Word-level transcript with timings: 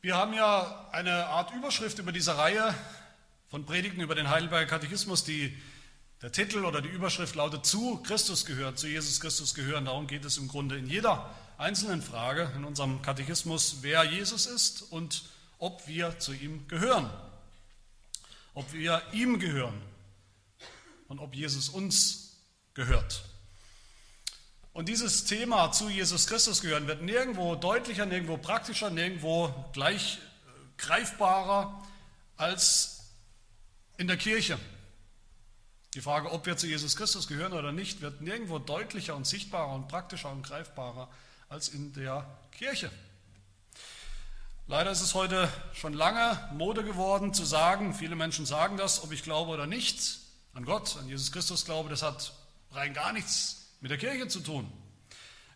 Wir 0.00 0.14
haben 0.16 0.32
ja 0.32 0.88
eine 0.92 1.26
Art 1.26 1.52
Überschrift 1.52 1.98
über 1.98 2.12
diese 2.12 2.38
Reihe 2.38 2.72
von 3.48 3.66
Predigten 3.66 4.00
über 4.00 4.14
den 4.14 4.30
Heidelberger 4.30 4.66
Katechismus. 4.66 5.24
Die, 5.24 5.60
der 6.22 6.30
Titel 6.30 6.64
oder 6.64 6.80
die 6.80 6.88
Überschrift 6.88 7.34
lautet 7.34 7.66
zu 7.66 8.00
Christus 8.04 8.46
gehört, 8.46 8.78
zu 8.78 8.86
Jesus 8.86 9.18
Christus 9.18 9.56
gehören. 9.56 9.86
Darum 9.86 10.06
geht 10.06 10.24
es 10.24 10.38
im 10.38 10.46
Grunde 10.46 10.78
in 10.78 10.86
jeder 10.86 11.34
einzelnen 11.56 12.00
Frage 12.00 12.48
in 12.54 12.64
unserem 12.64 13.02
Katechismus, 13.02 13.78
wer 13.80 14.04
Jesus 14.04 14.46
ist 14.46 14.82
und 14.82 15.24
ob 15.58 15.88
wir 15.88 16.16
zu 16.20 16.32
ihm 16.32 16.68
gehören. 16.68 17.10
Ob 18.54 18.72
wir 18.72 19.02
ihm 19.10 19.40
gehören 19.40 19.82
und 21.08 21.18
ob 21.18 21.34
Jesus 21.34 21.70
uns 21.70 22.36
gehört. 22.74 23.24
Und 24.78 24.88
dieses 24.88 25.24
Thema 25.24 25.72
zu 25.72 25.88
Jesus 25.88 26.28
Christus 26.28 26.60
gehören 26.60 26.86
wird 26.86 27.02
nirgendwo 27.02 27.56
deutlicher, 27.56 28.06
nirgendwo 28.06 28.36
praktischer, 28.36 28.90
nirgendwo 28.90 29.52
gleich 29.72 30.18
äh, 30.18 30.50
greifbarer 30.76 31.82
als 32.36 33.00
in 33.96 34.06
der 34.06 34.16
Kirche. 34.16 34.56
Die 35.94 36.00
Frage, 36.00 36.30
ob 36.30 36.46
wir 36.46 36.56
zu 36.56 36.68
Jesus 36.68 36.94
Christus 36.94 37.26
gehören 37.26 37.54
oder 37.54 37.72
nicht, 37.72 38.02
wird 38.02 38.20
nirgendwo 38.20 38.60
deutlicher 38.60 39.16
und 39.16 39.26
sichtbarer 39.26 39.74
und 39.74 39.88
praktischer 39.88 40.30
und 40.30 40.44
greifbarer 40.44 41.08
als 41.48 41.70
in 41.70 41.92
der 41.94 42.24
Kirche. 42.52 42.88
Leider 44.68 44.92
ist 44.92 45.00
es 45.00 45.12
heute 45.12 45.48
schon 45.72 45.92
lange 45.92 46.38
Mode 46.52 46.84
geworden 46.84 47.34
zu 47.34 47.44
sagen, 47.44 47.94
viele 47.94 48.14
Menschen 48.14 48.46
sagen 48.46 48.76
das, 48.76 49.02
ob 49.02 49.10
ich 49.10 49.24
glaube 49.24 49.50
oder 49.50 49.66
nicht, 49.66 50.20
an 50.54 50.64
Gott, 50.64 50.96
an 51.00 51.08
Jesus 51.08 51.32
Christus 51.32 51.64
glaube, 51.64 51.88
das 51.88 52.02
hat 52.02 52.32
rein 52.70 52.94
gar 52.94 53.12
nichts 53.12 53.57
mit 53.80 53.90
der 53.90 53.98
Kirche 53.98 54.28
zu 54.28 54.40
tun. 54.40 54.70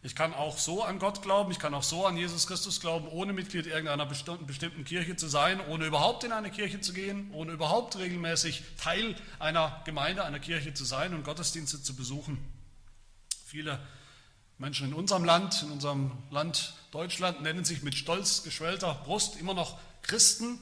Ich 0.04 0.16
kann 0.16 0.34
auch 0.34 0.58
so 0.58 0.82
an 0.82 0.98
Gott 0.98 1.22
glauben, 1.22 1.52
ich 1.52 1.60
kann 1.60 1.74
auch 1.74 1.84
so 1.84 2.06
an 2.06 2.16
Jesus 2.16 2.48
Christus 2.48 2.80
glauben, 2.80 3.06
ohne 3.06 3.32
Mitglied 3.32 3.66
irgendeiner 3.66 4.04
bestimmten 4.04 4.84
Kirche 4.84 5.14
zu 5.14 5.28
sein, 5.28 5.60
ohne 5.68 5.86
überhaupt 5.86 6.24
in 6.24 6.32
eine 6.32 6.50
Kirche 6.50 6.80
zu 6.80 6.92
gehen, 6.92 7.30
ohne 7.32 7.52
überhaupt 7.52 7.96
regelmäßig 7.96 8.64
Teil 8.78 9.14
einer 9.38 9.80
Gemeinde, 9.84 10.24
einer 10.24 10.40
Kirche 10.40 10.74
zu 10.74 10.84
sein 10.84 11.14
und 11.14 11.22
Gottesdienste 11.22 11.80
zu 11.80 11.94
besuchen. 11.94 12.38
Viele 13.46 13.78
Menschen 14.58 14.88
in 14.88 14.94
unserem 14.94 15.24
Land, 15.24 15.62
in 15.62 15.70
unserem 15.70 16.10
Land 16.30 16.74
Deutschland, 16.90 17.40
nennen 17.42 17.64
sich 17.64 17.84
mit 17.84 17.94
stolz 17.94 18.42
geschwellter 18.42 18.94
Brust 19.04 19.36
immer 19.36 19.54
noch 19.54 19.78
Christen, 20.02 20.58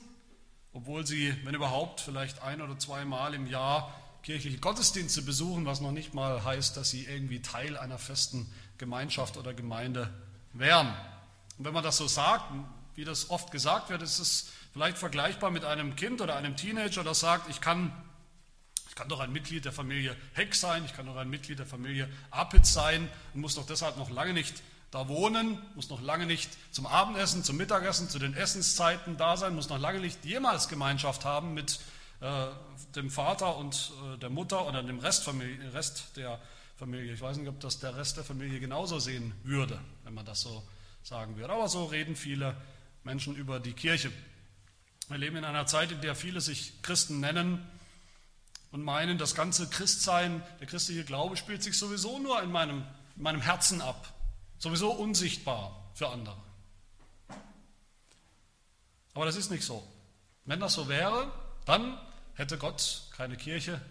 obwohl 0.75 1.07
sie, 1.07 1.35
wenn 1.45 1.55
überhaupt, 1.55 2.03
vielleicht 2.03 2.43
ein 2.43 2.61
oder 2.61 2.79
zweimal 2.79 3.33
im 3.33 3.47
Jahr 3.47 3.95
kirchliche 4.23 4.59
Gottesdienste 4.59 5.23
besuchen, 5.23 5.67
was 5.67 5.81
noch 5.81 5.93
nicht 5.93 6.15
mal 6.15 6.45
heißt, 6.45 6.77
dass 6.77 6.91
sie 6.91 7.05
irgendwie 7.05 7.43
Teil 7.43 7.77
einer 7.77 7.99
festen 7.99 8.51
Gemeinschaft 8.79 9.37
oder 9.37 9.55
Gemeinde 9.55 10.13
wären. 10.53 10.89
Und 11.59 11.65
wenn 11.65 11.75
man 11.75 11.85
das 11.85 11.97
so 11.97 12.07
sagt, 12.07 12.45
wie 12.95 13.05
das 13.05 13.31
oft 13.31 13.51
gesagt 13.51 13.91
wird, 13.91 14.03
ist 14.03 14.19
es 14.19 14.49
vielleicht 14.73 14.99
vergleichbar 14.99 15.51
mit 15.51 15.65
einem 15.65 15.97
Kind 15.97 16.21
oder 16.21 16.37
einem 16.37 16.57
Teenager, 16.57 17.05
das 17.05 17.21
sagt, 17.21 17.49
ich 17.51 17.61
kann, 17.61 17.93
ich 18.89 18.95
kann 18.95 19.09
doch 19.09 19.21
ein 19.21 19.33
Mitglied 19.33 19.65
der 19.65 19.73
Familie 19.73 20.17
Heck 20.35 20.55
sein, 20.55 20.85
ich 20.85 20.95
kann 20.95 21.07
doch 21.07 21.17
ein 21.17 21.31
Mitglied 21.31 21.59
der 21.59 21.67
Familie 21.67 22.09
Apitz 22.31 22.73
sein 22.73 23.09
und 23.35 23.41
muss 23.41 23.55
doch 23.55 23.67
deshalb 23.67 23.97
noch 23.97 24.11
lange 24.11 24.33
nicht 24.33 24.63
da 24.91 25.07
wohnen, 25.07 25.59
muss 25.77 25.89
noch 25.89 26.03
lange 26.03 26.27
nicht 26.27 26.51
zum 26.73 26.87
Abendessen, 26.87 27.45
zum 27.45 27.57
Mittagessen, 27.57 28.09
zu 28.09 28.19
den 28.19 28.35
Essenszeiten 28.35 29.17
da 29.17 29.37
sein, 29.37 29.55
muss 29.55 29.69
noch 29.69 29.79
lange 29.79 30.01
nicht 30.01 30.25
jemals 30.25 30.69
Gemeinschaft 30.69 31.25
haben 31.25 31.55
mit 31.55 31.79
äh, 32.21 32.47
dem 32.95 33.11
Vater 33.11 33.57
und 33.57 33.93
äh, 34.15 34.19
der 34.19 34.31
Mutter 34.31 34.67
oder 34.67 34.83
dem 34.83 34.99
Rest, 34.99 35.29
Rest 35.73 36.17
der 36.17 36.41
Familie. 36.77 37.13
Ich 37.13 37.21
weiß 37.21 37.37
nicht, 37.39 37.49
ob 37.49 37.61
das 37.61 37.79
der 37.79 37.97
Rest 37.97 38.17
der 38.17 38.25
Familie 38.25 38.61
genauso 38.61 38.99
sehen 38.99 39.35
würde, 39.43 39.81
wenn 40.05 40.15
man 40.15 40.25
das 40.25 40.43
so 40.43 40.63
sagen 41.03 41.37
würde. 41.37 41.53
Aber 41.53 41.69
so 41.69 41.85
reden 41.87 42.17
viele 42.17 42.57
Menschen 43.05 43.37
über 43.37 43.61
die 43.61 43.73
Kirche. 43.73 44.13
Wir 45.09 45.19
leben 45.19 45.37
in 45.37 45.45
einer 45.45 45.67
Zeit, 45.67 45.93
in 45.93 46.01
der 46.01 46.15
viele 46.15 46.41
sich 46.41 46.83
Christen 46.83 47.21
nennen 47.21 47.67
und 48.71 48.83
meinen, 48.83 49.19
das 49.19 49.35
ganze 49.35 49.69
Christsein, 49.69 50.43
der 50.61 50.67
christliche 50.67 51.05
Glaube 51.05 51.37
spielt 51.37 51.63
sich 51.63 51.77
sowieso 51.77 52.19
nur 52.19 52.43
in 52.43 52.53
meinem, 52.53 52.85
in 53.17 53.23
meinem 53.23 53.41
Herzen 53.41 53.81
ab, 53.81 54.15
sowieso 54.59 54.93
unsichtbar 54.93 55.91
für 55.95 56.09
andere. 56.09 56.37
Aber 59.15 59.25
das 59.25 59.37
ist 59.37 59.51
nicht 59.51 59.65
so. 59.65 59.83
Wenn 60.45 60.61
das 60.61 60.75
so 60.75 60.89
wäre, 60.89 61.33
dann 61.65 61.99
Hätte 62.41 62.57
Gott 62.57 63.03
keine 63.11 63.37
Kirche 63.37 63.83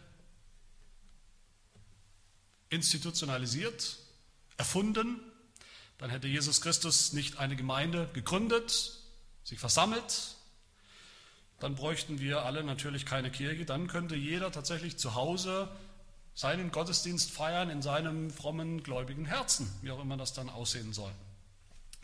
institutionalisiert, 2.70 3.98
erfunden, 4.58 5.20
dann 6.00 6.10
hätte 6.10 6.28
Jesus 6.28 6.60
Christus 6.60 7.14
nicht 7.14 7.38
eine 7.38 7.56
Gemeinde 7.56 8.10
gegründet, 8.14 8.94
sich 9.44 9.60
versammelt, 9.60 10.34
dann 11.60 11.76
bräuchten 11.76 12.20
wir 12.20 12.44
alle 12.44 12.64
natürlich 12.64 13.06
keine 13.06 13.30
Kirche, 13.30 13.66
dann 13.66 13.86
könnte 13.86 14.16
jeder 14.16 14.52
tatsächlich 14.52 14.98
zu 14.98 15.14
Hause 15.14 15.70
seinen 16.34 16.72
Gottesdienst 16.72 17.30
feiern 17.30 17.70
in 17.70 17.84
seinem 17.84 18.32
frommen, 18.32 18.82
gläubigen 18.82 19.26
Herzen, 19.26 19.72
wie 19.84 19.92
auch 19.92 20.02
immer 20.02 20.18
das 20.18 20.34
dann 20.34 20.50
aussehen 20.50 20.92
soll. 20.92 21.12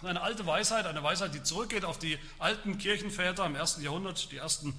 Eine 0.03 0.21
alte 0.21 0.45
Weisheit, 0.45 0.85
eine 0.85 1.01
Weisheit, 1.01 1.33
die 1.33 1.41
zurückgeht 1.41 1.85
auf 1.85 1.97
die 1.97 2.19
alten 2.37 2.77
Kirchenväter 2.77 3.47
im 3.47 3.55
ersten 3.55 3.81
Jahrhundert, 3.81 4.31
die 4.31 4.37
ersten 4.37 4.75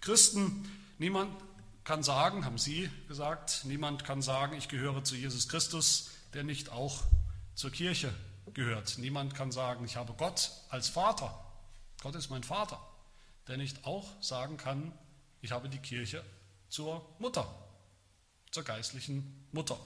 Christen, 0.00 0.68
Niemand 0.98 1.34
kann 1.82 2.02
sagen, 2.02 2.44
haben 2.44 2.58
Sie 2.58 2.90
gesagt, 3.08 3.62
niemand 3.64 4.04
kann 4.04 4.22
sagen, 4.22 4.56
ich 4.56 4.68
gehöre 4.68 5.04
zu 5.04 5.16
Jesus 5.16 5.48
Christus, 5.48 6.10
der 6.32 6.44
nicht 6.44 6.70
auch 6.70 7.02
zur 7.54 7.70
Kirche 7.70 8.12
gehört. 8.54 8.98
Niemand 8.98 9.34
kann 9.34 9.52
sagen, 9.52 9.84
ich 9.84 9.96
habe 9.96 10.14
Gott 10.14 10.50
als 10.68 10.88
Vater. 10.88 11.44
Gott 12.02 12.14
ist 12.14 12.30
mein 12.30 12.42
Vater, 12.42 12.80
der 13.48 13.56
nicht 13.56 13.84
auch 13.84 14.06
sagen 14.22 14.56
kann, 14.56 14.92
ich 15.40 15.52
habe 15.52 15.68
die 15.68 15.78
Kirche 15.78 16.24
zur 16.68 17.04
Mutter, 17.18 17.46
zur 18.50 18.62
geistlichen 18.62 19.46
Mutter. 19.52 19.78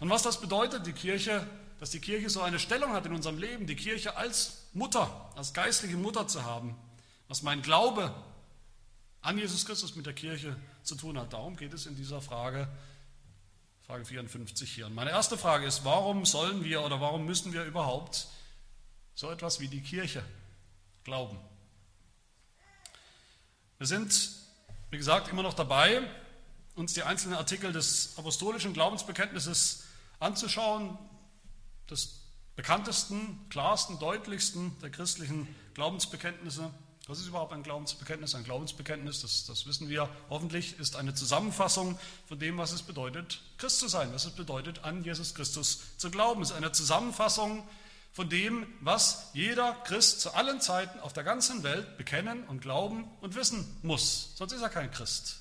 Und 0.00 0.10
was 0.10 0.22
das 0.22 0.40
bedeutet, 0.40 0.86
die 0.86 0.92
Kirche, 0.92 1.46
dass 1.80 1.90
die 1.90 2.00
Kirche 2.00 2.30
so 2.30 2.42
eine 2.42 2.58
Stellung 2.58 2.92
hat 2.92 3.06
in 3.06 3.12
unserem 3.12 3.38
Leben, 3.38 3.66
die 3.66 3.76
Kirche 3.76 4.16
als 4.16 4.68
Mutter, 4.72 5.32
als 5.34 5.54
geistliche 5.54 5.96
Mutter 5.96 6.28
zu 6.28 6.44
haben, 6.44 6.76
was 7.28 7.42
mein 7.42 7.62
Glaube 7.62 8.14
an 9.22 9.38
Jesus 9.38 9.64
Christus 9.64 9.94
mit 9.94 10.04
der 10.04 10.12
Kirche 10.12 10.56
zu 10.82 10.96
tun 10.96 11.18
hat. 11.18 11.32
Darum 11.32 11.56
geht 11.56 11.72
es 11.72 11.86
in 11.86 11.96
dieser 11.96 12.20
Frage, 12.20 12.68
Frage 13.86 14.04
54 14.04 14.70
hier. 14.70 14.86
Und 14.86 14.94
meine 14.94 15.10
erste 15.10 15.38
Frage 15.38 15.64
ist, 15.66 15.84
warum 15.84 16.26
sollen 16.26 16.64
wir 16.64 16.82
oder 16.82 17.00
warum 17.00 17.24
müssen 17.24 17.52
wir 17.52 17.64
überhaupt 17.64 18.26
so 19.14 19.30
etwas 19.30 19.60
wie 19.60 19.68
die 19.68 19.80
Kirche 19.80 20.24
glauben? 21.04 21.38
Wir 23.78 23.86
sind, 23.86 24.30
wie 24.90 24.98
gesagt, 24.98 25.28
immer 25.28 25.42
noch 25.42 25.54
dabei, 25.54 26.02
uns 26.74 26.94
die 26.94 27.02
einzelnen 27.02 27.36
Artikel 27.36 27.72
des 27.72 28.16
apostolischen 28.16 28.72
Glaubensbekenntnisses 28.72 29.84
anzuschauen, 30.18 30.98
des 31.90 32.20
bekanntesten, 32.56 33.48
klarsten, 33.50 33.98
deutlichsten 33.98 34.78
der 34.80 34.90
christlichen 34.90 35.48
Glaubensbekenntnisse. 35.74 36.72
Was 37.08 37.18
ist 37.18 37.26
überhaupt 37.26 37.52
ein 37.52 37.64
Glaubensbekenntnis? 37.64 38.34
Ein 38.34 38.44
Glaubensbekenntnis, 38.44 39.22
das, 39.22 39.44
das 39.46 39.66
wissen 39.66 39.88
wir 39.88 40.08
hoffentlich, 40.30 40.78
ist 40.78 40.94
eine 40.94 41.14
Zusammenfassung 41.14 41.98
von 42.28 42.38
dem, 42.38 42.58
was 42.58 42.72
es 42.72 42.82
bedeutet, 42.82 43.40
Christ 43.58 43.80
zu 43.80 43.88
sein, 43.88 44.12
was 44.12 44.24
es 44.24 44.32
bedeutet, 44.32 44.84
an 44.84 45.02
Jesus 45.02 45.34
Christus 45.34 45.80
zu 45.96 46.10
glauben. 46.10 46.42
Es 46.42 46.50
ist 46.50 46.56
eine 46.56 46.70
Zusammenfassung 46.70 47.66
von 48.12 48.28
dem, 48.28 48.66
was 48.80 49.30
jeder 49.32 49.72
Christ 49.84 50.20
zu 50.20 50.34
allen 50.34 50.60
Zeiten 50.60 51.00
auf 51.00 51.12
der 51.12 51.24
ganzen 51.24 51.64
Welt 51.64 51.96
bekennen 51.96 52.44
und 52.44 52.60
glauben 52.60 53.10
und 53.20 53.34
wissen 53.34 53.66
muss. 53.82 54.32
Sonst 54.36 54.52
ist 54.52 54.62
er 54.62 54.68
kein 54.68 54.90
Christ. 54.90 55.40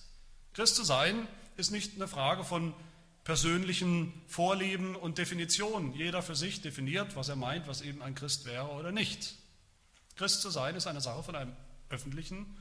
Christ 0.54 0.78
zu 0.78 0.84
sein 0.84 1.28
ist 1.58 1.72
nicht 1.72 1.96
eine 1.96 2.08
Frage 2.08 2.44
von 2.44 2.74
persönlichen 3.24 4.14
Vorlieben 4.28 4.96
und 4.96 5.20
Definitionen. 5.20 5.94
Jeder 5.94 6.24
für 6.24 6.36
sich 6.36 6.62
definiert, 6.62 7.16
was 7.16 7.30
er 7.30 7.36
meint, 7.36 7.68
was 7.68 7.82
eben 7.82 8.02
ein 8.02 8.16
Christ 8.16 8.46
wäre 8.46 8.70
oder 8.70 8.92
nicht. 8.92 9.36
Christ 10.22 10.44
zu 10.44 10.52
sein 10.52 10.76
ist 10.76 10.86
eine 10.86 11.02
Sache 11.02 11.24
von 11.24 11.36
einem 11.36 11.56
öffentlichen 11.90 12.56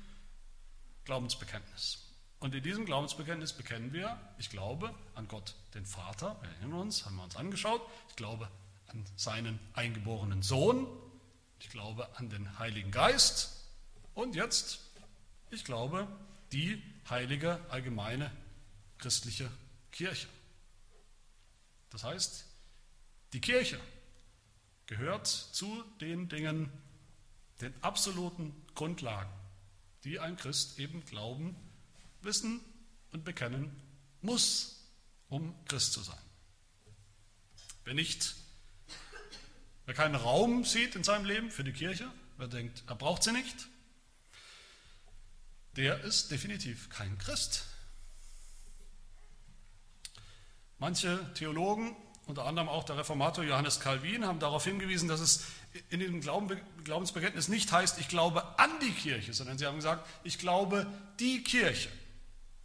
Glaubensbekenntnis. 1.05 1.99
Und 2.39 2.55
in 2.55 2.63
diesem 2.63 2.87
Glaubensbekenntnis 2.87 3.53
bekennen 3.53 3.93
wir, 3.93 4.19
ich 4.39 4.49
glaube 4.49 4.95
an 5.15 5.29
Gott, 5.29 5.55
den 5.75 5.85
Vater, 5.85 6.39
wir 6.41 6.49
erinnern 6.49 6.81
uns, 6.81 7.05
haben 7.05 7.17
wir 7.17 7.25
uns 7.25 7.37
angeschaut, 7.37 7.83
ich 8.09 8.17
glaube 8.17 8.49
an 8.87 9.05
seinen 9.15 9.59
eingeborenen 9.75 10.43
Sohn, 10.43 10.87
ich 11.59 11.69
glaube 11.69 12.09
an 12.17 12.31
den 12.31 12.59
Heiligen 12.59 12.93
Geist 12.93 13.69
und 14.15 14.35
jetzt, 14.35 14.81
ich 15.51 15.63
glaube, 15.63 16.09
die 16.53 16.83
heilige, 17.11 17.61
allgemeine 17.69 18.31
christliche 18.97 19.51
Kirche. 19.93 20.29
Das 21.91 22.05
heißt, 22.05 22.47
die 23.35 23.41
Kirche 23.43 23.79
gehört 24.87 25.27
zu 25.27 25.85
den 26.01 26.31
Dingen, 26.31 26.73
den 27.61 27.75
absoluten 27.83 28.55
Grundlagen, 28.75 29.31
die 30.05 30.19
ein 30.19 30.37
Christ 30.37 30.79
eben 30.79 31.05
glauben, 31.05 31.57
wissen 32.23 32.61
und 33.13 33.25
bekennen 33.25 33.75
muss, 34.23 34.89
um 35.29 35.55
Christ 35.67 35.93
zu 35.93 36.03
sein. 36.03 36.19
Wer 37.85 37.95
nicht, 37.95 38.35
wer 39.87 39.95
keinen 39.95 40.15
Raum 40.15 40.65
sieht 40.65 40.95
in 40.95 41.05
seinem 41.05 41.25
Leben 41.25 41.51
für 41.51 41.65
die 41.65 41.73
Kirche, 41.73 42.11
wer 42.37 42.49
denkt, 42.49 42.85
er 42.87 42.95
braucht 42.95 43.23
sie 43.23 43.33
nicht, 43.33 43.69
der 45.77 46.01
ist 46.05 46.31
definitiv 46.31 46.91
kein 46.91 47.17
Christ. 47.19 47.65
Manche 50.79 51.33
Theologen, 51.35 51.95
unter 52.31 52.47
anderem 52.47 52.69
auch 52.69 52.85
der 52.85 52.97
Reformator 52.97 53.45
Johannes 53.45 53.81
Calvin, 53.81 54.25
haben 54.25 54.39
darauf 54.39 54.65
hingewiesen, 54.65 55.09
dass 55.09 55.21
es 55.21 55.45
in 55.91 56.01
dem 56.01 56.21
Glaubensbekenntnis 56.21 57.49
nicht 57.49 57.71
heißt, 57.71 57.99
ich 57.99 58.09
glaube 58.09 58.59
an 58.59 58.71
die 58.81 58.93
Kirche, 58.93 59.35
sondern 59.35 59.59
sie 59.59 59.67
haben 59.67 59.77
gesagt, 59.77 60.07
ich 60.25 60.39
glaube 60.39 60.87
die 61.19 61.43
Kirche. 61.43 61.91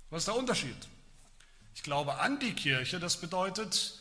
Was 0.10 0.22
ist 0.22 0.28
der 0.28 0.36
Unterschied? 0.36 0.78
Ich 1.74 1.84
glaube 1.84 2.20
an 2.20 2.40
die 2.40 2.54
Kirche, 2.54 3.00
das 3.00 3.18
bedeutet, 3.18 4.00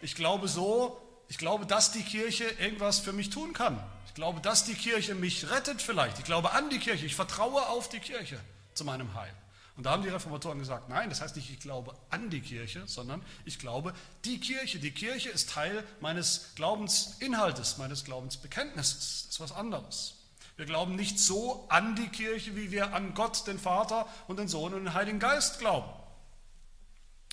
ich 0.00 0.14
glaube 0.14 0.46
so, 0.46 1.02
ich 1.28 1.38
glaube, 1.38 1.66
dass 1.66 1.90
die 1.90 2.04
Kirche 2.04 2.44
irgendwas 2.60 3.00
für 3.00 3.12
mich 3.12 3.30
tun 3.30 3.52
kann. 3.52 3.82
Ich 4.06 4.14
glaube, 4.14 4.40
dass 4.40 4.64
die 4.64 4.74
Kirche 4.74 5.14
mich 5.14 5.50
rettet 5.50 5.82
vielleicht. 5.82 6.18
Ich 6.18 6.24
glaube 6.24 6.52
an 6.52 6.70
die 6.70 6.78
Kirche, 6.78 7.04
ich 7.04 7.16
vertraue 7.16 7.66
auf 7.66 7.88
die 7.88 7.98
Kirche 7.98 8.38
zu 8.74 8.84
meinem 8.84 9.12
Heil. 9.14 9.32
Und 9.76 9.84
da 9.84 9.90
haben 9.90 10.02
die 10.02 10.08
Reformatoren 10.08 10.58
gesagt, 10.58 10.88
nein, 10.88 11.10
das 11.10 11.20
heißt 11.20 11.36
nicht, 11.36 11.50
ich 11.50 11.60
glaube 11.60 11.94
an 12.08 12.30
die 12.30 12.40
Kirche, 12.40 12.84
sondern 12.86 13.22
ich 13.44 13.58
glaube 13.58 13.92
die 14.24 14.40
Kirche. 14.40 14.78
Die 14.78 14.90
Kirche 14.90 15.28
ist 15.28 15.50
Teil 15.50 15.84
meines 16.00 16.54
Glaubensinhaltes, 16.54 17.76
meines 17.76 18.04
Glaubensbekenntnisses. 18.04 19.24
Das 19.24 19.32
ist 19.32 19.40
was 19.40 19.52
anderes. 19.52 20.14
Wir 20.56 20.64
glauben 20.64 20.96
nicht 20.96 21.20
so 21.20 21.66
an 21.68 21.94
die 21.94 22.08
Kirche, 22.08 22.56
wie 22.56 22.70
wir 22.70 22.94
an 22.94 23.12
Gott, 23.12 23.46
den 23.46 23.58
Vater 23.58 24.06
und 24.26 24.38
den 24.38 24.48
Sohn 24.48 24.72
und 24.72 24.84
den 24.84 24.94
Heiligen 24.94 25.18
Geist 25.18 25.58
glauben. 25.58 25.90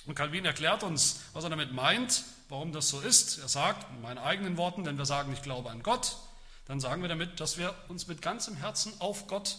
Und 0.04 0.14
Calvin 0.14 0.44
erklärt 0.44 0.82
uns, 0.82 1.20
was 1.32 1.44
er 1.44 1.50
damit 1.50 1.72
meint, 1.72 2.24
warum 2.50 2.72
das 2.72 2.90
so 2.90 3.00
ist. 3.00 3.38
Er 3.38 3.48
sagt, 3.48 3.90
in 3.90 4.02
meinen 4.02 4.18
eigenen 4.18 4.58
Worten, 4.58 4.84
wenn 4.84 4.98
wir 4.98 5.06
sagen, 5.06 5.32
ich 5.32 5.40
glaube 5.40 5.70
an 5.70 5.82
Gott, 5.82 6.18
dann 6.66 6.80
sagen 6.80 7.00
wir 7.00 7.08
damit, 7.08 7.40
dass 7.40 7.56
wir 7.56 7.74
uns 7.88 8.06
mit 8.06 8.20
ganzem 8.20 8.56
Herzen 8.56 8.92
auf 8.98 9.26
Gott 9.26 9.56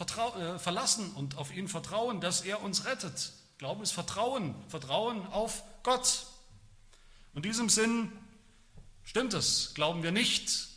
äh, 0.00 0.58
verlassen 0.58 1.12
und 1.12 1.36
auf 1.36 1.54
ihn 1.54 1.68
vertrauen, 1.68 2.20
dass 2.20 2.42
er 2.42 2.62
uns 2.62 2.84
rettet. 2.84 3.32
Glauben 3.58 3.82
ist 3.82 3.92
Vertrauen, 3.92 4.54
Vertrauen 4.68 5.26
auf 5.26 5.62
Gott. 5.82 6.26
In 7.34 7.42
diesem 7.42 7.68
Sinn 7.68 8.10
stimmt 9.04 9.34
es, 9.34 9.74
glauben 9.74 10.02
wir 10.02 10.12
nicht 10.12 10.68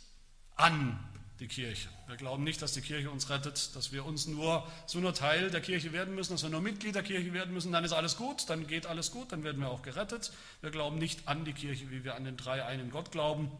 an 0.56 0.98
die 1.40 1.48
Kirche. 1.48 1.88
Wir 2.06 2.16
glauben 2.16 2.44
nicht, 2.44 2.60
dass 2.60 2.72
die 2.72 2.80
Kirche 2.80 3.10
uns 3.10 3.30
rettet, 3.30 3.74
dass 3.74 3.90
wir 3.90 4.04
uns 4.04 4.26
nur, 4.26 4.66
so 4.86 5.00
nur 5.00 5.14
Teil 5.14 5.50
der 5.50 5.60
Kirche 5.60 5.92
werden 5.92 6.14
müssen, 6.14 6.34
dass 6.34 6.42
wir 6.42 6.50
nur 6.50 6.60
Mitglied 6.60 6.94
der 6.94 7.02
Kirche 7.02 7.32
werden 7.32 7.54
müssen, 7.54 7.72
dann 7.72 7.84
ist 7.84 7.92
alles 7.92 8.16
gut, 8.16 8.48
dann 8.50 8.66
geht 8.66 8.86
alles 8.86 9.10
gut, 9.10 9.32
dann 9.32 9.42
werden 9.42 9.60
wir 9.60 9.70
auch 9.70 9.82
gerettet. 9.82 10.32
Wir 10.60 10.70
glauben 10.70 10.98
nicht 10.98 11.26
an 11.26 11.44
die 11.44 11.54
Kirche, 11.54 11.90
wie 11.90 12.04
wir 12.04 12.14
an 12.14 12.24
den 12.24 12.36
drei 12.36 12.64
einen 12.64 12.90
Gott 12.90 13.10
glauben, 13.10 13.50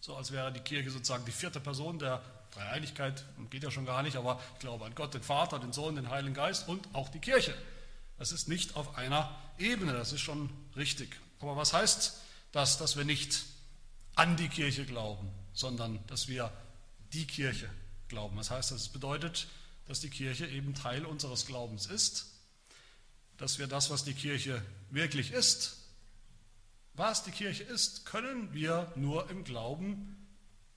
so 0.00 0.14
als 0.14 0.30
wäre 0.30 0.52
die 0.52 0.60
Kirche 0.60 0.90
sozusagen 0.90 1.24
die 1.24 1.32
vierte 1.32 1.60
Person 1.60 1.98
der 1.98 2.22
Dreieinigkeit, 2.52 3.24
geht 3.50 3.62
ja 3.62 3.70
schon 3.70 3.86
gar 3.86 4.02
nicht, 4.02 4.16
aber 4.16 4.40
ich 4.54 4.60
glaube 4.60 4.84
an 4.84 4.94
Gott, 4.94 5.14
den 5.14 5.22
Vater, 5.22 5.58
den 5.58 5.72
Sohn, 5.72 5.96
den 5.96 6.10
Heiligen 6.10 6.34
Geist 6.34 6.68
und 6.68 6.94
auch 6.94 7.08
die 7.08 7.20
Kirche. 7.20 7.54
Das 8.18 8.32
ist 8.32 8.48
nicht 8.48 8.76
auf 8.76 8.96
einer 8.96 9.34
Ebene, 9.58 9.92
das 9.92 10.12
ist 10.12 10.20
schon 10.20 10.50
richtig. 10.76 11.16
Aber 11.40 11.56
was 11.56 11.72
heißt 11.72 12.20
das, 12.52 12.78
dass 12.78 12.96
wir 12.96 13.04
nicht 13.04 13.44
an 14.14 14.36
die 14.36 14.48
Kirche 14.48 14.84
glauben, 14.84 15.30
sondern 15.52 16.04
dass 16.08 16.26
wir 16.26 16.52
die 17.12 17.26
Kirche 17.26 17.70
glauben. 18.08 18.36
Was 18.36 18.50
heißt 18.50 18.72
das? 18.72 18.88
Bedeutet, 18.88 19.46
dass 19.86 20.00
die 20.00 20.10
Kirche 20.10 20.46
eben 20.46 20.74
Teil 20.74 21.04
unseres 21.04 21.46
Glaubens 21.46 21.86
ist, 21.86 22.26
dass 23.36 23.58
wir 23.58 23.68
das, 23.68 23.90
was 23.90 24.04
die 24.04 24.14
Kirche 24.14 24.60
wirklich 24.90 25.30
ist, 25.30 25.76
was 26.94 27.22
die 27.22 27.30
Kirche 27.30 27.62
ist, 27.62 28.06
können 28.06 28.52
wir 28.52 28.92
nur 28.96 29.30
im 29.30 29.44
Glauben 29.44 30.26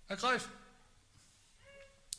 ergreifen 0.08 0.52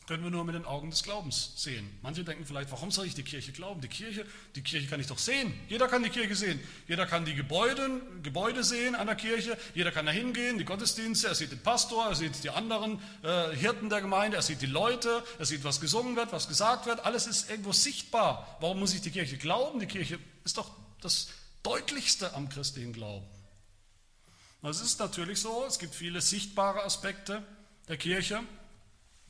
können 0.07 0.25
wir 0.25 0.31
nur 0.31 0.45
mit 0.45 0.55
den 0.55 0.65
Augen 0.65 0.91
des 0.91 1.05
Glaubens 1.05 1.53
sehen. 1.57 1.89
Manche 2.03 2.25
denken 2.25 2.45
vielleicht, 2.45 2.73
warum 2.73 2.91
soll 2.91 3.07
ich 3.07 3.15
die 3.15 3.23
Kirche 3.23 3.53
glauben? 3.53 3.81
Die 3.81 3.89
Kirche, 3.89 4.27
die 4.57 4.63
Kirche 4.63 4.89
kann 4.89 4.99
ich 4.99 5.07
doch 5.07 5.19
sehen. 5.19 5.55
Jeder 5.69 5.87
kann 5.87 6.03
die 6.03 6.11
Kirche 6.11 6.35
sehen. 6.35 6.61
Jeder 6.89 7.07
kann 7.07 7.25
die 7.25 7.35
Gebäude, 7.35 8.01
Gebäude 8.23 8.65
sehen 8.65 8.97
an 8.97 9.07
der 9.07 9.15
Kirche. 9.15 9.57
Jeder 9.75 9.93
kann 9.93 10.07
da 10.07 10.13
hingehen, 10.13 10.59
die 10.59 10.65
Gottesdienste. 10.65 11.29
Er 11.29 11.35
sieht 11.37 11.53
den 11.53 11.63
Pastor, 11.63 12.09
er 12.09 12.15
sieht 12.17 12.43
die 12.43 12.51
anderen 12.51 13.01
äh, 13.23 13.55
Hirten 13.55 13.91
der 13.91 14.01
Gemeinde, 14.01 14.37
er 14.37 14.43
sieht 14.43 14.61
die 14.61 14.67
Leute, 14.67 15.23
er 15.39 15.47
sieht, 15.47 15.63
was 15.63 15.81
gesungen 15.81 16.17
wird, 16.17 16.33
was 16.33 16.49
gesagt 16.49 16.87
wird. 16.87 17.05
Alles 17.05 17.29
ist 17.29 17.49
irgendwo 17.49 17.73
sichtbar. 17.73 18.59
Warum 18.61 18.81
muss 18.81 18.95
ich 18.95 19.03
die 19.03 19.13
Kirche 19.13 19.37
glauben? 19.37 19.79
Die 19.79 19.87
Kirche 19.87 20.19
ist 20.45 20.59
doch 20.59 20.71
das 21.01 21.29
Deutlichste 21.63 22.35
am 22.35 22.49
christlichen 22.49 22.93
Glauben. 22.93 23.27
Es 24.63 24.81
ist 24.81 25.01
natürlich 25.01 25.41
so, 25.41 25.65
es 25.67 25.79
gibt 25.79 25.95
viele 25.95 26.21
sichtbare 26.21 26.85
Aspekte 26.85 27.43
der 27.89 27.97
Kirche. 27.97 28.41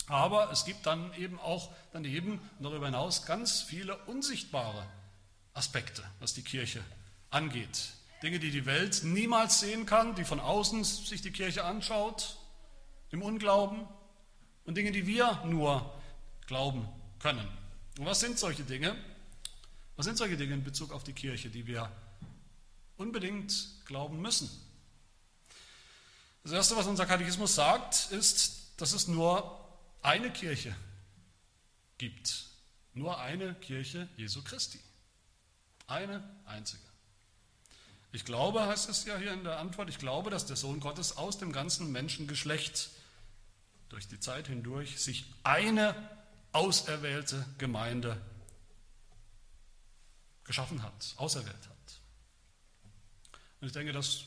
Aber 0.08 0.50
es 0.50 0.64
gibt 0.64 0.86
dann 0.86 1.12
eben 1.14 1.38
auch 1.38 1.70
daneben 1.92 2.40
und 2.58 2.64
darüber 2.64 2.86
hinaus 2.86 3.24
ganz 3.24 3.62
viele 3.62 3.96
unsichtbare 4.04 4.86
Aspekte, 5.54 6.02
was 6.18 6.34
die 6.34 6.42
Kirche 6.42 6.82
angeht. 7.30 7.92
Dinge, 8.22 8.38
die 8.38 8.50
die 8.50 8.66
Welt 8.66 9.02
niemals 9.04 9.60
sehen 9.60 9.86
kann, 9.86 10.14
die 10.14 10.24
von 10.24 10.40
außen 10.40 10.84
sich 10.84 11.22
die 11.22 11.32
Kirche 11.32 11.64
anschaut, 11.64 12.36
im 13.10 13.22
Unglauben 13.22 13.86
und 14.64 14.76
Dinge, 14.76 14.92
die 14.92 15.06
wir 15.06 15.42
nur 15.44 15.92
glauben 16.46 16.88
können. 17.18 17.46
Und 17.98 18.06
was 18.06 18.20
sind 18.20 18.38
solche 18.38 18.62
Dinge? 18.62 18.96
Was 19.96 20.06
sind 20.06 20.16
solche 20.16 20.36
Dinge 20.36 20.54
in 20.54 20.64
Bezug 20.64 20.92
auf 20.92 21.04
die 21.04 21.12
Kirche, 21.12 21.50
die 21.50 21.66
wir 21.66 21.90
unbedingt 22.96 23.54
glauben 23.84 24.20
müssen? 24.20 24.50
Das 26.44 26.52
Erste, 26.52 26.76
was 26.76 26.86
unser 26.86 27.06
Katechismus 27.06 27.54
sagt, 27.54 28.10
ist, 28.10 28.72
dass 28.78 28.92
es 28.92 29.06
nur 29.06 29.61
eine 30.02 30.30
Kirche 30.30 30.74
gibt. 31.98 32.46
Nur 32.94 33.18
eine 33.20 33.54
Kirche 33.54 34.08
Jesu 34.16 34.42
Christi. 34.42 34.80
Eine 35.86 36.22
einzige. 36.44 36.82
Ich 38.12 38.24
glaube, 38.24 38.66
heißt 38.66 38.90
es 38.90 39.06
ja 39.06 39.16
hier 39.16 39.32
in 39.32 39.44
der 39.44 39.58
Antwort, 39.58 39.88
ich 39.88 39.98
glaube, 39.98 40.28
dass 40.30 40.44
der 40.44 40.56
Sohn 40.56 40.80
Gottes 40.80 41.16
aus 41.16 41.38
dem 41.38 41.52
ganzen 41.52 41.90
Menschengeschlecht 41.92 42.90
durch 43.88 44.06
die 44.06 44.20
Zeit 44.20 44.48
hindurch 44.48 45.00
sich 45.00 45.24
eine 45.42 45.94
auserwählte 46.52 47.46
Gemeinde 47.56 48.20
geschaffen 50.44 50.82
hat, 50.82 51.14
auserwählt 51.16 51.54
hat. 51.54 52.00
Und 53.60 53.68
ich 53.68 53.72
denke, 53.72 53.92
das 53.92 54.24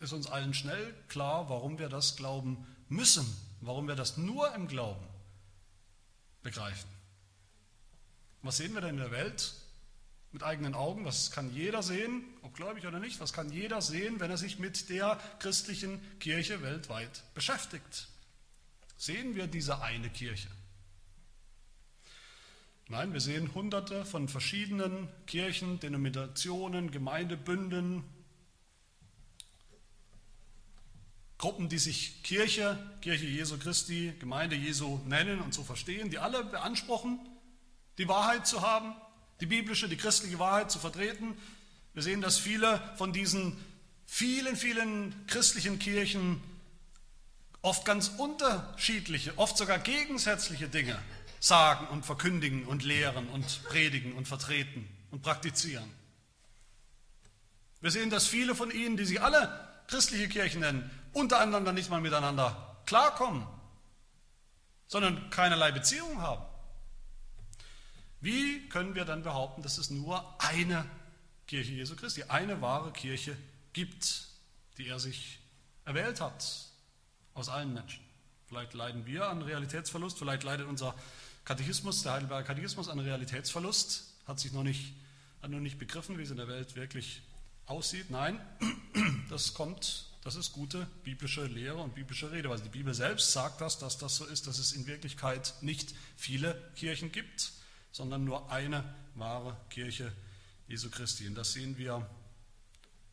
ist 0.00 0.12
uns 0.12 0.26
allen 0.26 0.52
schnell 0.52 0.94
klar, 1.08 1.48
warum 1.48 1.78
wir 1.78 1.88
das 1.88 2.16
glauben 2.16 2.66
müssen 2.88 3.49
warum 3.60 3.88
wir 3.88 3.96
das 3.96 4.16
nur 4.16 4.54
im 4.54 4.68
Glauben 4.68 5.06
begreifen. 6.42 6.88
Was 8.42 8.56
sehen 8.56 8.74
wir 8.74 8.80
denn 8.80 8.90
in 8.90 8.96
der 8.96 9.10
Welt 9.10 9.54
mit 10.32 10.42
eigenen 10.42 10.74
Augen? 10.74 11.04
Was 11.04 11.30
kann 11.30 11.52
jeder 11.52 11.82
sehen, 11.82 12.24
ob 12.42 12.54
gläubig 12.54 12.86
oder 12.86 12.98
nicht? 12.98 13.20
Was 13.20 13.32
kann 13.32 13.52
jeder 13.52 13.82
sehen, 13.82 14.20
wenn 14.20 14.30
er 14.30 14.38
sich 14.38 14.58
mit 14.58 14.88
der 14.88 15.20
christlichen 15.40 16.00
Kirche 16.18 16.62
weltweit 16.62 17.22
beschäftigt? 17.34 18.08
Sehen 18.96 19.34
wir 19.34 19.46
diese 19.46 19.82
eine 19.82 20.08
Kirche? 20.10 20.48
Nein, 22.88 23.12
wir 23.12 23.20
sehen 23.20 23.54
hunderte 23.54 24.04
von 24.04 24.28
verschiedenen 24.28 25.08
Kirchen, 25.26 25.78
Denominationen, 25.78 26.90
Gemeindebünden, 26.90 28.02
Gruppen, 31.40 31.70
die 31.70 31.78
sich 31.78 32.22
Kirche, 32.22 32.78
Kirche 33.00 33.24
Jesu 33.24 33.56
Christi, 33.56 34.12
Gemeinde 34.20 34.56
Jesu 34.56 35.00
nennen 35.06 35.40
und 35.40 35.54
so 35.54 35.64
verstehen, 35.64 36.10
die 36.10 36.18
alle 36.18 36.44
beanspruchen, 36.44 37.18
die 37.96 38.08
Wahrheit 38.08 38.46
zu 38.46 38.60
haben, 38.60 38.94
die 39.40 39.46
biblische, 39.46 39.88
die 39.88 39.96
christliche 39.96 40.38
Wahrheit 40.38 40.70
zu 40.70 40.78
vertreten. 40.78 41.34
Wir 41.94 42.02
sehen, 42.02 42.20
dass 42.20 42.36
viele 42.36 42.82
von 42.98 43.14
diesen 43.14 43.56
vielen, 44.04 44.54
vielen 44.54 45.14
christlichen 45.28 45.78
Kirchen 45.78 46.42
oft 47.62 47.86
ganz 47.86 48.08
unterschiedliche, 48.18 49.32
oft 49.38 49.56
sogar 49.56 49.78
gegensätzliche 49.78 50.68
Dinge 50.68 50.98
sagen 51.40 51.86
und 51.86 52.04
verkündigen 52.04 52.66
und 52.66 52.84
lehren 52.84 53.26
und 53.30 53.64
predigen 53.64 54.12
und 54.12 54.28
vertreten 54.28 54.86
und 55.10 55.22
praktizieren. 55.22 55.90
Wir 57.80 57.90
sehen, 57.90 58.10
dass 58.10 58.26
viele 58.26 58.54
von 58.54 58.70
ihnen, 58.70 58.98
die 58.98 59.06
sich 59.06 59.22
alle 59.22 59.70
christliche 59.86 60.28
Kirchen 60.28 60.60
nennen, 60.60 60.90
untereinander 61.12 61.72
nicht 61.72 61.90
mal 61.90 62.00
miteinander 62.00 62.82
klarkommen, 62.86 63.46
sondern 64.86 65.30
keinerlei 65.30 65.72
Beziehung 65.72 66.20
haben. 66.20 66.44
Wie 68.20 68.68
können 68.68 68.94
wir 68.94 69.04
dann 69.04 69.22
behaupten, 69.22 69.62
dass 69.62 69.78
es 69.78 69.90
nur 69.90 70.24
eine 70.40 70.84
Kirche 71.46 71.72
Jesu 71.72 71.96
Christi, 71.96 72.24
eine 72.24 72.60
wahre 72.60 72.92
Kirche 72.92 73.36
gibt, 73.72 74.26
die 74.76 74.88
er 74.88 75.00
sich 75.00 75.38
erwählt 75.84 76.20
hat 76.20 76.68
aus 77.34 77.48
allen 77.48 77.72
Menschen? 77.72 78.04
Vielleicht 78.46 78.74
leiden 78.74 79.06
wir 79.06 79.28
an 79.28 79.42
Realitätsverlust, 79.42 80.18
vielleicht 80.18 80.42
leidet 80.42 80.66
unser 80.66 80.94
Katechismus, 81.44 82.02
der 82.02 82.12
Heidelberger 82.12 82.46
Katechismus, 82.46 82.88
an 82.88 82.98
Realitätsverlust, 82.98 84.12
hat 84.26 84.38
sich 84.38 84.52
noch 84.52 84.64
nicht, 84.64 84.92
hat 85.40 85.50
noch 85.50 85.60
nicht 85.60 85.78
begriffen, 85.78 86.18
wie 86.18 86.22
es 86.22 86.30
in 86.30 86.36
der 86.36 86.48
Welt 86.48 86.76
wirklich 86.76 87.22
aussieht. 87.66 88.10
Nein, 88.10 88.40
das 89.30 89.54
kommt 89.54 90.09
das 90.22 90.34
ist 90.34 90.52
gute 90.52 90.86
biblische 91.02 91.44
Lehre 91.44 91.78
und 91.78 91.94
biblische 91.94 92.30
Rede, 92.30 92.50
weil 92.50 92.60
die 92.60 92.68
Bibel 92.68 92.92
selbst 92.92 93.32
sagt 93.32 93.60
das, 93.60 93.78
dass 93.78 93.96
das 93.96 94.16
so 94.16 94.26
ist, 94.26 94.46
dass 94.46 94.58
es 94.58 94.72
in 94.72 94.86
Wirklichkeit 94.86 95.54
nicht 95.62 95.94
viele 96.16 96.70
Kirchen 96.76 97.10
gibt, 97.10 97.52
sondern 97.92 98.24
nur 98.24 98.50
eine 98.50 98.84
wahre 99.14 99.56
Kirche 99.70 100.12
Jesu 100.68 100.90
Christi. 100.90 101.26
Und 101.26 101.34
das 101.34 101.52
sehen 101.52 101.78
wir 101.78 102.08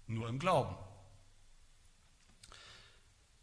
nur 0.07 0.27
im 0.27 0.37
Glauben. 0.39 0.75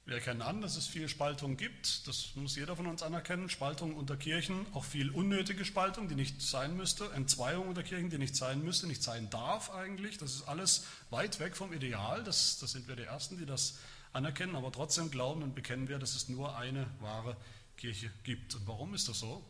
Wir 0.07 0.17
erkennen 0.17 0.43
an, 0.43 0.61
dass 0.61 0.77
es 0.77 0.87
viel 0.87 1.09
Spaltung 1.09 1.57
gibt. 1.57 2.07
Das 2.07 2.35
muss 2.35 2.57
jeder 2.57 2.77
von 2.77 2.87
uns 2.87 3.03
anerkennen. 3.03 3.49
Spaltung 3.49 3.97
unter 3.97 4.19
Kirchen, 4.19 4.67
auch 4.75 4.85
viel 4.85 5.11
unnötige 5.11 5.65
Spaltung, 5.65 6.09
die 6.09 6.15
nicht 6.15 6.43
sein 6.43 6.77
müsste. 6.77 7.11
Entzweiung 7.13 7.69
unter 7.69 7.83
Kirchen, 7.83 8.11
die 8.11 8.19
nicht 8.19 8.37
sein 8.37 8.63
müsste, 8.63 8.87
nicht 8.87 9.03
sein 9.03 9.31
darf 9.31 9.71
eigentlich. 9.71 10.19
Das 10.19 10.35
ist 10.35 10.43
alles 10.47 10.85
weit 11.09 11.41
weg 11.41 11.57
vom 11.57 11.73
Ideal. 11.73 12.23
Das, 12.23 12.59
das 12.59 12.73
sind 12.73 12.87
wir 12.87 12.97
die 12.97 13.05
Ersten, 13.05 13.39
die 13.39 13.47
das 13.47 13.79
anerkennen. 14.13 14.57
Aber 14.57 14.71
trotzdem 14.71 15.11
glauben 15.11 15.43
und 15.43 15.55
bekennen 15.55 15.89
wir, 15.89 15.99
dass 15.99 16.15
es 16.15 16.29
nur 16.29 16.55
eine 16.55 16.87
wahre 17.01 17.35
Kirche 17.79 18.11
gibt. 18.25 18.55
Und 18.55 18.67
warum 18.67 18.93
ist 18.93 19.09
das 19.09 19.21
so? 19.21 19.43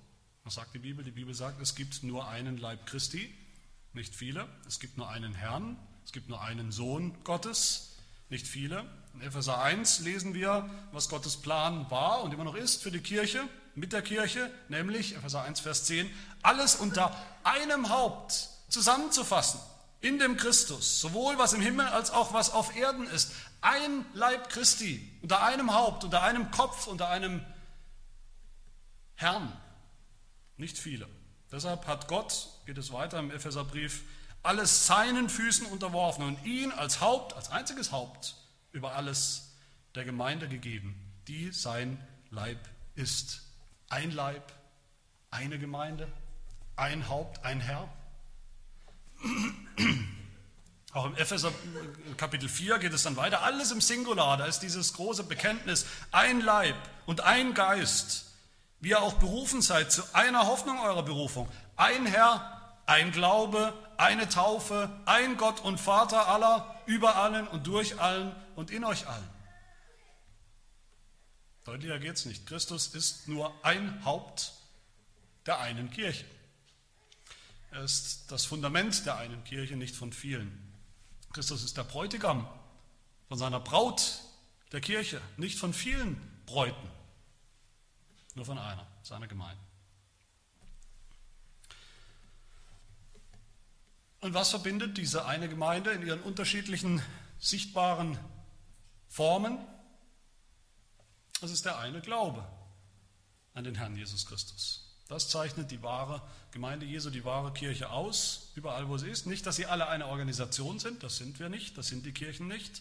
Was 0.45 0.55
sagt 0.55 0.73
die 0.73 0.79
Bibel? 0.79 1.05
Die 1.05 1.11
Bibel 1.11 1.35
sagt, 1.35 1.61
es 1.61 1.75
gibt 1.75 2.05
nur 2.05 2.29
einen 2.29 2.59
Leib 2.59 2.87
Christi, 2.87 3.35
nicht 3.93 4.15
viele. 4.15 4.47
Es 4.69 4.79
gibt 4.79 4.99
nur 4.99 5.09
einen 5.09 5.35
Herrn. 5.35 5.77
Es 6.05 6.13
gibt 6.13 6.29
nur 6.29 6.43
einen 6.43 6.71
Sohn 6.71 7.17
Gottes, 7.25 7.94
nicht 8.29 8.47
viele. 8.47 8.85
In 9.15 9.21
Epheser 9.21 9.63
1 9.63 10.01
lesen 10.01 10.35
wir, 10.35 10.69
was 10.93 11.09
Gottes 11.09 11.37
Plan 11.37 11.91
war 11.91 12.23
und 12.23 12.35
immer 12.35 12.45
noch 12.45 12.57
ist 12.57 12.83
für 12.83 12.91
die 12.91 13.01
Kirche, 13.01 13.49
mit 13.75 13.93
der 13.93 14.03
Kirche, 14.03 14.51
nämlich 14.69 15.17
Epheser 15.17 15.43
1, 15.43 15.61
Vers 15.61 15.85
10, 15.85 16.11
alles 16.43 16.77
unter 16.77 17.15
einem 17.43 17.89
Haupt 17.89 18.49
zusammenzufassen, 18.69 19.61
in 20.01 20.19
dem 20.19 20.37
Christus, 20.37 21.01
sowohl 21.01 21.39
was 21.39 21.53
im 21.53 21.61
Himmel 21.61 21.87
als 21.87 22.11
auch 22.11 22.33
was 22.33 22.51
auf 22.51 22.77
Erden 22.77 23.07
ist. 23.07 23.33
Ein 23.61 24.05
Leib 24.13 24.51
Christi, 24.51 25.11
unter 25.23 25.43
einem 25.43 25.75
Haupt, 25.75 26.05
unter 26.05 26.23
einem 26.23 26.51
Kopf, 26.51 26.87
unter 26.87 27.09
einem 27.09 27.45
Herrn. 29.15 29.53
Nicht 30.57 30.79
viele. 30.79 31.09
Deshalb 31.51 31.87
hat 31.87 32.09
Gott, 32.09 32.49
geht 32.67 32.79
es 32.79 32.93
weiter 32.93 33.19
im 33.19 33.31
Epheserbrief, 33.31 34.03
alles 34.45 34.87
seinen 34.87 35.29
Füßen 35.29 35.67
unterworfen 35.67 36.25
und 36.25 36.45
ihn 36.45 36.71
als 36.71 37.01
Haupt, 37.01 37.35
als 37.35 37.51
einziges 37.51 37.93
Haupt 37.93 38.37
über 38.73 38.95
alles 38.95 39.55
der 39.95 40.05
Gemeinde 40.05 40.49
gegeben, 40.49 40.95
die 41.29 41.51
sein 41.51 41.99
Leib 42.31 42.59
ist. 42.95 43.41
Ein 43.89 44.11
Leib, 44.11 44.53
eine 45.31 45.59
Gemeinde, 45.59 46.09
ein 46.77 47.09
Haupt, 47.09 47.45
ein 47.45 47.61
Herr. 47.61 47.89
Auch 50.93 51.07
im 51.07 51.17
Epheser 51.17 51.53
Kapitel 52.17 52.49
4 52.49 52.79
geht 52.79 52.93
es 52.93 53.03
dann 53.03 53.17
weiter. 53.17 53.43
Alles 53.43 53.73
im 53.73 53.81
Singular, 53.81 54.37
da 54.37 54.47
ist 54.47 54.61
dieses 54.61 54.93
große 54.93 55.25
Bekenntnis, 55.25 55.87
ein 56.13 56.41
Leib 56.41 56.77
und 57.07 57.23
ein 57.23 57.55
Geist, 57.55 58.27
wie 58.81 58.91
ihr 58.91 59.03
auch 59.03 59.15
berufen 59.15 59.63
seid 59.63 59.91
zu 59.91 60.03
einer 60.13 60.47
Hoffnung 60.47 60.79
eurer 60.81 61.03
Berufung. 61.03 61.49
Ein 61.77 62.07
Herr, 62.07 62.77
ein 62.87 63.11
Glaube, 63.11 63.73
eine 63.99 64.29
Taufe, 64.29 64.91
ein 65.07 65.37
Gott 65.37 65.61
und 65.61 65.79
Vater 65.79 66.29
aller, 66.29 66.83
über 66.87 67.17
allen 67.17 67.47
und 67.49 67.67
durch 67.67 68.01
allen 68.01 68.35
und 68.57 68.71
in 68.71 68.85
euch 68.85 69.07
allen. 69.07 69.29
Deutlicher 71.65 71.99
geht 71.99 72.17
es 72.17 72.27
nicht. 72.27 72.47
Christus 72.47 72.89
ist 72.89 73.27
nur 73.29 73.53
ein 73.65 74.05
Haupt 74.05 74.53
der 75.47 75.61
einen 75.61 75.91
Kirche. 75.91 76.25
Er 77.71 77.83
ist 77.83 78.31
das 78.31 78.45
Fundament 78.45 79.05
der 79.07 79.17
einen 79.17 79.43
Kirche, 79.45 79.77
nicht 79.77 79.97
von 79.97 80.13
vielen. 80.13 80.73
Christus 81.33 81.65
ist 81.65 81.77
der 81.77 81.85
Bräutigam 81.85 82.47
von 83.29 83.39
seiner 83.39 83.61
Braut 83.61 84.21
der 84.73 84.81
Kirche, 84.81 85.21
nicht 85.37 85.59
von 85.59 85.75
vielen 85.75 86.17
Bräuten, 86.47 86.91
nur 88.35 88.45
von 88.45 88.59
einer, 88.59 88.87
seiner 89.03 89.27
Gemeinde. 89.27 89.61
Und 94.25 94.33
was 94.33 94.49
verbindet 94.49 94.97
diese 94.97 95.27
eine 95.27 95.51
Gemeinde 95.51 95.91
in 95.91 96.07
ihren 96.07 96.23
unterschiedlichen 96.23 97.03
sichtbaren 97.39 98.19
Formen? 99.07 99.59
Das 101.43 101.51
ist 101.51 101.67
der 101.67 101.79
eine 101.79 102.01
Glaube 102.01 102.43
an 103.53 103.65
den 103.65 103.75
Herrn 103.75 103.95
Jesus 103.95 104.25
Christus. 104.25 104.97
Das 105.09 105.29
zeichnet 105.29 105.71
die 105.71 105.83
wahre 105.83 106.23
Gemeinde 106.53 106.87
Jesu, 106.87 107.11
die 107.11 107.27
wahre 107.27 107.53
Kirche 107.53 107.91
aus, 107.91 108.51
überall 108.55 108.89
wo 108.89 108.97
sie 108.97 109.11
ist. 109.11 109.27
Nicht, 109.27 109.45
dass 109.45 109.57
sie 109.57 109.67
alle 109.67 109.89
eine 109.89 110.07
Organisation 110.07 110.79
sind, 110.79 111.03
das 111.03 111.19
sind 111.19 111.39
wir 111.39 111.51
nicht, 111.51 111.77
das 111.77 111.89
sind 111.89 112.07
die 112.07 112.13
Kirchen 112.13 112.49
nicht, 112.49 112.81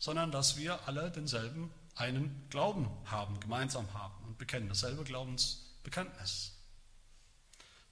sondern 0.00 0.32
dass 0.32 0.56
wir 0.56 0.88
alle 0.88 1.12
denselben 1.12 1.70
einen 1.94 2.44
Glauben 2.50 2.90
haben, 3.04 3.38
gemeinsam 3.38 3.94
haben 3.94 4.16
und 4.24 4.36
bekennen, 4.36 4.68
dasselbe 4.68 5.04
Glaubensbekenntnis. 5.04 6.54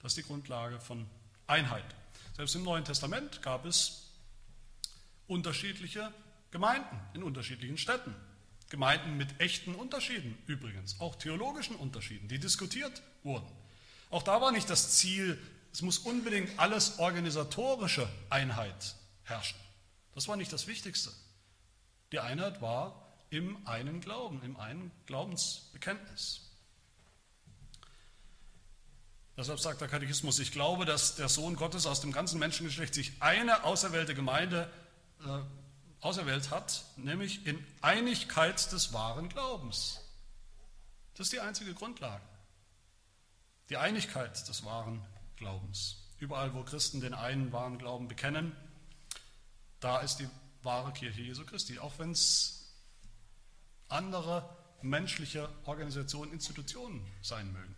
Das 0.01 0.11
ist 0.11 0.17
die 0.17 0.23
Grundlage 0.23 0.81
von 0.81 1.07
Einheit. 1.47 1.85
Selbst 2.35 2.55
im 2.55 2.63
Neuen 2.63 2.83
Testament 2.83 3.41
gab 3.41 3.65
es 3.65 4.11
unterschiedliche 5.27 6.11
Gemeinden 6.51 6.99
in 7.13 7.23
unterschiedlichen 7.23 7.77
Städten. 7.77 8.13
Gemeinden 8.69 9.15
mit 9.15 9.39
echten 9.39 9.73
Unterschieden 9.73 10.37
übrigens, 10.45 10.99
auch 10.99 11.15
theologischen 11.15 11.77
Unterschieden, 11.77 12.27
die 12.27 12.39
diskutiert 12.39 13.01
wurden. 13.23 13.47
Auch 14.09 14.23
da 14.23 14.41
war 14.41 14.51
nicht 14.51 14.69
das 14.69 14.97
Ziel, 14.97 15.39
es 15.71 15.81
muss 15.81 15.99
unbedingt 15.99 16.59
alles 16.59 16.99
organisatorische 16.99 18.09
Einheit 18.29 18.95
herrschen. 19.23 19.59
Das 20.13 20.27
war 20.27 20.35
nicht 20.35 20.51
das 20.51 20.67
Wichtigste. 20.67 21.11
Die 22.11 22.19
Einheit 22.19 22.61
war 22.61 23.13
im 23.29 23.65
einen 23.65 24.01
Glauben, 24.01 24.41
im 24.43 24.57
einen 24.57 24.91
Glaubensbekenntnis. 25.05 26.44
Deshalb 29.37 29.59
sagt 29.59 29.81
der 29.81 29.89
Katechismus, 29.89 30.39
ich 30.39 30.51
glaube, 30.51 30.85
dass 30.85 31.15
der 31.15 31.27
Sohn 31.27 31.55
Gottes 31.57 31.85
aus 31.85 31.99
dem 31.99 32.13
ganzen 32.13 32.39
Menschengeschlecht 32.39 32.93
sich 32.93 33.11
eine 33.21 33.65
auserwählte 33.65 34.15
Gemeinde 34.15 34.71
äh, 35.25 35.39
auserwählt 35.99 36.51
hat, 36.51 36.85
nämlich 36.95 37.45
in 37.45 37.61
Einigkeit 37.81 38.71
des 38.71 38.93
wahren 38.93 39.27
Glaubens. 39.27 39.99
Das 41.15 41.27
ist 41.27 41.33
die 41.33 41.41
einzige 41.41 41.73
Grundlage. 41.73 42.23
Die 43.69 43.77
Einigkeit 43.77 44.47
des 44.47 44.63
wahren 44.63 45.05
Glaubens. 45.35 45.97
Überall, 46.19 46.53
wo 46.53 46.63
Christen 46.63 47.01
den 47.01 47.13
einen 47.13 47.51
wahren 47.51 47.77
Glauben 47.77 48.07
bekennen, 48.07 48.55
da 49.79 49.99
ist 49.99 50.17
die 50.17 50.29
wahre 50.63 50.93
Kirche 50.93 51.21
Jesu 51.21 51.45
Christi. 51.45 51.79
Auch 51.79 51.99
wenn 51.99 52.11
es 52.11 52.73
andere 53.89 54.49
menschliche 54.81 55.49
Organisationen, 55.65 56.31
Institutionen 56.31 57.05
sein 57.21 57.51
mögen. 57.51 57.75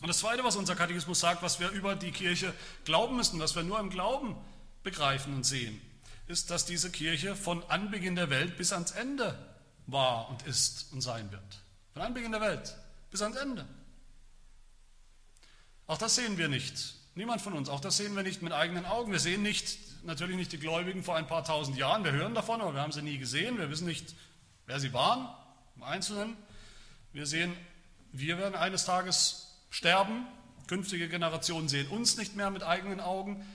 Und 0.00 0.08
das 0.08 0.18
Zweite, 0.18 0.44
was 0.44 0.56
unser 0.56 0.76
Katechismus 0.76 1.20
sagt, 1.20 1.42
was 1.42 1.58
wir 1.58 1.70
über 1.70 1.96
die 1.96 2.12
Kirche 2.12 2.52
glauben 2.84 3.16
müssen, 3.16 3.40
was 3.40 3.54
wir 3.56 3.62
nur 3.62 3.80
im 3.80 3.90
Glauben 3.90 4.36
begreifen 4.82 5.34
und 5.34 5.44
sehen, 5.44 5.80
ist, 6.26 6.50
dass 6.50 6.66
diese 6.66 6.90
Kirche 6.90 7.34
von 7.34 7.62
Anbeginn 7.70 8.14
der 8.14 8.30
Welt 8.30 8.56
bis 8.56 8.72
ans 8.72 8.90
Ende 8.90 9.38
war 9.86 10.28
und 10.28 10.42
ist 10.46 10.92
und 10.92 11.00
sein 11.00 11.30
wird. 11.32 11.60
Von 11.92 12.02
Anbeginn 12.02 12.32
der 12.32 12.40
Welt 12.40 12.76
bis 13.10 13.22
ans 13.22 13.36
Ende. 13.36 13.66
Auch 15.86 15.98
das 15.98 16.16
sehen 16.16 16.36
wir 16.36 16.48
nicht. 16.48 16.94
Niemand 17.14 17.40
von 17.40 17.54
uns. 17.54 17.68
Auch 17.68 17.80
das 17.80 17.96
sehen 17.96 18.14
wir 18.16 18.22
nicht 18.22 18.42
mit 18.42 18.52
eigenen 18.52 18.84
Augen. 18.84 19.12
Wir 19.12 19.20
sehen 19.20 19.42
nicht, 19.42 19.78
natürlich 20.04 20.36
nicht 20.36 20.52
die 20.52 20.58
Gläubigen 20.58 21.02
vor 21.04 21.16
ein 21.16 21.26
paar 21.26 21.44
tausend 21.44 21.78
Jahren. 21.78 22.04
Wir 22.04 22.12
hören 22.12 22.34
davon, 22.34 22.60
aber 22.60 22.74
wir 22.74 22.82
haben 22.82 22.92
sie 22.92 23.02
nie 23.02 23.16
gesehen. 23.16 23.56
Wir 23.56 23.70
wissen 23.70 23.86
nicht, 23.86 24.14
wer 24.66 24.80
sie 24.80 24.92
waren 24.92 25.28
im 25.76 25.84
Einzelnen. 25.84 26.36
Wir 27.12 27.24
sehen, 27.24 27.56
wir 28.12 28.36
werden 28.36 28.56
eines 28.56 28.84
Tages 28.84 29.45
sterben. 29.70 30.26
Künftige 30.66 31.08
Generationen 31.08 31.68
sehen 31.68 31.88
uns 31.88 32.16
nicht 32.16 32.34
mehr 32.36 32.50
mit 32.50 32.62
eigenen 32.62 33.00
Augen. 33.00 33.46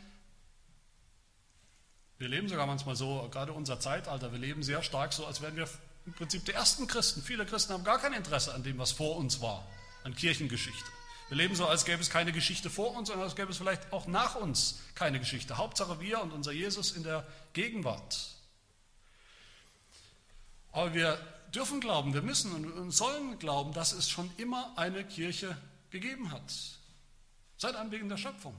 Wir 2.18 2.30
leben 2.30 2.48
sogar 2.48 2.68
manchmal 2.68 2.96
so, 2.96 3.28
gerade 3.32 3.52
unser 3.52 3.80
Zeitalter, 3.80 4.32
wir 4.32 4.40
leben 4.40 4.64
sehr 4.64 4.84
stark 4.84 5.12
so, 5.12 5.26
als 5.26 5.42
wären 5.42 5.56
wir 5.56 5.68
im 6.06 6.14
Prinzip 6.14 6.46
die 6.46 6.52
ersten 6.52 6.88
Christen. 6.88 7.22
Viele 7.22 7.46
Christen 7.46 7.74
haben 7.74 7.84
gar 7.84 8.00
kein 8.00 8.14
Interesse 8.14 8.54
an 8.54 8.64
dem, 8.64 8.78
was 8.78 8.92
vor 8.92 9.18
uns 9.18 9.42
war, 9.42 9.68
an 10.04 10.16
Kirchengeschichte. 10.16 10.86
Wir 11.30 11.38
leben 11.38 11.56
so, 11.56 11.66
als 11.66 11.86
gäbe 11.86 12.02
es 12.02 12.10
keine 12.10 12.32
Geschichte 12.32 12.70
vor 12.70 12.96
uns, 12.96 13.08
sondern 13.08 13.26
als 13.26 13.36
gäbe 13.36 13.52
es 13.52 13.58
vielleicht 13.58 13.94
auch 13.94 14.06
nach 14.06 14.36
uns 14.36 14.80
keine 14.96 15.20
Geschichte. 15.20 15.58
Hauptsache 15.58 16.00
wir 16.00 16.22
und 16.22 16.34
unser 16.34 16.52
Jesus 16.52 16.92
in 16.92 17.04
der 17.04 17.26
Gegenwart. 17.54 18.36
Aber 20.74 20.94
wir 20.94 21.18
dürfen 21.56 21.80
glauben, 21.80 22.14
wir 22.14 22.22
müssen 22.22 22.54
und 22.74 22.92
sollen 22.92 23.40
glauben, 23.40 23.74
dass 23.74 23.94
es 23.94 24.10
schon 24.10 24.30
immer 24.38 24.74
eine 24.76 25.04
Kirche 25.04 25.58
gegeben 25.92 26.32
hat. 26.32 26.52
Seit 27.58 27.76
Anbeginn 27.76 28.10
der 28.10 28.18
Schöpfung. 28.18 28.56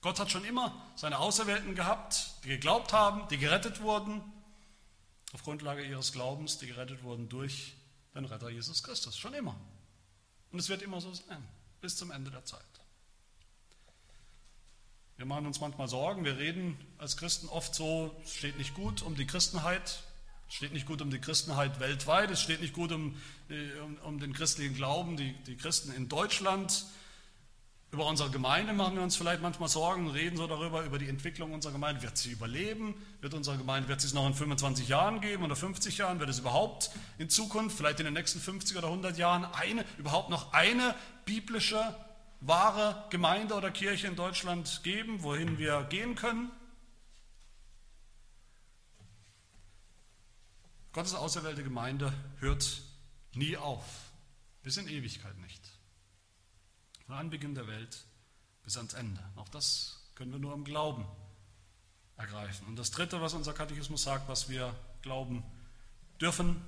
Gott 0.00 0.18
hat 0.18 0.30
schon 0.30 0.44
immer 0.44 0.92
seine 0.96 1.18
Auserwählten 1.18 1.74
gehabt, 1.74 2.34
die 2.44 2.48
geglaubt 2.48 2.92
haben, 2.92 3.28
die 3.28 3.38
gerettet 3.38 3.80
wurden, 3.80 4.22
auf 5.32 5.42
Grundlage 5.42 5.84
ihres 5.84 6.12
Glaubens, 6.12 6.58
die 6.58 6.66
gerettet 6.66 7.02
wurden 7.02 7.28
durch 7.28 7.74
den 8.14 8.24
Retter 8.24 8.48
Jesus 8.48 8.82
Christus. 8.82 9.16
Schon 9.16 9.34
immer. 9.34 9.56
Und 10.52 10.58
es 10.58 10.68
wird 10.68 10.82
immer 10.82 11.00
so 11.00 11.12
sein, 11.12 11.42
bis 11.80 11.96
zum 11.96 12.10
Ende 12.10 12.30
der 12.30 12.44
Zeit. 12.44 12.62
Wir 15.16 15.26
machen 15.26 15.46
uns 15.46 15.60
manchmal 15.60 15.88
Sorgen, 15.88 16.24
wir 16.24 16.38
reden 16.38 16.78
als 16.98 17.16
Christen 17.16 17.48
oft 17.48 17.74
so, 17.74 18.14
es 18.24 18.34
steht 18.34 18.58
nicht 18.58 18.74
gut 18.74 19.02
um 19.02 19.16
die 19.16 19.26
Christenheit 19.26 20.02
Es 20.48 20.54
steht 20.54 20.72
nicht 20.72 20.86
gut 20.86 21.02
um 21.02 21.10
die 21.10 21.20
Christenheit 21.20 21.80
weltweit, 21.80 22.30
es 22.30 22.40
steht 22.40 22.60
nicht 22.60 22.74
gut 22.74 22.92
um, 22.92 23.16
äh, 23.48 23.80
um, 23.80 23.96
um 24.04 24.20
den 24.20 24.32
christlichen 24.32 24.74
Glauben, 24.74 25.16
die, 25.16 25.32
die 25.46 25.56
Christen 25.56 25.92
in 25.92 26.08
Deutschland. 26.08 26.86
Über 27.94 28.06
unsere 28.06 28.28
Gemeinde 28.28 28.72
machen 28.72 28.96
wir 28.96 29.04
uns 29.04 29.14
vielleicht 29.14 29.40
manchmal 29.40 29.68
Sorgen, 29.68 30.10
reden 30.10 30.36
so 30.36 30.48
darüber, 30.48 30.82
über 30.82 30.98
die 30.98 31.08
Entwicklung 31.08 31.52
unserer 31.52 31.72
Gemeinde. 31.72 32.02
Wird 32.02 32.18
sie 32.18 32.32
überleben? 32.32 32.96
Wird 33.20 33.34
unsere 33.34 33.56
Gemeinde, 33.56 33.88
wird 33.88 34.02
es 34.02 34.12
noch 34.12 34.26
in 34.26 34.34
25 34.34 34.88
Jahren 34.88 35.20
geben 35.20 35.44
oder 35.44 35.54
50 35.54 35.98
Jahren? 35.98 36.18
Wird 36.18 36.28
es 36.28 36.40
überhaupt 36.40 36.90
in 37.18 37.30
Zukunft, 37.30 37.76
vielleicht 37.76 38.00
in 38.00 38.04
den 38.06 38.14
nächsten 38.14 38.40
50 38.40 38.76
oder 38.76 38.88
100 38.88 39.16
Jahren, 39.16 39.44
eine, 39.44 39.84
überhaupt 39.96 40.28
noch 40.28 40.52
eine 40.52 40.96
biblische, 41.24 41.94
wahre 42.40 43.04
Gemeinde 43.10 43.54
oder 43.54 43.70
Kirche 43.70 44.08
in 44.08 44.16
Deutschland 44.16 44.80
geben, 44.82 45.22
wohin 45.22 45.58
wir 45.58 45.84
gehen 45.84 46.16
können? 46.16 46.50
Gottes 50.94 51.14
auserwählte 51.14 51.64
Gemeinde 51.64 52.12
hört 52.38 52.80
nie 53.32 53.56
auf, 53.56 53.84
bis 54.62 54.76
in 54.76 54.86
Ewigkeit 54.86 55.36
nicht. 55.38 55.60
Von 57.04 57.16
Anbeginn 57.16 57.56
der 57.56 57.66
Welt 57.66 58.06
bis 58.62 58.76
ans 58.76 58.94
Ende. 58.94 59.20
Auch 59.34 59.48
das 59.48 60.08
können 60.14 60.30
wir 60.30 60.38
nur 60.38 60.54
im 60.54 60.64
Glauben 60.64 61.04
ergreifen. 62.16 62.68
Und 62.68 62.76
das 62.76 62.92
Dritte, 62.92 63.20
was 63.20 63.34
unser 63.34 63.52
Katechismus 63.52 64.04
sagt, 64.04 64.28
was 64.28 64.48
wir 64.48 64.72
glauben 65.02 65.42
dürfen 66.20 66.62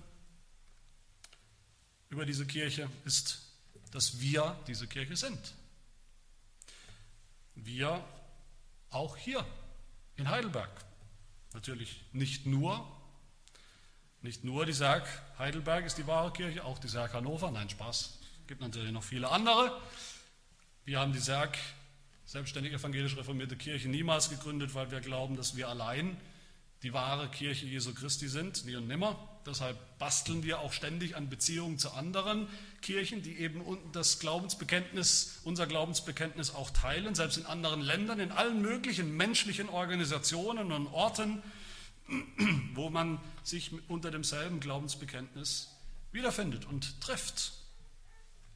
über 2.09 2.27
diese 2.27 2.47
Kirche, 2.47 2.91
ist, 3.05 3.43
dass 3.93 4.19
wir 4.19 4.59
diese 4.67 4.89
Kirche 4.89 5.17
sind. 5.17 5.55
Wir 7.55 8.05
auch 8.91 9.17
hier 9.17 9.47
in 10.17 10.29
Heidelberg. 10.29 10.85
Natürlich 11.53 12.05
nicht 12.13 12.45
nur, 12.45 12.96
nicht 14.27 14.43
nur 14.43 14.67
die 14.67 14.73
Serg 14.73 15.07
Heidelberg 15.39 15.87
ist 15.87 15.99
die 15.99 16.07
wahre 16.09 16.33
Kirche, 16.33 16.65
auch 16.65 16.81
die 16.81 16.89
Serg 16.89 17.15
Hannover. 17.15 17.53
Nein, 17.53 17.71
Spaß. 17.71 18.19
Es 18.41 18.49
gibt 18.49 18.61
natürlich 18.61 18.91
noch 18.91 19.05
viele 19.05 19.31
andere. 19.31 19.81
Wir 20.85 20.99
haben 20.99 21.13
die 21.13 21.21
SERG, 21.21 21.57
selbstständig 22.25 22.73
evangelisch 22.73 23.17
reformierte 23.17 23.57
Kirche, 23.57 23.89
niemals 23.89 24.29
gegründet, 24.29 24.75
weil 24.75 24.91
wir 24.91 25.01
glauben, 25.01 25.37
dass 25.37 25.57
wir 25.57 25.69
allein 25.69 26.17
die 26.83 26.93
wahre 26.93 27.29
Kirche 27.29 27.67
Jesu 27.67 27.95
Christi 27.95 28.29
sind, 28.29 28.65
nie 28.67 28.75
und 28.75 28.89
nimmer. 28.89 29.17
Deshalb 29.47 29.77
basteln 30.01 30.43
wir 30.43 30.59
auch 30.59 30.73
ständig 30.73 31.15
an 31.15 31.29
Beziehungen 31.29 31.79
zu 31.79 31.93
anderen 31.93 32.49
Kirchen, 32.83 33.23
die 33.23 33.39
eben 33.39 33.63
das 33.93 34.19
Glaubensbekenntnis, 34.19 35.39
unser 35.45 35.69
Glaubensbekenntnis 35.69 36.53
auch 36.53 36.71
teilen, 36.71 37.15
selbst 37.15 37.37
in 37.37 37.47
anderen 37.47 37.81
Ländern, 37.81 38.19
in 38.19 38.33
allen 38.33 38.61
möglichen 38.61 39.17
menschlichen 39.17 39.69
Organisationen 39.69 40.73
und 40.73 40.89
Orten, 40.89 41.45
wo 42.75 42.91
man 42.91 43.21
sich 43.43 43.73
unter 43.89 44.11
demselben 44.11 44.61
Glaubensbekenntnis 44.61 45.71
wiederfindet 46.13 46.65
und 46.67 47.01
trifft. 47.01 47.53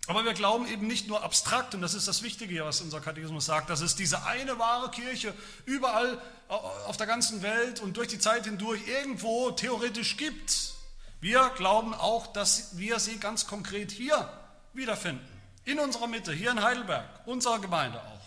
Aber 0.06 0.24
wir 0.24 0.32
glauben 0.32 0.66
eben 0.66 0.86
nicht 0.86 1.08
nur 1.08 1.22
abstrakt, 1.22 1.74
und 1.74 1.82
das 1.82 1.94
ist 1.94 2.08
das 2.08 2.22
Wichtige 2.22 2.64
was 2.64 2.80
unser 2.80 3.00
Katechismus 3.00 3.46
sagt, 3.46 3.70
dass 3.70 3.80
es 3.80 3.94
diese 3.94 4.24
eine 4.24 4.58
wahre 4.58 4.90
Kirche 4.90 5.34
überall 5.66 6.20
auf 6.48 6.96
der 6.96 7.06
ganzen 7.06 7.42
Welt 7.42 7.80
und 7.80 7.96
durch 7.96 8.08
die 8.08 8.18
Zeit 8.18 8.44
hindurch 8.44 8.80
irgendwo 8.88 9.50
theoretisch 9.52 10.16
gibt. 10.16 10.74
Wir 11.20 11.52
glauben 11.56 11.92
auch, 11.94 12.26
dass 12.32 12.78
wir 12.78 12.98
sie 12.98 13.18
ganz 13.18 13.46
konkret 13.46 13.90
hier 13.92 14.28
wiederfinden. 14.72 15.26
In 15.64 15.78
unserer 15.78 16.06
Mitte, 16.06 16.32
hier 16.32 16.50
in 16.50 16.62
Heidelberg, 16.62 17.06
unserer 17.26 17.60
Gemeinde 17.60 18.00
auch. 18.00 18.19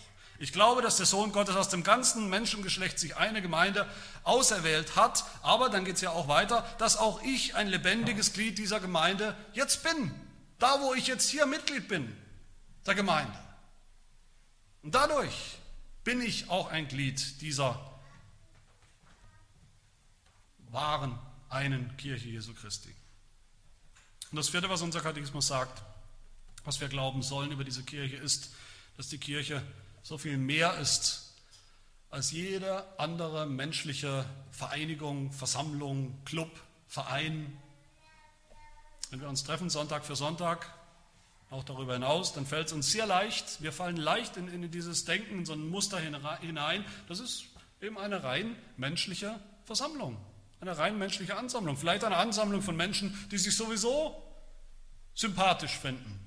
Ich 0.44 0.52
glaube, 0.52 0.82
dass 0.82 0.98
der 0.98 1.06
Sohn 1.06 1.32
Gottes 1.32 1.56
aus 1.56 1.70
dem 1.70 1.82
ganzen 1.82 2.28
Menschengeschlecht 2.28 2.98
sich 2.98 3.16
eine 3.16 3.40
Gemeinde 3.40 3.88
auserwählt 4.24 4.94
hat, 4.94 5.24
aber 5.40 5.70
dann 5.70 5.86
geht 5.86 5.94
es 5.94 6.02
ja 6.02 6.10
auch 6.10 6.28
weiter, 6.28 6.70
dass 6.76 6.98
auch 6.98 7.22
ich 7.22 7.54
ein 7.54 7.66
lebendiges 7.66 8.34
Glied 8.34 8.58
dieser 8.58 8.78
Gemeinde 8.78 9.34
jetzt 9.54 9.82
bin. 9.82 10.14
Da, 10.58 10.82
wo 10.82 10.92
ich 10.92 11.06
jetzt 11.06 11.30
hier 11.30 11.46
Mitglied 11.46 11.88
bin, 11.88 12.14
der 12.84 12.94
Gemeinde. 12.94 13.32
Und 14.82 14.94
dadurch 14.94 15.56
bin 16.04 16.20
ich 16.20 16.50
auch 16.50 16.70
ein 16.70 16.88
Glied 16.88 17.40
dieser 17.40 17.80
wahren 20.68 21.18
einen 21.48 21.96
Kirche 21.96 22.28
Jesu 22.28 22.52
Christi. 22.52 22.94
Und 24.30 24.36
das 24.36 24.50
vierte, 24.50 24.68
was 24.68 24.82
unser 24.82 25.00
Katechismus 25.00 25.46
sagt, 25.46 25.82
was 26.64 26.82
wir 26.82 26.88
glauben 26.88 27.22
sollen 27.22 27.50
über 27.50 27.64
diese 27.64 27.82
Kirche, 27.82 28.16
ist, 28.16 28.50
dass 28.98 29.08
die 29.08 29.16
Kirche 29.16 29.62
so 30.04 30.18
viel 30.18 30.36
mehr 30.36 30.78
ist 30.78 31.34
als 32.10 32.30
jede 32.30 32.84
andere 32.98 33.46
menschliche 33.46 34.24
Vereinigung, 34.52 35.32
Versammlung, 35.32 36.22
Club, 36.26 36.50
Verein, 36.86 37.58
wenn 39.10 39.20
wir 39.20 39.28
uns 39.28 39.42
treffen, 39.44 39.70
Sonntag 39.70 40.04
für 40.04 40.14
Sonntag, 40.14 40.72
auch 41.50 41.64
darüber 41.64 41.94
hinaus, 41.94 42.34
dann 42.34 42.46
fällt 42.46 42.68
es 42.68 42.72
uns 42.72 42.92
sehr 42.92 43.06
leicht, 43.06 43.62
wir 43.62 43.72
fallen 43.72 43.96
leicht 43.96 44.36
in, 44.36 44.48
in 44.48 44.70
dieses 44.70 45.06
Denken, 45.06 45.38
in 45.38 45.46
so 45.46 45.54
ein 45.54 45.68
Muster 45.68 45.98
hinein. 45.98 46.84
Das 47.08 47.18
ist 47.18 47.46
eben 47.80 47.96
eine 47.96 48.22
rein 48.22 48.56
menschliche 48.76 49.40
Versammlung, 49.64 50.18
eine 50.60 50.76
rein 50.76 50.98
menschliche 50.98 51.36
Ansammlung. 51.36 51.76
Vielleicht 51.76 52.04
eine 52.04 52.16
Ansammlung 52.16 52.60
von 52.60 52.76
Menschen, 52.76 53.16
die 53.30 53.38
sich 53.38 53.56
sowieso 53.56 54.22
sympathisch 55.14 55.78
finden. 55.78 56.20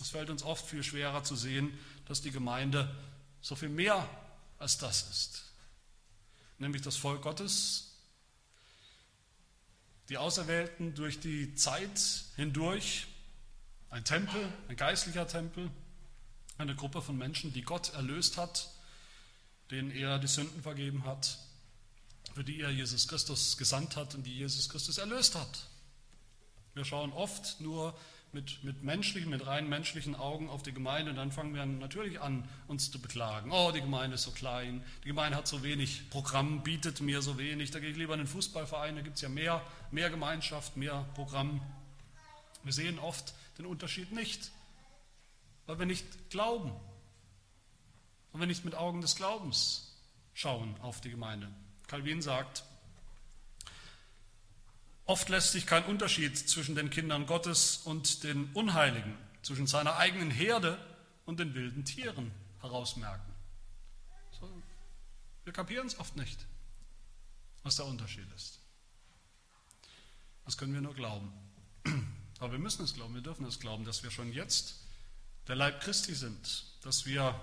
Es 0.00 0.10
fällt 0.10 0.30
uns 0.30 0.42
oft 0.42 0.64
viel 0.64 0.82
schwerer 0.82 1.24
zu 1.24 1.34
sehen, 1.34 1.76
dass 2.08 2.22
die 2.22 2.30
Gemeinde 2.30 2.94
so 3.40 3.54
viel 3.54 3.68
mehr 3.68 4.08
als 4.58 4.78
das 4.78 5.08
ist. 5.10 5.44
Nämlich 6.58 6.82
das 6.82 6.96
Volk 6.96 7.22
Gottes, 7.22 7.92
die 10.08 10.18
Auserwählten 10.18 10.94
durch 10.94 11.20
die 11.20 11.54
Zeit 11.54 12.00
hindurch, 12.36 13.06
ein 13.90 14.04
Tempel, 14.04 14.52
ein 14.68 14.76
geistlicher 14.76 15.26
Tempel, 15.28 15.70
eine 16.56 16.74
Gruppe 16.74 17.02
von 17.02 17.16
Menschen, 17.16 17.52
die 17.52 17.62
Gott 17.62 17.92
erlöst 17.94 18.36
hat, 18.36 18.70
denen 19.70 19.90
er 19.90 20.18
die 20.18 20.26
Sünden 20.26 20.62
vergeben 20.62 21.04
hat, 21.04 21.38
für 22.34 22.42
die 22.42 22.60
er 22.60 22.70
Jesus 22.70 23.06
Christus 23.06 23.56
gesandt 23.56 23.96
hat 23.96 24.14
und 24.14 24.24
die 24.24 24.34
Jesus 24.34 24.68
Christus 24.68 24.98
erlöst 24.98 25.34
hat. 25.34 25.66
Wir 26.74 26.84
schauen 26.84 27.12
oft 27.12 27.60
nur 27.60 27.98
mit, 28.32 28.62
mit 28.62 28.82
menschlichen, 28.82 29.30
mit 29.30 29.46
rein 29.46 29.68
menschlichen 29.68 30.14
Augen 30.14 30.50
auf 30.50 30.62
die 30.62 30.72
Gemeinde 30.72 31.14
dann 31.14 31.32
fangen 31.32 31.54
wir 31.54 31.64
natürlich 31.64 32.20
an, 32.20 32.48
uns 32.66 32.90
zu 32.90 33.00
beklagen. 33.00 33.50
Oh, 33.52 33.72
die 33.72 33.80
Gemeinde 33.80 34.14
ist 34.14 34.24
so 34.24 34.30
klein, 34.30 34.84
die 35.04 35.08
Gemeinde 35.08 35.36
hat 35.36 35.48
so 35.48 35.62
wenig 35.62 36.10
Programm, 36.10 36.62
bietet 36.62 37.00
mir 37.00 37.22
so 37.22 37.38
wenig, 37.38 37.70
da 37.70 37.80
gehe 37.80 37.90
ich 37.90 37.96
lieber 37.96 38.14
in 38.14 38.20
den 38.20 38.26
Fußballverein, 38.26 38.96
da 38.96 39.02
gibt 39.02 39.16
es 39.16 39.22
ja 39.22 39.28
mehr, 39.28 39.62
mehr 39.90 40.10
Gemeinschaft, 40.10 40.76
mehr 40.76 41.06
Programm. 41.14 41.60
Wir 42.64 42.72
sehen 42.72 42.98
oft 42.98 43.34
den 43.58 43.66
Unterschied 43.66 44.12
nicht, 44.12 44.50
weil 45.66 45.78
wir 45.78 45.86
nicht 45.86 46.30
glauben 46.30 46.72
und 48.32 48.40
wir 48.40 48.46
nicht 48.46 48.64
mit 48.64 48.74
Augen 48.74 49.00
des 49.00 49.16
Glaubens 49.16 49.96
schauen 50.34 50.76
auf 50.82 51.00
die 51.00 51.10
Gemeinde. 51.10 51.50
Calvin 51.86 52.20
sagt, 52.20 52.62
Oft 55.08 55.30
lässt 55.30 55.52
sich 55.52 55.66
kein 55.66 55.86
Unterschied 55.86 56.36
zwischen 56.36 56.74
den 56.74 56.90
Kindern 56.90 57.24
Gottes 57.24 57.78
und 57.78 58.24
den 58.24 58.52
Unheiligen, 58.52 59.16
zwischen 59.40 59.66
seiner 59.66 59.96
eigenen 59.96 60.30
Herde 60.30 60.78
und 61.24 61.40
den 61.40 61.54
wilden 61.54 61.86
Tieren 61.86 62.30
herausmerken. 62.60 63.32
So, 64.38 64.62
wir 65.44 65.54
kapieren 65.54 65.86
es 65.86 65.98
oft 65.98 66.14
nicht, 66.14 66.44
was 67.62 67.76
der 67.76 67.86
Unterschied 67.86 68.26
ist. 68.36 68.58
Das 70.44 70.58
können 70.58 70.74
wir 70.74 70.82
nur 70.82 70.94
glauben. 70.94 71.32
Aber 72.38 72.52
wir 72.52 72.58
müssen 72.58 72.84
es 72.84 72.92
glauben, 72.92 73.14
wir 73.14 73.22
dürfen 73.22 73.46
es 73.46 73.60
glauben, 73.60 73.86
dass 73.86 74.02
wir 74.02 74.10
schon 74.10 74.30
jetzt 74.30 74.84
der 75.46 75.56
Leib 75.56 75.80
Christi 75.80 76.12
sind, 76.12 76.66
dass 76.82 77.06
wir 77.06 77.34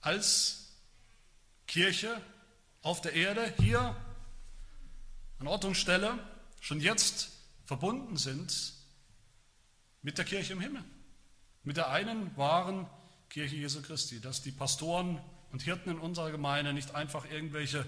als 0.00 0.72
Kirche 1.68 2.20
auf 2.82 3.02
der 3.02 3.12
Erde 3.12 3.54
hier 3.60 3.94
an 5.38 5.46
Ort 5.46 5.64
und 5.64 5.76
Stelle 5.76 6.18
schon 6.66 6.80
jetzt 6.80 7.30
verbunden 7.64 8.16
sind 8.16 8.72
mit 10.02 10.18
der 10.18 10.24
Kirche 10.24 10.52
im 10.52 10.60
Himmel, 10.60 10.82
mit 11.62 11.76
der 11.76 11.90
einen 11.90 12.36
wahren 12.36 12.88
Kirche 13.30 13.54
Jesu 13.54 13.82
Christi, 13.82 14.20
dass 14.20 14.42
die 14.42 14.50
Pastoren 14.50 15.20
und 15.52 15.62
Hirten 15.62 15.90
in 15.90 15.98
unserer 16.00 16.32
Gemeinde 16.32 16.72
nicht 16.72 16.92
einfach 16.92 17.24
irgendwelche 17.30 17.86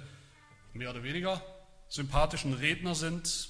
mehr 0.74 0.90
oder 0.90 1.02
weniger 1.02 1.42
sympathischen 1.88 2.54
Redner 2.54 2.94
sind, 2.94 3.48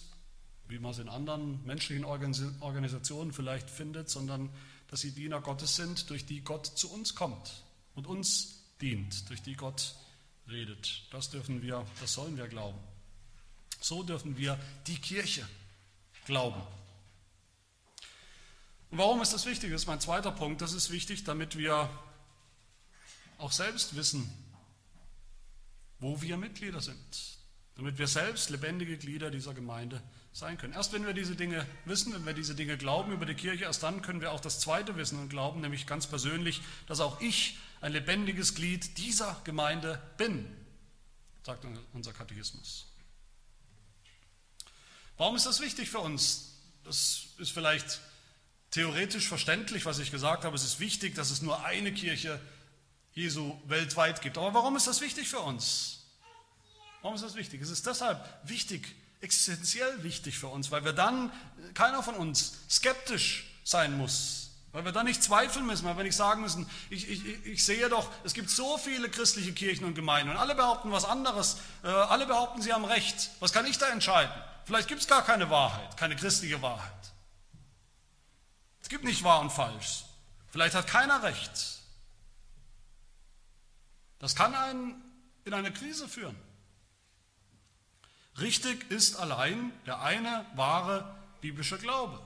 wie 0.67 0.79
man 0.79 0.93
es 0.93 0.99
in 0.99 1.11
anderen 1.11 1.63
menschlichen 1.67 2.07
Organisationen 2.07 3.35
vielleicht 3.35 3.69
findet, 3.69 4.09
sondern 4.09 4.49
dass 4.87 5.03
sie 5.03 5.11
Diener 5.11 5.43
Gottes 5.43 5.77
sind, 5.77 6.09
durch 6.09 6.25
die 6.25 6.41
Gott 6.41 6.65
zu 6.65 6.91
uns 6.91 7.15
kommt 7.15 7.65
und 7.95 8.07
uns 8.07 8.65
dient, 8.81 9.29
durch 9.29 9.43
die 9.43 9.57
Gott 9.57 9.95
redet. 10.49 11.03
Das 11.11 11.29
dürfen 11.29 11.61
wir, 11.61 11.85
das 12.01 12.15
sollen 12.15 12.39
wir 12.39 12.49
glauben. 12.49 12.79
So 13.81 14.03
dürfen 14.03 14.37
wir 14.37 14.59
die 14.87 14.99
Kirche 15.01 15.49
glauben. 16.27 16.61
Und 18.91 18.99
warum 18.99 19.21
ist 19.23 19.33
das 19.33 19.47
wichtig? 19.47 19.71
Das 19.71 19.83
ist 19.83 19.87
mein 19.87 20.01
zweiter 20.01 20.33
Punkt. 20.33 20.61
Das 20.63 20.73
ist 20.73 20.91
wichtig, 20.91 21.25
damit 21.25 21.57
wir 21.57 21.91
auch 23.39 23.53
selbst 23.53 23.97
wissen, 23.97 24.31
wo 26.01 26.21
wir 26.23 26.37
Mitglieder 26.37 26.81
sind. 26.81 27.39
damit 27.79 27.97
wir 27.97 28.09
selbst 28.09 28.51
lebendige 28.51 28.99
Glieder 28.99 29.31
dieser 29.31 29.55
Gemeinde 29.55 30.03
sein 30.33 30.59
können. 30.59 30.73
Erst 30.73 30.93
wenn 30.93 31.07
wir 31.07 31.13
diese 31.13 31.37
Dinge 31.37 31.65
wissen, 31.85 32.13
wenn 32.13 32.27
wir 32.27 32.33
diese 32.33 32.57
Dinge 32.57 32.77
glauben 32.77 33.13
über 33.13 33.25
die 33.25 33.35
Kirche, 33.35 33.65
erst 33.65 33.85
dann 33.85 34.03
können 34.03 34.21
wir 34.21 34.33
auch 34.33 34.41
das 34.41 34.59
Zweite 34.59 34.97
wissen 34.97 35.17
und 35.21 35.29
glauben, 35.29 35.61
nämlich 35.61 35.87
ganz 35.87 36.09
persönlich, 36.09 36.61
dass 36.89 36.99
auch 36.99 37.21
ich 37.21 37.57
ein 37.81 37.93
lebendiges 37.93 38.57
Glied 38.57 38.99
dieser 38.99 39.41
Gemeinde 39.45 40.03
bin, 40.17 40.45
sagt 41.45 41.65
unser 41.93 42.13
Katechismus. 42.13 42.88
Warum 45.19 45.35
ist 45.35 45.47
das 45.47 45.61
wichtig 45.61 45.91
für 45.91 45.99
uns? 45.99 46.53
Das 46.85 47.25
ist 47.39 47.51
vielleicht 47.51 48.01
theoretisch 48.71 49.29
verständlich, 49.29 49.85
was 49.85 49.99
ich 49.99 50.13
gesagt 50.13 50.45
habe. 50.45 50.55
Es 50.55 50.65
ist 50.65 50.79
wichtig, 50.79 51.17
dass 51.17 51.31
es 51.31 51.43
nur 51.43 51.65
eine 51.65 51.93
Kirche 51.93 52.41
Jesu 53.15 53.57
weltweit 53.67 54.23
gibt. 54.23 54.39
Aber 54.39 54.55
warum 54.55 54.77
ist 54.77 54.87
das 54.87 55.01
wichtig 55.01 55.29
für 55.29 55.41
uns? 55.41 56.05
Warum 57.03 57.17
ist 57.17 57.25
das 57.25 57.35
wichtig? 57.35 57.61
Es 57.61 57.71
ist 57.71 57.85
deshalb 57.87 58.25
wichtig, 58.45 58.95
existenziell 59.21 60.05
wichtig 60.05 60.39
für 60.39 60.47
uns, 60.47 60.71
weil 60.71 60.85
wir 60.85 60.93
dann, 60.93 61.33
keiner 61.75 62.03
von 62.05 62.15
uns, 62.15 62.55
skeptisch 62.71 63.51
sein 63.65 63.97
muss. 63.97 64.51
Weil 64.71 64.85
wir 64.85 64.93
dann 64.93 65.07
nicht 65.07 65.23
zweifeln 65.23 65.67
müssen, 65.67 65.85
weil 65.85 65.97
wir 65.97 66.05
nicht 66.05 66.17
sagen 66.17 66.43
müssen, 66.43 66.69
ich, 66.91 67.09
ich, 67.09 67.45
ich 67.45 67.65
sehe 67.65 67.89
doch, 67.89 68.09
es 68.23 68.35
gibt 68.35 68.51
so 68.51 68.79
viele 68.79 69.09
christliche 69.09 69.53
Kirchen 69.53 69.85
und 69.85 69.95
Gemeinden 69.95 70.31
und 70.31 70.37
alle 70.37 70.55
behaupten 70.55 70.93
was 70.93 71.05
anderes, 71.05 71.57
äh, 71.83 71.89
alle 71.89 72.27
behaupten, 72.27 72.63
sie 72.63 72.73
haben 72.73 72.85
Recht. 72.85 73.31
Was 73.41 73.53
kann 73.53 73.67
ich 73.67 73.79
da 73.79 73.89
entscheiden? 73.89 74.33
Vielleicht 74.69 74.89
gibt 74.89 75.01
es 75.01 75.09
gar 75.09 75.25
keine 75.25 75.49
Wahrheit, 75.49 75.97
keine 75.97 76.15
christliche 76.15 76.61
Wahrheit. 76.61 77.15
Es 78.83 78.91
gibt 78.91 79.03
nicht 79.03 79.25
wahr 79.25 79.41
und 79.41 79.49
falsch. 79.49 80.05
Vielleicht 80.51 80.75
hat 80.75 80.87
keiner 80.87 81.23
Recht. 81.23 81.79
Das 84.19 84.37
kann 84.37 84.55
einen 84.55 85.03
in 85.47 85.55
eine 85.55 85.73
Krise 85.73 86.07
führen. 86.07 86.37
Richtig 88.39 88.91
ist 88.91 89.17
allein 89.17 89.73
der 89.87 90.03
eine 90.03 90.45
wahre 90.55 91.17
biblische 91.41 91.79
Glaube. 91.79 92.21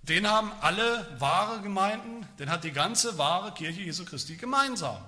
Den 0.00 0.26
haben 0.26 0.50
alle 0.62 1.14
wahre 1.20 1.60
Gemeinden, 1.60 2.26
den 2.38 2.48
hat 2.48 2.64
die 2.64 2.72
ganze 2.72 3.18
wahre 3.18 3.52
Kirche 3.52 3.82
Jesu 3.82 4.06
Christi 4.06 4.38
gemeinsam. 4.38 5.04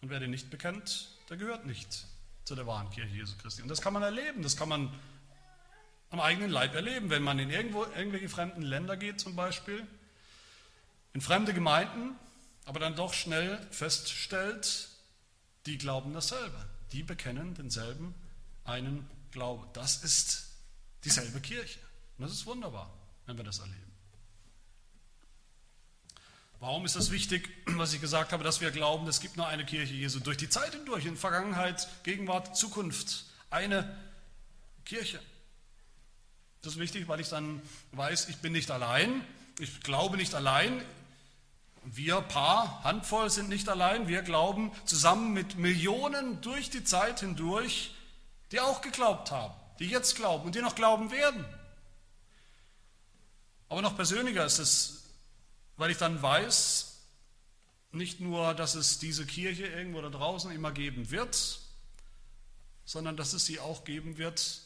Und 0.00 0.10
wer 0.10 0.18
den 0.18 0.32
nicht 0.32 0.50
bekennt, 0.50 1.10
der 1.28 1.36
gehört 1.36 1.66
nicht 1.66 2.08
zu 2.44 2.54
der 2.54 2.66
wahren 2.66 2.90
Kirche 2.90 3.14
Jesu 3.14 3.36
Christi. 3.38 3.62
Und 3.62 3.68
das 3.68 3.80
kann 3.80 3.92
man 3.92 4.02
erleben, 4.02 4.42
das 4.42 4.56
kann 4.56 4.68
man 4.68 4.92
am 6.10 6.20
eigenen 6.20 6.50
Leib 6.50 6.74
erleben, 6.74 7.10
wenn 7.10 7.22
man 7.22 7.38
in 7.38 7.50
irgendwo, 7.50 7.84
irgendwelche 7.84 8.28
fremden 8.28 8.62
Länder 8.62 8.96
geht 8.96 9.20
zum 9.20 9.34
Beispiel, 9.34 9.86
in 11.12 11.20
fremde 11.20 11.54
Gemeinden, 11.54 12.16
aber 12.66 12.80
dann 12.80 12.94
doch 12.96 13.14
schnell 13.14 13.58
feststellt, 13.70 14.88
die 15.66 15.78
glauben 15.78 16.12
dasselbe. 16.12 16.56
Die 16.92 17.02
bekennen 17.02 17.54
denselben 17.54 18.14
einen 18.64 19.08
Glauben. 19.30 19.66
Das 19.72 20.04
ist 20.04 20.48
dieselbe 21.04 21.40
Kirche. 21.40 21.80
Und 22.18 22.24
das 22.24 22.32
ist 22.32 22.46
wunderbar, 22.46 22.92
wenn 23.26 23.36
wir 23.36 23.44
das 23.44 23.58
erleben. 23.58 23.83
Warum 26.64 26.86
ist 26.86 26.96
das 26.96 27.10
wichtig, 27.10 27.50
was 27.76 27.92
ich 27.92 28.00
gesagt 28.00 28.32
habe, 28.32 28.42
dass 28.42 28.62
wir 28.62 28.70
glauben, 28.70 29.06
es 29.06 29.20
gibt 29.20 29.36
nur 29.36 29.46
eine 29.46 29.66
Kirche 29.66 29.92
Jesu 29.92 30.18
durch 30.18 30.38
die 30.38 30.48
Zeit 30.48 30.72
hindurch, 30.72 31.04
in 31.04 31.14
Vergangenheit, 31.14 31.86
Gegenwart, 32.04 32.56
Zukunft. 32.56 33.26
Eine 33.50 33.94
Kirche. 34.86 35.20
Das 36.62 36.72
ist 36.72 36.78
wichtig, 36.78 37.06
weil 37.06 37.20
ich 37.20 37.28
dann 37.28 37.60
weiß, 37.92 38.30
ich 38.30 38.38
bin 38.38 38.54
nicht 38.54 38.70
allein, 38.70 39.20
ich 39.58 39.82
glaube 39.82 40.16
nicht 40.16 40.34
allein, 40.34 40.82
wir 41.84 42.22
paar, 42.22 42.82
Handvoll 42.82 43.28
sind 43.28 43.50
nicht 43.50 43.68
allein, 43.68 44.08
wir 44.08 44.22
glauben 44.22 44.72
zusammen 44.86 45.34
mit 45.34 45.58
Millionen 45.58 46.40
durch 46.40 46.70
die 46.70 46.82
Zeit 46.82 47.20
hindurch, 47.20 47.94
die 48.52 48.60
auch 48.60 48.80
geglaubt 48.80 49.30
haben, 49.30 49.52
die 49.80 49.88
jetzt 49.88 50.16
glauben 50.16 50.46
und 50.46 50.54
die 50.54 50.62
noch 50.62 50.76
glauben 50.76 51.10
werden. 51.10 51.44
Aber 53.68 53.82
noch 53.82 53.96
persönlicher 53.96 54.46
ist 54.46 54.60
es, 54.60 55.03
weil 55.76 55.90
ich 55.90 55.98
dann 55.98 56.20
weiß, 56.22 56.94
nicht 57.92 58.20
nur, 58.20 58.54
dass 58.54 58.74
es 58.74 58.98
diese 58.98 59.24
Kirche 59.26 59.66
irgendwo 59.66 60.00
da 60.00 60.10
draußen 60.10 60.50
immer 60.50 60.72
geben 60.72 61.10
wird, 61.10 61.60
sondern 62.84 63.16
dass 63.16 63.32
es 63.32 63.46
sie 63.46 63.60
auch 63.60 63.84
geben 63.84 64.18
wird 64.18 64.60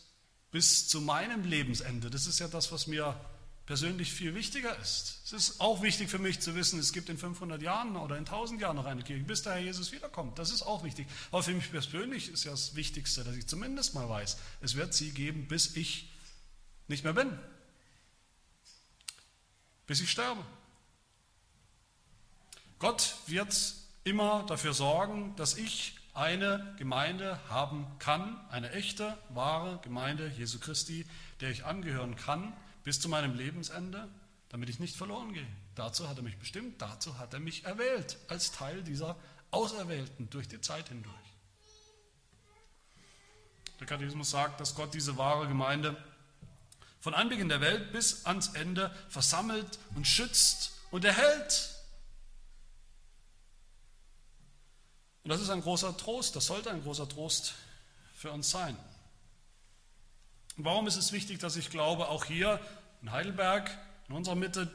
bis 0.51 0.89
zu 0.89 1.01
meinem 1.01 1.45
Lebensende. 1.45 2.11
Das 2.11 2.27
ist 2.27 2.39
ja 2.39 2.49
das, 2.49 2.73
was 2.73 2.87
mir 2.87 3.19
persönlich 3.67 4.13
viel 4.13 4.35
wichtiger 4.35 4.77
ist. 4.79 5.21
Es 5.27 5.33
ist 5.33 5.61
auch 5.61 5.83
wichtig 5.83 6.09
für 6.09 6.19
mich 6.19 6.41
zu 6.41 6.55
wissen, 6.55 6.79
es 6.79 6.95
gibt 6.95 7.11
in 7.11 7.19
500 7.19 7.61
Jahren 7.61 7.97
oder 7.97 8.17
in 8.17 8.25
1000 8.25 8.63
Jahren 8.63 8.77
noch 8.77 8.87
eine 8.87 9.03
Kirche, 9.03 9.25
bis 9.25 9.43
der 9.43 9.53
Herr 9.53 9.61
Jesus 9.61 9.93
wiederkommt. 9.93 10.39
Das 10.39 10.51
ist 10.51 10.63
auch 10.63 10.85
wichtig. 10.85 11.07
Aber 11.31 11.43
für 11.43 11.53
mich 11.53 11.71
persönlich 11.71 12.33
ist 12.33 12.45
ja 12.45 12.51
das 12.53 12.77
Wichtigste, 12.77 13.25
dass 13.25 13.37
ich 13.37 13.47
zumindest 13.47 13.93
mal 13.93 14.09
weiß, 14.09 14.39
es 14.63 14.75
wird 14.75 14.95
sie 14.95 15.11
geben, 15.11 15.49
bis 15.49 15.77
ich 15.77 16.11
nicht 16.89 17.05
mehr 17.05 17.13
bin. 17.13 17.39
Bis 19.87 20.01
ich 20.01 20.11
sterbe. 20.11 20.43
Gott 22.79 23.17
wird 23.27 23.75
immer 24.05 24.45
dafür 24.47 24.73
sorgen, 24.73 25.35
dass 25.37 25.57
ich 25.57 25.97
eine 26.15 26.75
Gemeinde 26.79 27.39
haben 27.49 27.87
kann, 27.99 28.41
eine 28.51 28.73
echte, 28.73 29.17
wahre 29.29 29.79
Gemeinde 29.83 30.29
Jesu 30.37 30.59
Christi, 30.59 31.07
der 31.41 31.51
ich 31.51 31.65
angehören 31.65 32.17
kann 32.17 32.53
bis 32.85 33.01
zu 33.01 33.09
meinem 33.09 33.35
Lebensende, 33.35 34.09
damit 34.49 34.69
ich 34.69 34.81
nicht 34.81 34.97
verloren 34.97 35.33
gehe. 35.33 35.47
Dazu 35.75 36.09
hat 36.09 36.17
er 36.17 36.23
mich 36.23 36.39
bestimmt, 36.39 36.81
dazu 36.81 37.19
hat 37.19 37.35
er 37.35 37.41
mich 37.41 37.65
erwählt, 37.65 38.17
als 38.29 38.51
Teil 38.51 38.83
dieser 38.83 39.17
Auserwählten 39.51 40.29
durch 40.31 40.49
die 40.49 40.61
Zeit 40.61 40.89
hindurch. 40.89 41.15
Der 43.79 43.87
Katechismus 43.87 44.31
sagt, 44.31 44.61
dass 44.61 44.75
Gott 44.75 44.93
diese 44.95 45.17
wahre 45.17 45.47
Gemeinde 45.47 45.97
von 47.01 47.15
Anbeginn 47.15 47.49
der 47.49 47.61
Welt 47.61 47.93
bis 47.93 48.27
ans 48.27 48.49
Ende 48.55 48.93
versammelt 49.09 49.79
und 49.95 50.07
schützt 50.07 50.73
und 50.91 51.05
erhält. 51.05 51.78
Und 55.29 55.33
das 55.33 55.43
ist 55.43 55.51
ein 55.51 55.61
großer 55.61 55.95
Trost, 55.95 56.37
das 56.37 56.47
sollte 56.47 56.71
ein 56.71 56.83
großer 56.83 57.07
Trost 57.07 57.53
für 58.15 58.33
uns 58.33 58.49
sein. 58.49 58.75
Warum 60.57 60.87
ist 60.87 60.97
es 60.97 61.13
wichtig, 61.13 61.39
dass 61.39 61.57
ich 61.57 61.69
glaube, 61.69 62.09
auch 62.09 62.25
hier 62.25 62.59
in 63.03 63.13
Heidelberg, 63.13 63.71
in 64.09 64.15
unserer 64.15 64.37
Mitte, 64.37 64.73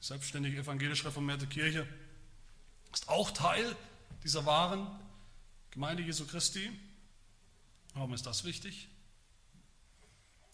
selbstständige 0.00 0.58
evangelisch 0.58 1.04
reformierte 1.04 1.46
Kirche, 1.46 1.86
ist 2.92 3.08
auch 3.08 3.30
Teil 3.30 3.76
dieser 4.24 4.44
wahren 4.44 4.88
Gemeinde 5.70 6.02
Jesu 6.02 6.26
Christi. 6.26 6.68
Warum 7.94 8.12
ist 8.12 8.26
das 8.26 8.42
wichtig? 8.42 8.88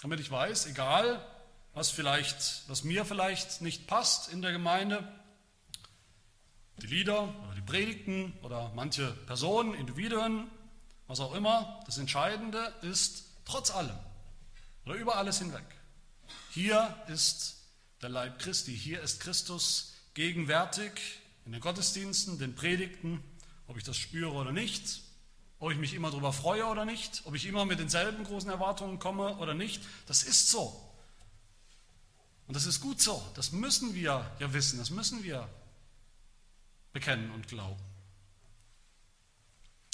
Damit 0.03 0.21
ich 0.21 0.31
weiß, 0.31 0.67
egal 0.67 1.27
was 1.73 1.89
vielleicht, 1.89 2.69
was 2.69 2.85
mir 2.85 3.07
vielleicht 3.07 3.63
nicht 3.63 3.87
passt 3.87 4.31
in 4.31 4.43
der 4.43 4.53
Gemeinde, 4.53 5.11
die 6.83 6.87
Lieder 6.87 7.23
oder 7.23 7.55
die 7.55 7.63
Predigten 7.63 8.33
oder 8.43 8.73
manche 8.75 9.13
Personen, 9.27 9.75
Individuen, 9.75 10.49
was 11.07 11.21
auch 11.21 11.35
immer, 11.35 11.81
das 11.87 11.99
Entscheidende 11.99 12.73
ist 12.83 13.25
trotz 13.45 13.71
allem 13.71 13.99
oder 14.85 14.95
über 14.95 15.17
alles 15.17 15.39
hinweg, 15.39 15.65
hier 16.51 16.97
ist 17.09 17.57
der 18.03 18.11
Leib 18.11 18.39
Christi, 18.39 18.77
hier 18.77 19.01
ist 19.01 19.21
Christus 19.21 19.95
gegenwärtig 20.15 20.93
in 21.45 21.53
den 21.53 21.61
Gottesdiensten, 21.61 22.39
den 22.39 22.55
Predigten, 22.55 23.23
ob 23.67 23.77
ich 23.77 23.85
das 23.85 23.97
spüre 23.97 24.33
oder 24.33 24.53
nicht, 24.53 25.03
ob 25.59 25.73
ich 25.73 25.79
mich 25.79 25.95
immer 25.95 26.11
darüber 26.11 26.33
freue 26.33 26.67
oder 26.67 26.85
nicht, 26.85 27.23
ob 27.25 27.35
ich 27.35 27.47
immer 27.47 27.65
mit 27.65 27.79
denselben 27.79 28.25
großen 28.25 28.51
Erwartungen 28.51 28.99
komme 28.99 29.37
oder 29.39 29.55
nicht, 29.55 29.83
das 30.07 30.23
ist 30.23 30.51
so. 30.51 30.85
Und 32.47 32.55
das 32.55 32.65
ist 32.65 32.81
gut 32.81 33.01
so, 33.01 33.23
das 33.35 33.53
müssen 33.53 33.95
wir 33.95 34.31
ja 34.39 34.53
wissen, 34.53 34.79
das 34.79 34.91
müssen 34.91 35.23
wir 35.23 35.49
bekennen 36.93 37.31
und 37.31 37.49
glauben. 37.49 37.83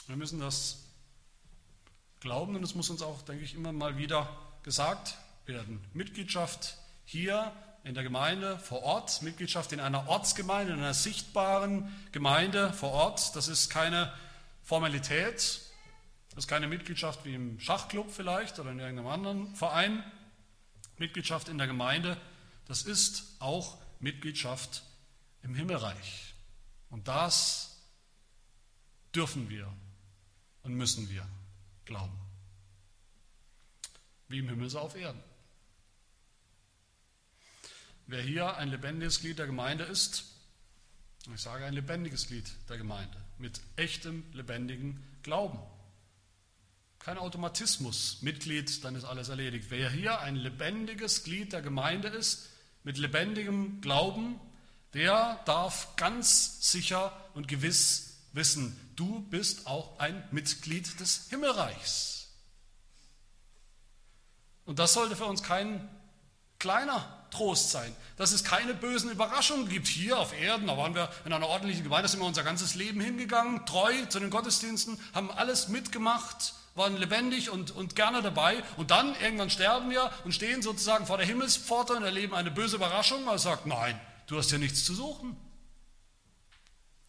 Wir 0.07 0.17
müssen 0.17 0.41
das 0.41 0.85
glauben 2.21 2.57
und 2.57 2.63
es 2.63 2.75
muss 2.75 2.91
uns 2.91 3.03
auch, 3.03 3.23
denke 3.23 3.45
ich, 3.45 3.55
immer 3.55 3.73
mal 3.73 3.97
wieder 3.97 4.29
gesagt 4.63 5.17
werden. 5.47 5.85
Mitgliedschaft 5.93 6.77
hier 7.05 7.53
in 7.85 7.95
der 7.95 8.03
Gemeinde 8.03 8.59
vor 8.59 8.83
Ort, 8.83 9.23
Mitgliedschaft 9.23 9.73
in 9.73 9.81
einer 9.81 10.09
Ortsgemeinde, 10.09 10.73
in 10.73 10.79
einer 10.79 10.95
sichtbaren 10.95 11.95
Gemeinde 12.13 12.73
vor 12.73 12.93
Ort. 12.93 13.37
Das 13.37 13.49
ist 13.49 13.69
keine 13.69 14.13
Formalität, 14.63 15.61
das 16.31 16.45
ist 16.45 16.49
keine 16.49 16.67
Mitgliedschaft 16.67 17.25
wie 17.25 17.35
im 17.35 17.61
Schachclub 17.61 18.11
vielleicht 18.11 18.59
oder 18.59 18.73
in 18.73 18.81
irgendeinem 18.81 19.09
anderen 19.09 19.55
Verein. 19.55 20.03
Mitgliedschaft 20.97 21.49
in 21.49 21.59
der 21.59 21.67
Gemeinde, 21.67 22.17
das 22.67 22.83
ist 22.83 23.25
auch 23.39 23.79
Mitgliedschaft 24.01 24.83
im 25.43 25.55
Himmelreich. 25.55 26.34
Und 26.95 27.09
das 27.09 27.77
dürfen 29.13 29.51
wir 29.51 29.69
und 30.63 30.75
müssen 30.75 31.11
wir 31.11 31.29
glauben. 31.87 32.17
Wie 34.29 34.39
im 34.39 34.49
Himmel 34.49 34.71
so 34.71 34.79
auf 34.79 34.95
Erden. 34.95 35.21
Wer 38.07 38.23
hier 38.23 38.57
ein 38.59 38.69
lebendiges 38.69 39.19
Glied 39.19 39.41
der 39.41 39.47
Gemeinde 39.47 39.83
ist, 39.83 40.25
ich 41.35 41.41
sage 41.41 41.65
ein 41.65 41.75
lebendiges 41.75 42.29
Glied 42.29 42.49
der 42.69 42.79
Gemeinde, 42.79 43.17
mit 43.39 43.61
echtem, 43.75 44.23
lebendigen 44.33 45.03
Glauben. 45.25 45.59
Kein 47.01 47.19
Automatismus, 47.19 48.23
Mitglied, 48.23 48.85
dann 48.85 48.95
ist 48.95 49.05
alles 49.05 49.31
erledigt. 49.31 49.67
Wer 49.71 49.91
hier 49.91 50.21
ein 50.21 50.37
lebendiges 50.37 51.25
Glied 51.25 51.55
der 51.55 51.63
Gemeinde 51.63 52.07
ist, 52.07 52.51
mit 52.85 52.99
lebendigem 52.99 53.81
Glauben, 53.81 54.39
der 54.95 55.41
darf 55.45 55.97
ganz 55.97 56.71
sicher 56.71 57.13
und 57.35 57.49
gewiss 57.49 58.15
wissen, 58.33 58.79
du 58.97 59.21
bist 59.21 59.67
auch 59.67 59.99
ein 59.99 60.23
Mitglied 60.31 61.01
des 61.01 61.27
Himmelreichs. 61.31 62.29
Und 64.65 64.79
das 64.79 64.95
sollte 64.95 65.17
für 65.17 65.27
uns 65.27 65.43
kein 65.43 65.89
kleiner 66.59 67.27
Trost 67.31 67.71
sein, 67.73 67.95
dass 68.17 68.33
es 68.33 68.45
keine 68.45 68.75
bösen 68.75 69.11
Überraschungen 69.11 69.69
gibt 69.69 69.89
hier 69.89 70.19
auf 70.19 70.33
Erden. 70.33 70.69
Da 70.69 70.77
waren 70.77 70.95
wir 70.95 71.11
in 71.25 71.33
einer 71.33 71.49
ordentlichen 71.49 71.83
Gemeinde, 71.83 72.05
da 72.05 72.09
sind 72.09 72.21
wir 72.21 72.27
unser 72.27 72.45
ganzes 72.45 72.75
Leben 72.75 73.01
hingegangen, 73.01 73.67
treu 73.67 73.93
zu 74.07 74.21
den 74.21 74.31
Gottesdiensten, 74.31 74.99
haben 75.13 75.31
alles 75.31 75.69
mitgemacht, 75.69 76.55
waren 76.77 76.97
lebendig 76.97 77.51
und, 77.51 77.73
und 77.73 77.97
gerne 77.97 78.23
dabei. 78.23 78.63
Und 78.77 78.91
dann 78.91 79.15
irgendwann 79.21 79.51
sterben 79.51 79.91
wir 79.91 80.11
und 80.25 80.33
stehen 80.33 80.63
sozusagen 80.63 81.07
vor 81.07 81.19
der 81.19 81.27
Himmelspforte 81.27 81.95
und 81.95 82.05
erleben 82.05 82.35
eine 82.35 82.51
böse 82.51 82.77
Überraschung. 82.77 83.25
Man 83.25 83.39
sagt, 83.39 83.67
nein, 83.67 84.01
du 84.27 84.39
hast 84.39 84.51
hier 84.51 84.59
nichts 84.59 84.85
zu 84.85 84.95
suchen. 84.95 85.37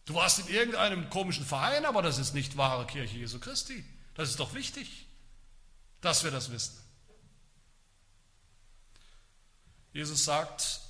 Du 0.04 0.14
warst 0.14 0.38
in 0.38 0.48
irgendeinem 0.48 1.10
komischen 1.10 1.44
Verein, 1.44 1.84
aber 1.84 2.00
das 2.02 2.18
ist 2.18 2.32
nicht 2.32 2.56
wahre 2.56 2.86
Kirche 2.86 3.18
Jesu 3.18 3.40
Christi. 3.40 3.84
Das 4.14 4.30
ist 4.30 4.38
doch 4.38 4.54
wichtig, 4.54 5.06
dass 6.00 6.24
wir 6.24 6.30
das 6.30 6.50
wissen. 6.50 6.78
Jesus 9.92 10.24
sagt 10.24 10.80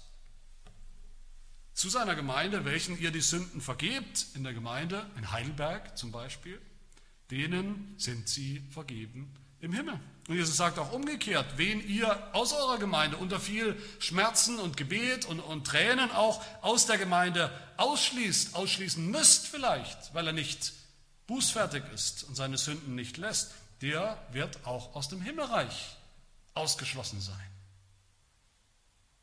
zu 1.72 1.88
seiner 1.88 2.14
Gemeinde, 2.14 2.64
welchen 2.64 2.98
ihr 2.98 3.10
die 3.10 3.20
Sünden 3.20 3.60
vergebt, 3.60 4.26
in 4.34 4.44
der 4.44 4.52
Gemeinde, 4.52 5.08
in 5.16 5.30
Heidelberg 5.30 5.96
zum 5.96 6.10
Beispiel, 6.10 6.60
denen 7.30 7.94
sind 7.98 8.28
sie 8.28 8.60
vergeben 8.70 9.32
im 9.60 9.72
Himmel. 9.72 9.98
Und 10.28 10.34
Jesus 10.34 10.56
sagt 10.56 10.78
auch 10.78 10.92
umgekehrt, 10.92 11.46
wen 11.56 11.86
ihr 11.86 12.34
aus 12.34 12.52
eurer 12.52 12.78
Gemeinde 12.78 13.16
unter 13.16 13.40
viel 13.40 13.80
Schmerzen 13.98 14.58
und 14.58 14.76
Gebet 14.76 15.24
und, 15.24 15.40
und 15.40 15.66
Tränen 15.66 16.10
auch 16.10 16.42
aus 16.62 16.86
der 16.86 16.98
Gemeinde 16.98 17.50
ausschließt, 17.76 18.54
ausschließen 18.54 19.10
müsst 19.10 19.46
vielleicht, 19.46 20.14
weil 20.14 20.26
er 20.26 20.32
nicht 20.32 20.72
bußfertig 21.26 21.82
ist 21.94 22.24
und 22.24 22.34
seine 22.34 22.58
Sünden 22.58 22.94
nicht 22.94 23.16
lässt, 23.16 23.52
der 23.82 24.18
wird 24.32 24.64
auch 24.66 24.94
aus 24.94 25.08
dem 25.08 25.20
Himmelreich 25.20 25.96
ausgeschlossen 26.54 27.20
sein. 27.20 27.36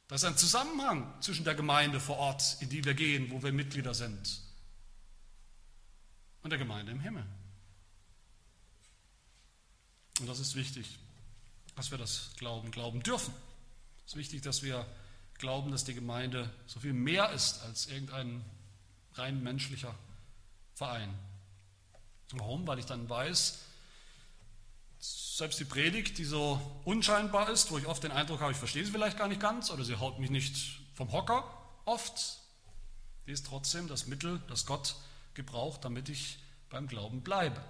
Das 0.08 0.22
ist 0.22 0.28
ein 0.28 0.38
Zusammenhang 0.38 1.12
zwischen 1.22 1.44
der 1.44 1.56
Gemeinde 1.56 2.00
vor 2.00 2.18
Ort, 2.18 2.58
in 2.60 2.70
die 2.70 2.86
wir 2.86 2.94
gehen, 2.94 3.32
wo 3.32 3.42
wir 3.42 3.52
Mitglieder 3.52 3.94
sind, 3.94 4.42
und 6.44 6.50
der 6.50 6.60
Gemeinde 6.60 6.92
im 6.92 7.00
Himmel. 7.00 7.26
Und 10.20 10.28
das 10.28 10.40
ist 10.40 10.56
wichtig, 10.56 11.00
dass 11.76 11.92
wir 11.92 11.98
das 11.98 12.32
glauben, 12.38 12.72
glauben 12.72 13.02
dürfen. 13.02 13.34
Es 14.06 14.14
ist 14.14 14.18
wichtig, 14.18 14.42
dass 14.42 14.64
wir 14.64 14.86
glauben, 15.40 15.72
dass 15.72 15.84
die 15.84 15.94
Gemeinde 15.94 16.50
so 16.68 16.80
viel 16.80 16.94
mehr 16.94 17.32
ist 17.32 17.62
als 17.64 17.88
irgendein 17.88 18.44
rein 19.14 19.42
menschlicher 19.44 19.96
Verein. 20.76 21.14
Warum? 22.32 22.66
Weil 22.68 22.80
ich 22.80 22.86
dann 22.86 23.10
weiß, 23.10 23.60
selbst 25.00 25.60
die 25.60 25.66
Predigt, 25.66 26.18
die 26.18 26.26
so 26.26 26.62
unscheinbar 26.86 27.50
ist, 27.50 27.72
wo 27.72 27.78
ich 27.78 27.88
oft 27.88 28.04
den 28.04 28.12
Eindruck 28.12 28.42
habe, 28.42 28.52
ich 28.52 28.58
verstehe 28.58 28.86
sie 28.86 28.92
vielleicht 28.92 29.18
gar 29.18 29.28
nicht 29.28 29.42
ganz 29.42 29.70
oder 29.70 29.84
sie 29.84 29.98
haut 29.98 30.20
mich 30.20 30.30
nicht 30.30 30.80
vom 30.94 31.12
Hocker 31.12 31.44
oft, 31.86 32.40
die 33.28 33.32
ist 33.32 33.46
trotzdem 33.46 33.88
das 33.88 34.08
Mittel, 34.08 34.42
das 34.48 34.66
Gott 34.66 34.96
gebraucht, 35.34 35.84
damit 35.84 36.10
ich 36.10 36.38
beim 36.70 36.88
Glauben 36.88 37.22
bleibe. 37.22 37.62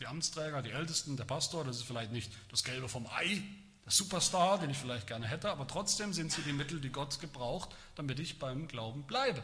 Die 0.00 0.06
Amtsträger, 0.06 0.62
die 0.62 0.70
Ältesten, 0.70 1.16
der 1.16 1.24
Pastor, 1.24 1.64
das 1.64 1.78
ist 1.78 1.82
vielleicht 1.82 2.12
nicht 2.12 2.32
das 2.50 2.62
Gelbe 2.62 2.88
vom 2.88 3.06
Ei, 3.08 3.42
der 3.84 3.92
Superstar, 3.92 4.58
den 4.58 4.70
ich 4.70 4.76
vielleicht 4.76 5.06
gerne 5.06 5.26
hätte, 5.26 5.50
aber 5.50 5.66
trotzdem 5.66 6.12
sind 6.12 6.30
sie 6.30 6.42
die 6.42 6.52
Mittel, 6.52 6.80
die 6.80 6.90
Gott 6.90 7.20
gebraucht, 7.20 7.74
damit 7.96 8.20
ich 8.20 8.38
beim 8.38 8.68
Glauben 8.68 9.04
bleibe. 9.04 9.42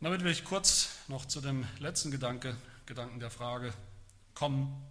Und 0.00 0.10
damit 0.10 0.24
will 0.24 0.32
ich 0.32 0.44
kurz 0.44 0.90
noch 1.08 1.24
zu 1.26 1.40
dem 1.40 1.66
letzten 1.78 2.10
Gedanke, 2.10 2.56
Gedanken 2.86 3.20
der 3.20 3.30
Frage 3.30 3.72
kommen. 4.34 4.84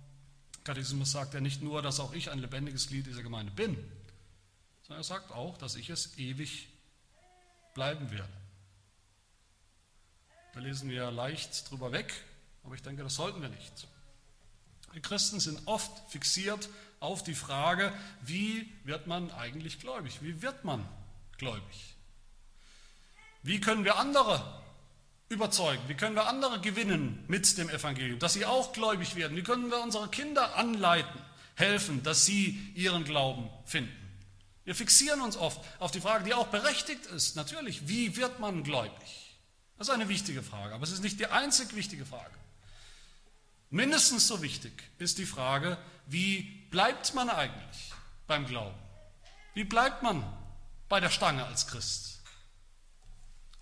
Katechismus 0.63 1.11
sagt 1.11 1.33
ja 1.33 1.41
nicht 1.41 1.61
nur, 1.61 1.81
dass 1.81 1.99
auch 1.99 2.13
ich 2.13 2.31
ein 2.31 2.39
lebendiges 2.39 2.87
Glied 2.87 3.05
dieser 3.05 3.21
Gemeinde 3.21 3.51
bin, 3.51 3.75
sondern 4.83 5.01
er 5.01 5.03
sagt 5.03 5.31
auch, 5.31 5.57
dass 5.57 5.75
ich 5.75 5.89
es 5.89 6.17
ewig 6.17 6.69
bleiben 7.73 8.09
werde. 8.09 8.33
Da 10.53 10.61
lesen 10.61 10.89
wir 10.89 11.11
leicht 11.11 11.69
drüber 11.69 11.91
weg, 11.91 12.13
aber 12.63 12.75
ich 12.75 12.81
denke, 12.81 13.03
das 13.03 13.15
sollten 13.15 13.41
wir 13.41 13.49
nicht. 13.49 13.87
Die 14.95 15.01
Christen 15.01 15.39
sind 15.39 15.59
oft 15.65 15.91
fixiert 16.11 16.69
auf 16.99 17.23
die 17.23 17.35
Frage, 17.35 17.91
wie 18.21 18.71
wird 18.83 19.07
man 19.07 19.31
eigentlich 19.31 19.79
gläubig? 19.79 20.19
Wie 20.21 20.41
wird 20.41 20.63
man 20.63 20.87
gläubig? 21.37 21.95
Wie 23.41 23.59
können 23.59 23.83
wir 23.83 23.97
andere 23.97 24.61
überzeugen? 25.29 25.81
Wie 25.87 25.95
können 25.95 26.15
wir 26.15 26.27
andere 26.27 26.61
gewinnen 26.61 27.25
mit 27.27 27.57
dem 27.57 27.69
Evangelium, 27.69 28.19
dass 28.19 28.33
sie 28.33 28.45
auch 28.45 28.71
gläubig 28.71 29.15
werden? 29.15 29.35
Wie 29.35 29.43
können 29.43 29.69
wir 29.69 29.81
unsere 29.81 30.07
Kinder 30.07 30.55
anleiten, 30.55 31.19
helfen, 31.55 32.03
dass 32.03 32.25
sie 32.25 32.71
ihren 32.75 33.03
Glauben 33.03 33.49
finden? 33.65 33.91
Wir 34.63 34.75
fixieren 34.75 35.19
uns 35.19 35.35
oft 35.35 35.59
auf 35.79 35.91
die 35.91 35.99
Frage, 35.99 36.23
die 36.23 36.33
auch 36.33 36.47
berechtigt 36.47 37.05
ist, 37.07 37.35
natürlich, 37.35 37.89
wie 37.89 38.15
wird 38.15 38.39
man 38.39 38.63
gläubig? 38.63 39.37
Das 39.77 39.89
ist 39.89 39.93
eine 39.93 40.07
wichtige 40.07 40.41
Frage, 40.41 40.73
aber 40.73 40.83
es 40.83 40.91
ist 40.91 41.03
nicht 41.03 41.19
die 41.19 41.27
einzig 41.27 41.75
wichtige 41.75 42.05
Frage. 42.05 42.31
Mindestens 43.73 44.27
so 44.27 44.43
wichtig 44.43 44.71
ist 44.99 45.17
die 45.17 45.25
Frage, 45.25 45.79
wie 46.05 46.41
bleibt 46.69 47.15
man 47.15 47.27
eigentlich 47.27 47.91
beim 48.27 48.45
Glauben? 48.45 48.77
Wie 49.55 49.63
bleibt 49.63 50.03
man 50.03 50.23
bei 50.89 50.99
der 50.99 51.09
Stange 51.09 51.43
als 51.43 51.65
Christ? 51.65 52.21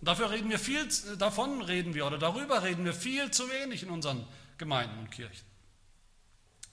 Und 0.01 0.09
dafür 0.09 0.29
reden 0.29 0.49
wir 0.49 0.59
viel, 0.59 0.85
davon 1.17 1.61
reden 1.61 1.93
wir 1.93 2.05
oder 2.05 2.17
darüber 2.17 2.61
reden 2.61 2.83
wir 2.83 2.93
viel 2.93 3.31
zu 3.31 3.49
wenig 3.49 3.83
in 3.83 3.89
unseren 3.89 4.27
Gemeinden 4.57 4.99
und 4.99 5.11
Kirchen. 5.11 5.45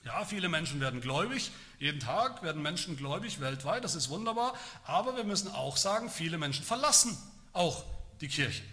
Ja, 0.03 0.25
viele 0.25 0.49
Menschen 0.49 0.81
werden 0.81 0.99
gläubig, 0.99 1.49
jeden 1.79 2.01
Tag 2.01 2.43
werden 2.43 2.61
Menschen 2.61 2.97
gläubig 2.97 3.39
weltweit, 3.39 3.85
das 3.85 3.95
ist 3.95 4.09
wunderbar, 4.09 4.53
aber 4.83 5.15
wir 5.15 5.23
müssen 5.23 5.47
auch 5.47 5.77
sagen, 5.77 6.09
viele 6.09 6.37
Menschen 6.37 6.65
verlassen 6.65 7.17
auch 7.53 7.85
die 8.19 8.27
Kirche. 8.27 8.63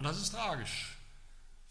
Und 0.00 0.06
das 0.06 0.20
ist 0.20 0.32
tragisch. 0.32 0.95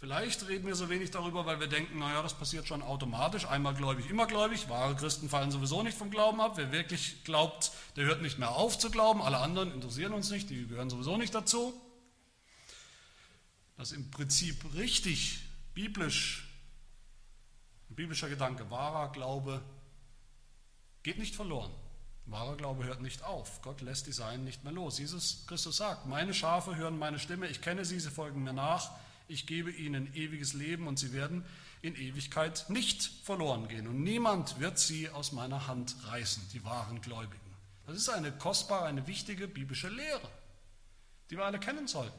Vielleicht 0.05 0.47
reden 0.47 0.67
wir 0.67 0.75
so 0.75 0.87
wenig 0.87 1.09
darüber, 1.09 1.47
weil 1.47 1.59
wir 1.59 1.65
denken, 1.65 1.97
naja, 1.97 2.21
das 2.21 2.35
passiert 2.35 2.67
schon 2.67 2.83
automatisch, 2.83 3.47
einmal 3.47 3.73
gläubig, 3.73 4.07
immer 4.07 4.27
gläubig. 4.27 4.69
Wahre 4.69 4.95
Christen 4.95 5.29
fallen 5.29 5.49
sowieso 5.49 5.81
nicht 5.81 5.97
vom 5.97 6.11
Glauben 6.11 6.39
ab. 6.39 6.57
Wer 6.57 6.71
wirklich 6.71 7.23
glaubt, 7.23 7.71
der 7.95 8.05
hört 8.05 8.21
nicht 8.21 8.37
mehr 8.37 8.51
auf 8.51 8.77
zu 8.77 8.91
glauben. 8.91 9.23
Alle 9.23 9.39
anderen 9.39 9.73
interessieren 9.73 10.13
uns 10.13 10.29
nicht, 10.29 10.51
die 10.51 10.67
gehören 10.67 10.91
sowieso 10.91 11.17
nicht 11.17 11.33
dazu. 11.33 11.73
Das 13.77 13.89
ist 13.89 13.97
im 13.97 14.11
Prinzip 14.11 14.75
richtig, 14.75 15.39
biblisch, 15.73 16.47
ein 17.89 17.95
biblischer 17.95 18.29
Gedanke. 18.29 18.69
Wahrer 18.69 19.11
Glaube 19.11 19.63
geht 21.01 21.17
nicht 21.17 21.33
verloren. 21.33 21.71
Wahrer 22.27 22.57
Glaube 22.57 22.83
hört 22.83 23.01
nicht 23.01 23.23
auf. 23.23 23.59
Gott 23.63 23.81
lässt 23.81 24.05
die 24.05 24.13
Seinen 24.13 24.43
nicht 24.43 24.63
mehr 24.63 24.73
los. 24.73 24.99
Jesus 24.99 25.45
Christus 25.47 25.77
sagt, 25.77 26.05
meine 26.05 26.35
Schafe 26.35 26.75
hören 26.75 26.99
meine 26.99 27.17
Stimme, 27.17 27.47
ich 27.47 27.61
kenne 27.61 27.85
sie, 27.85 27.99
sie 27.99 28.11
folgen 28.11 28.43
mir 28.43 28.53
nach 28.53 28.91
ich 29.27 29.47
gebe 29.47 29.71
ihnen 29.71 30.13
ewiges 30.13 30.53
Leben 30.53 30.87
und 30.87 30.99
sie 30.99 31.13
werden 31.13 31.43
in 31.81 31.95
Ewigkeit 31.95 32.65
nicht 32.69 33.11
verloren 33.23 33.67
gehen. 33.67 33.87
Und 33.87 34.01
niemand 34.01 34.59
wird 34.59 34.79
sie 34.79 35.09
aus 35.09 35.31
meiner 35.31 35.67
Hand 35.67 35.95
reißen, 36.07 36.43
die 36.53 36.63
wahren 36.63 37.01
Gläubigen. 37.01 37.39
Das 37.85 37.97
ist 37.97 38.09
eine 38.09 38.31
kostbare, 38.31 38.85
eine 38.85 39.05
wichtige 39.07 39.47
biblische 39.47 39.89
Lehre, 39.89 40.29
die 41.29 41.37
wir 41.37 41.45
alle 41.45 41.59
kennen 41.59 41.87
sollten. 41.87 42.17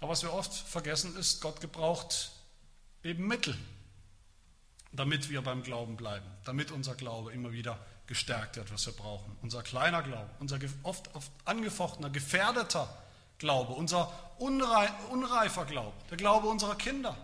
Aber 0.00 0.12
was 0.12 0.22
wir 0.22 0.32
oft 0.32 0.52
vergessen 0.52 1.16
ist, 1.16 1.40
Gott 1.40 1.60
gebraucht 1.60 2.32
eben 3.04 3.26
Mittel, 3.26 3.56
damit 4.92 5.30
wir 5.30 5.42
beim 5.42 5.62
Glauben 5.62 5.96
bleiben, 5.96 6.26
damit 6.44 6.70
unser 6.70 6.94
Glaube 6.94 7.32
immer 7.32 7.52
wieder 7.52 7.78
gestärkt 8.06 8.56
wird, 8.56 8.72
was 8.72 8.86
wir 8.86 8.92
brauchen. 8.94 9.36
Unser 9.42 9.62
kleiner 9.62 10.02
Glaube, 10.02 10.30
unser 10.40 10.58
oft, 10.82 11.14
oft 11.14 11.30
angefochtener, 11.44 12.10
gefährdeter 12.10 12.88
Glaube, 13.40 13.72
unser 13.72 14.12
unreifer 14.38 15.64
Glaube, 15.64 15.96
der 16.10 16.18
Glaube 16.18 16.46
unserer 16.46 16.76
Kinder. 16.76 17.16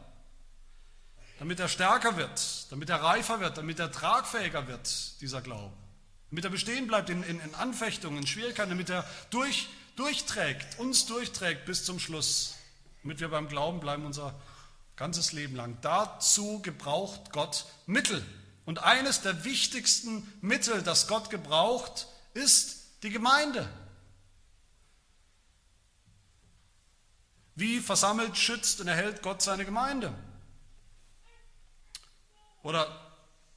Damit 1.38 1.60
er 1.60 1.68
stärker 1.68 2.16
wird, 2.16 2.66
damit 2.72 2.88
er 2.88 3.02
reifer 3.02 3.40
wird, 3.40 3.58
damit 3.58 3.78
er 3.78 3.92
tragfähiger 3.92 4.66
wird, 4.66 5.20
dieser 5.20 5.42
Glaube. 5.42 5.74
Damit 6.30 6.44
er 6.44 6.50
bestehen 6.50 6.86
bleibt 6.86 7.10
in, 7.10 7.22
in, 7.22 7.38
in 7.40 7.54
Anfechtungen, 7.54 8.18
in 8.18 8.26
Schwierigkeiten, 8.26 8.70
damit 8.70 8.88
er 8.88 9.04
durch, 9.28 9.68
durchträgt, 9.96 10.78
uns 10.78 11.04
durchträgt 11.04 11.66
bis 11.66 11.84
zum 11.84 12.00
Schluss. 12.00 12.54
Damit 13.02 13.20
wir 13.20 13.28
beim 13.28 13.48
Glauben 13.48 13.80
bleiben 13.80 14.06
unser 14.06 14.34
ganzes 14.96 15.32
Leben 15.32 15.54
lang. 15.54 15.76
Dazu 15.82 16.62
gebraucht 16.62 17.30
Gott 17.32 17.66
Mittel. 17.84 18.24
Und 18.64 18.82
eines 18.82 19.20
der 19.20 19.44
wichtigsten 19.44 20.26
Mittel, 20.40 20.82
das 20.82 21.08
Gott 21.08 21.28
gebraucht, 21.28 22.08
ist 22.32 23.02
die 23.02 23.10
Gemeinde. 23.10 23.68
Wie 27.56 27.80
versammelt, 27.80 28.36
schützt 28.36 28.80
und 28.80 28.86
erhält 28.86 29.22
Gott 29.22 29.42
seine 29.42 29.64
Gemeinde? 29.64 30.14
Oder 32.62 32.86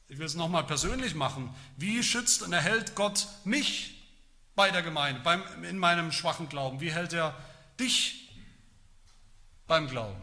ich 0.07 0.17
will 0.17 0.25
es 0.25 0.35
nochmal 0.35 0.63
persönlich 0.63 1.15
machen. 1.15 1.53
Wie 1.75 2.01
schützt 2.01 2.41
und 2.41 2.53
erhält 2.53 2.95
Gott 2.95 3.27
mich 3.43 4.07
bei 4.55 4.71
der 4.71 4.81
Gemeinde, 4.81 5.21
beim, 5.21 5.63
in 5.63 5.77
meinem 5.77 6.11
schwachen 6.11 6.47
Glauben? 6.47 6.79
Wie 6.79 6.91
hält 6.91 7.13
er 7.13 7.35
dich 7.79 8.31
beim 9.67 9.87
Glauben? 9.87 10.21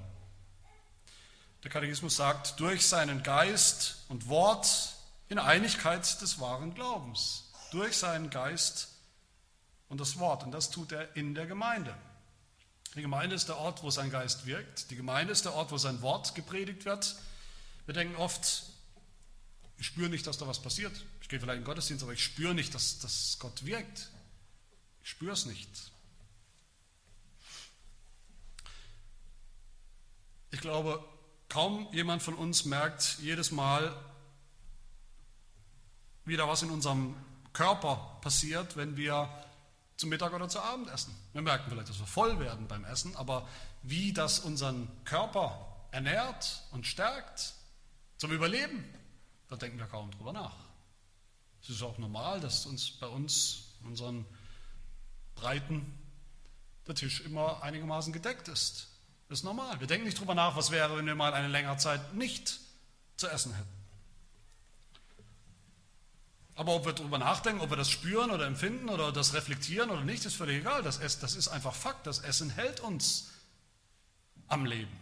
Der 1.62 1.70
Katechismus 1.70 2.16
sagt, 2.16 2.58
durch 2.58 2.86
seinen 2.86 3.22
Geist 3.22 4.04
und 4.08 4.28
Wort 4.28 4.94
in 5.28 5.38
Einigkeit 5.38 6.20
des 6.22 6.40
wahren 6.40 6.74
Glaubens. 6.74 7.52
Durch 7.72 7.96
seinen 7.98 8.30
Geist 8.30 8.88
und 9.88 10.00
das 10.00 10.18
Wort. 10.18 10.44
Und 10.44 10.52
das 10.52 10.70
tut 10.70 10.92
er 10.92 11.14
in 11.16 11.34
der 11.34 11.46
Gemeinde. 11.46 11.94
Die 12.96 13.02
Gemeinde 13.02 13.36
ist 13.36 13.48
der 13.48 13.58
Ort, 13.58 13.82
wo 13.82 13.90
sein 13.90 14.10
Geist 14.10 14.46
wirkt. 14.46 14.90
Die 14.90 14.96
Gemeinde 14.96 15.30
ist 15.30 15.44
der 15.44 15.52
Ort, 15.52 15.70
wo 15.70 15.76
sein 15.76 16.00
Wort 16.00 16.34
gepredigt 16.34 16.86
wird. 16.86 17.14
Wir 17.84 17.92
denken 17.92 18.16
oft, 18.16 18.64
ich 19.76 19.86
spüre 19.86 20.08
nicht, 20.08 20.26
dass 20.26 20.38
da 20.38 20.46
was 20.46 20.62
passiert. 20.62 21.04
Ich 21.20 21.28
gehe 21.28 21.38
vielleicht 21.38 21.58
in 21.58 21.62
den 21.62 21.66
Gottesdienst, 21.66 22.02
aber 22.02 22.14
ich 22.14 22.24
spüre 22.24 22.54
nicht, 22.54 22.74
dass, 22.74 22.98
dass 23.00 23.36
Gott 23.38 23.66
wirkt. 23.66 24.10
Ich 25.04 25.10
spüre 25.10 25.32
es 25.32 25.44
nicht. 25.44 25.68
Ich 30.50 30.62
glaube, 30.62 31.04
kaum 31.50 31.92
jemand 31.92 32.22
von 32.22 32.34
uns 32.34 32.64
merkt 32.64 33.18
jedes 33.20 33.50
Mal, 33.50 33.94
wie 36.24 36.36
da 36.36 36.48
was 36.48 36.62
in 36.62 36.70
unserem 36.70 37.14
Körper 37.52 38.18
passiert, 38.22 38.76
wenn 38.76 38.96
wir 38.96 39.28
zum 39.96 40.10
Mittag 40.10 40.32
oder 40.32 40.48
zu 40.48 40.60
Abend 40.60 40.88
essen. 40.90 41.14
Wir 41.32 41.42
merken 41.42 41.70
vielleicht, 41.70 41.88
dass 41.88 41.98
wir 41.98 42.06
voll 42.06 42.38
werden 42.38 42.68
beim 42.68 42.84
Essen, 42.84 43.16
aber 43.16 43.48
wie 43.82 44.12
das 44.12 44.40
unseren 44.40 44.88
Körper 45.04 45.76
ernährt 45.90 46.62
und 46.72 46.86
stärkt 46.86 47.54
zum 48.18 48.32
Überleben, 48.32 48.84
da 49.48 49.56
denken 49.56 49.78
wir 49.78 49.86
kaum 49.86 50.10
drüber 50.10 50.32
nach. 50.32 50.56
Es 51.62 51.70
ist 51.70 51.82
auch 51.82 51.98
normal, 51.98 52.40
dass 52.40 52.66
uns 52.66 52.90
bei 52.92 53.06
uns, 53.06 53.74
unseren 53.84 54.26
Breiten, 55.34 55.98
der 56.86 56.94
Tisch 56.94 57.20
immer 57.22 57.62
einigermaßen 57.62 58.12
gedeckt 58.12 58.48
ist. 58.48 58.88
Das 59.28 59.40
ist 59.40 59.44
normal. 59.44 59.80
Wir 59.80 59.86
denken 59.86 60.06
nicht 60.06 60.20
drüber 60.20 60.34
nach, 60.34 60.56
was 60.56 60.70
wäre, 60.70 60.96
wenn 60.96 61.06
wir 61.06 61.16
mal 61.16 61.34
eine 61.34 61.48
längere 61.48 61.76
Zeit 61.78 62.14
nicht 62.14 62.60
zu 63.16 63.28
essen 63.28 63.54
hätten. 63.54 63.85
Aber 66.56 66.74
ob 66.74 66.86
wir 66.86 66.94
darüber 66.94 67.18
nachdenken, 67.18 67.60
ob 67.60 67.68
wir 67.68 67.76
das 67.76 67.90
spüren 67.90 68.30
oder 68.30 68.46
empfinden 68.46 68.88
oder 68.88 69.12
das 69.12 69.34
reflektieren 69.34 69.90
oder 69.90 70.00
nicht, 70.00 70.24
ist 70.24 70.36
völlig 70.36 70.60
egal. 70.60 70.82
Das, 70.82 70.98
das 70.98 71.36
ist 71.36 71.48
einfach 71.48 71.74
Fakt. 71.74 72.06
Das 72.06 72.20
Essen 72.20 72.48
hält 72.48 72.80
uns 72.80 73.30
am 74.48 74.64
Leben. 74.64 74.98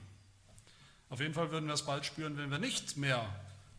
Auf 1.10 1.20
jeden 1.20 1.32
Fall 1.32 1.52
würden 1.52 1.66
wir 1.66 1.74
es 1.74 1.82
bald 1.82 2.04
spüren, 2.04 2.36
wenn 2.36 2.50
wir 2.50 2.58
nicht 2.58 2.96
mehr 2.96 3.24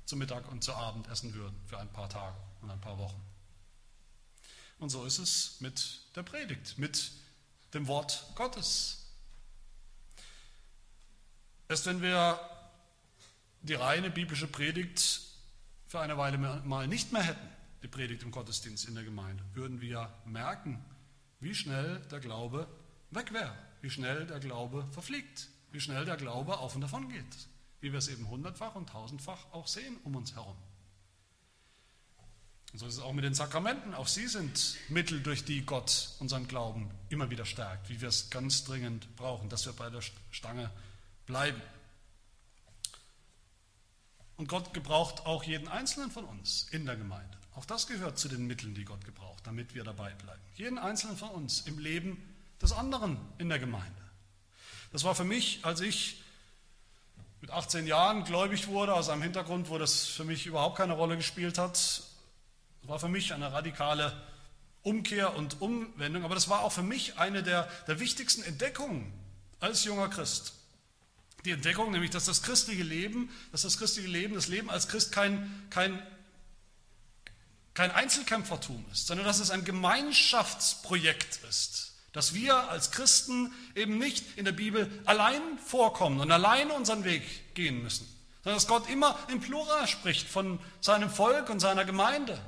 zu 0.05 0.15
Mittag 0.15 0.49
und 0.49 0.63
zu 0.63 0.73
Abend 0.73 1.07
essen 1.09 1.33
würden 1.33 1.55
für 1.67 1.77
ein 1.77 1.89
paar 1.89 2.07
Tage 2.07 2.37
und 2.61 2.71
ein 2.71 2.79
paar 2.79 2.97
Wochen. 2.97 3.21
Und 4.79 4.89
so 4.89 5.03
ist 5.03 5.19
es 5.19 5.59
mit 5.59 5.99
der 6.15 6.23
Predigt, 6.23 6.77
mit 6.77 7.11
dem 7.73 7.87
Wort 7.87 8.25
Gottes. 8.35 9.05
Erst 11.67 11.87
wenn 11.87 12.01
wir 12.01 12.39
die 13.63 13.73
reine 13.73 14.09
biblische 14.09 14.47
Predigt 14.47 15.21
für 15.87 15.99
eine 15.99 16.17
Weile 16.17 16.37
mal 16.37 16.87
nicht 16.87 17.11
mehr 17.11 17.23
hätten, 17.23 17.54
die 17.85 17.89
Predigt 17.89 18.23
im 18.23 18.31
Gottesdienst 18.31 18.87
in 18.87 18.95
der 18.95 19.03
Gemeinde, 19.03 19.43
würden 19.53 19.79
wir 19.79 20.11
merken, 20.25 20.83
wie 21.39 21.53
schnell 21.53 21.99
der 22.09 22.19
Glaube 22.19 22.67
weg 23.11 23.31
wäre, 23.31 23.55
wie 23.81 23.91
schnell 23.91 24.25
der 24.25 24.39
Glaube 24.39 24.87
verfliegt, 24.91 25.49
wie 25.71 25.79
schnell 25.79 26.03
der 26.03 26.17
Glaube 26.17 26.57
auf 26.57 26.73
und 26.73 26.81
davon 26.81 27.09
geht, 27.09 27.47
wie 27.81 27.91
wir 27.91 27.99
es 27.99 28.07
eben 28.07 28.27
hundertfach 28.27 28.73
und 28.73 28.89
tausendfach 28.89 29.51
auch 29.51 29.67
sehen 29.67 29.97
um 30.03 30.15
uns 30.15 30.33
herum. 30.33 30.57
Und 32.73 32.79
so 32.79 32.87
ist 32.87 32.95
es 32.95 32.99
auch 33.01 33.13
mit 33.13 33.23
den 33.23 33.35
Sakramenten. 33.35 33.93
Auch 33.93 34.07
sie 34.07 34.27
sind 34.27 34.77
Mittel, 34.89 35.21
durch 35.21 35.45
die 35.45 35.63
Gott 35.63 36.15
unseren 36.17 36.47
Glauben 36.47 36.89
immer 37.09 37.29
wieder 37.29 37.45
stärkt, 37.45 37.89
wie 37.89 38.01
wir 38.01 38.09
es 38.09 38.31
ganz 38.31 38.63
dringend 38.63 39.15
brauchen, 39.15 39.47
dass 39.47 39.67
wir 39.67 39.73
bei 39.73 39.91
der 39.91 40.01
Stange 40.31 40.71
bleiben. 41.27 41.61
Und 44.37 44.49
Gott 44.49 44.73
gebraucht 44.73 45.27
auch 45.27 45.43
jeden 45.43 45.67
Einzelnen 45.67 46.09
von 46.09 46.25
uns 46.25 46.67
in 46.71 46.87
der 46.87 46.95
Gemeinde. 46.95 47.37
Auch 47.55 47.65
das 47.65 47.87
gehört 47.87 48.19
zu 48.19 48.27
den 48.27 48.47
Mitteln, 48.47 48.75
die 48.75 48.83
Gott 48.83 49.03
gebraucht, 49.05 49.41
damit 49.45 49.75
wir 49.75 49.83
dabei 49.83 50.11
bleiben. 50.11 50.41
Jeden 50.55 50.77
einzelnen 50.77 51.17
von 51.17 51.29
uns 51.29 51.61
im 51.61 51.79
Leben 51.79 52.21
des 52.61 52.73
anderen 52.73 53.17
in 53.37 53.49
der 53.49 53.59
Gemeinde. 53.59 54.01
Das 54.91 55.03
war 55.03 55.15
für 55.15 55.23
mich, 55.23 55.59
als 55.63 55.81
ich 55.81 56.21
mit 57.41 57.51
18 57.51 57.87
Jahren 57.87 58.23
gläubig 58.23 58.67
wurde, 58.67 58.93
aus 58.93 59.09
einem 59.09 59.21
Hintergrund, 59.21 59.69
wo 59.69 59.77
das 59.77 60.05
für 60.05 60.25
mich 60.25 60.45
überhaupt 60.45 60.77
keine 60.77 60.93
Rolle 60.93 61.15
gespielt 61.15 61.57
hat, 61.57 62.03
war 62.83 62.99
für 62.99 63.09
mich 63.09 63.33
eine 63.33 63.51
radikale 63.51 64.13
Umkehr 64.83 65.35
und 65.35 65.61
Umwendung, 65.61 66.23
aber 66.23 66.35
das 66.35 66.49
war 66.49 66.61
auch 66.61 66.71
für 66.71 66.83
mich 66.83 67.17
eine 67.17 67.41
der, 67.41 67.69
der 67.87 67.99
wichtigsten 67.99 68.43
Entdeckungen 68.43 69.11
als 69.59 69.83
junger 69.83 70.09
Christ. 70.09 70.53
Die 71.45 71.51
Entdeckung 71.51 71.91
nämlich, 71.91 72.11
dass 72.11 72.25
das 72.25 72.43
christliche 72.43 72.83
Leben, 72.83 73.29
dass 73.51 73.63
das 73.63 73.77
christliche 73.77 74.09
Leben, 74.09 74.35
das 74.35 74.47
Leben 74.47 74.69
als 74.69 74.87
Christ 74.87 75.11
kein, 75.11 75.67
kein 75.69 76.01
kein 77.75 77.91
Einzelkämpfertum 77.91 78.83
ist, 78.91 79.05
sondern 79.05 79.27
dass 79.27 79.39
es 79.39 79.51
ein 79.51 79.65
Gemeinschaftsprojekt 79.65 81.41
ist. 81.47 81.93
Dass 82.13 82.33
wir 82.33 82.69
als 82.69 82.91
Christen 82.91 83.53
eben 83.75 83.97
nicht 83.97 84.37
in 84.37 84.45
der 84.45 84.53
Bibel 84.53 84.89
allein 85.05 85.41
vorkommen 85.59 86.21
und 86.21 86.31
allein 86.31 86.71
unseren 86.71 87.03
Weg 87.03 87.53
gehen 87.53 87.83
müssen, 87.83 88.07
sondern 88.43 88.55
dass 88.55 88.67
Gott 88.67 88.89
immer 88.89 89.19
im 89.27 89.41
Plural 89.41 89.87
spricht 89.87 90.25
von 90.27 90.59
seinem 90.79 91.09
Volk 91.09 91.49
und 91.49 91.59
seiner 91.59 91.83
Gemeinde. 91.83 92.39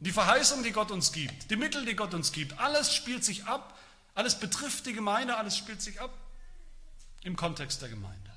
Die 0.00 0.12
Verheißung, 0.12 0.62
die 0.62 0.72
Gott 0.72 0.90
uns 0.90 1.12
gibt, 1.12 1.50
die 1.50 1.56
Mittel, 1.56 1.84
die 1.84 1.94
Gott 1.94 2.14
uns 2.14 2.32
gibt, 2.32 2.58
alles 2.58 2.94
spielt 2.94 3.24
sich 3.24 3.44
ab, 3.44 3.78
alles 4.14 4.40
betrifft 4.40 4.86
die 4.86 4.94
Gemeinde, 4.94 5.36
alles 5.36 5.56
spielt 5.56 5.82
sich 5.82 6.00
ab 6.00 6.10
im 7.22 7.36
Kontext 7.36 7.82
der 7.82 7.90
Gemeinde. 7.90 8.30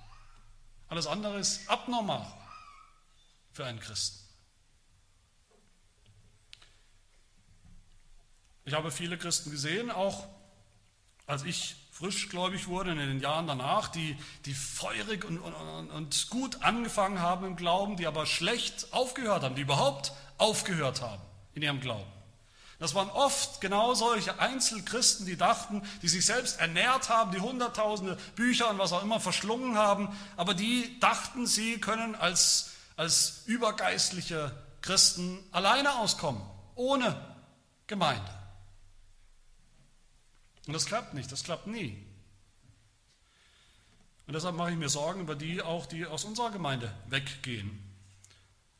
Alles 0.89 1.07
andere 1.07 1.39
ist 1.39 1.69
abnormal 1.69 2.27
für 3.53 3.65
einen 3.65 3.79
Christen. 3.79 4.24
Ich 8.65 8.73
habe 8.73 8.91
viele 8.91 9.17
Christen 9.17 9.51
gesehen, 9.51 9.91
auch 9.91 10.27
als 11.27 11.43
ich 11.43 11.75
frischgläubig 11.91 12.67
wurde 12.67 12.91
in 12.91 12.97
den 12.97 13.19
Jahren 13.19 13.47
danach, 13.47 13.87
die, 13.87 14.17
die 14.45 14.53
feurig 14.53 15.23
und, 15.23 15.37
und, 15.37 15.91
und 15.91 16.29
gut 16.29 16.61
angefangen 16.61 17.19
haben 17.19 17.45
im 17.45 17.55
Glauben, 17.55 17.95
die 17.95 18.07
aber 18.07 18.25
schlecht 18.25 18.91
aufgehört 18.91 19.43
haben, 19.43 19.55
die 19.55 19.61
überhaupt 19.61 20.11
aufgehört 20.37 21.01
haben 21.01 21.21
in 21.53 21.61
ihrem 21.61 21.79
Glauben. 21.79 22.11
Das 22.79 22.93
waren 22.93 23.09
oft 23.09 23.61
genau 23.61 23.93
solche 23.93 24.39
Einzelchristen, 24.39 25.25
die 25.25 25.37
dachten, 25.37 25.81
die 26.01 26.09
sich 26.09 26.25
selbst 26.25 26.59
ernährt 26.59 27.07
haben, 27.07 27.31
die 27.31 27.39
hunderttausende 27.39 28.17
Bücher 28.35 28.69
und 28.69 28.77
was 28.77 28.91
auch 28.91 29.03
immer 29.03 29.21
verschlungen 29.21 29.77
haben, 29.77 30.09
aber 30.35 30.53
die 30.53 30.99
dachten, 30.99 31.47
sie 31.47 31.79
können 31.79 32.15
als, 32.15 32.71
als 32.97 33.43
übergeistliche 33.45 34.51
Christen 34.81 35.39
alleine 35.51 35.95
auskommen, 35.99 36.41
ohne 36.75 37.15
Gemeinde. 37.87 38.44
Und 40.67 40.73
das 40.73 40.85
klappt 40.85 41.13
nicht, 41.13 41.31
das 41.31 41.43
klappt 41.43 41.67
nie. 41.67 42.03
Und 44.27 44.33
deshalb 44.33 44.55
mache 44.55 44.71
ich 44.71 44.77
mir 44.77 44.89
Sorgen 44.89 45.21
über 45.21 45.35
die 45.35 45.61
auch, 45.61 45.85
die 45.85 46.05
aus 46.05 46.25
unserer 46.25 46.51
Gemeinde 46.51 46.91
weggehen. 47.07 47.79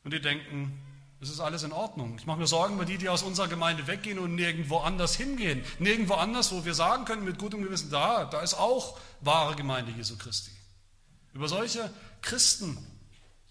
Und 0.02 0.12
die 0.12 0.20
denken, 0.20 0.80
es 1.20 1.30
ist 1.30 1.40
alles 1.40 1.62
in 1.62 1.72
Ordnung. 1.72 2.18
Ich 2.18 2.26
mache 2.26 2.38
mir 2.38 2.46
Sorgen 2.46 2.74
über 2.74 2.84
die, 2.84 2.98
die 2.98 3.08
aus 3.08 3.22
unserer 3.22 3.48
Gemeinde 3.48 3.86
weggehen 3.86 4.18
und 4.18 4.34
nirgendwo 4.34 4.78
anders 4.78 5.14
hingehen. 5.16 5.64
Nirgendwo 5.78 6.14
anders, 6.14 6.52
wo 6.52 6.64
wir 6.64 6.74
sagen 6.74 7.04
können 7.04 7.24
mit 7.24 7.38
gutem 7.38 7.62
Gewissen, 7.62 7.90
da, 7.90 8.24
da 8.24 8.40
ist 8.42 8.54
auch 8.54 8.98
wahre 9.20 9.56
Gemeinde 9.56 9.92
Jesu 9.92 10.18
Christi. 10.18 10.50
Über 11.32 11.48
solche 11.48 11.92
Christen 12.22 12.76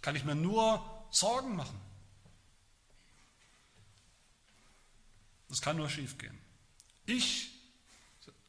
kann 0.01 0.15
ich 0.15 0.25
mir 0.25 0.35
nur 0.35 0.83
Sorgen 1.09 1.55
machen. 1.55 1.79
Das 5.49 5.61
kann 5.61 5.77
nur 5.77 5.89
schiefgehen. 5.89 6.37
Ich 7.05 7.54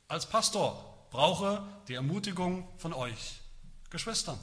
als 0.08 0.26
Pastor 0.26 1.06
brauche 1.10 1.62
die 1.88 1.94
Ermutigung 1.94 2.68
von 2.78 2.92
euch, 2.92 3.40
Geschwistern. 3.90 4.38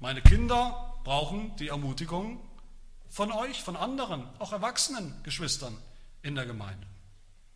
Meine 0.00 0.22
Kinder 0.22 0.94
brauchen 1.04 1.54
die 1.56 1.68
Ermutigung 1.68 2.40
von 3.08 3.30
euch, 3.30 3.62
von 3.62 3.76
anderen, 3.76 4.28
auch 4.38 4.52
erwachsenen 4.52 5.14
Geschwistern 5.22 5.76
in 6.22 6.34
der 6.34 6.46
Gemeinde. 6.46 6.86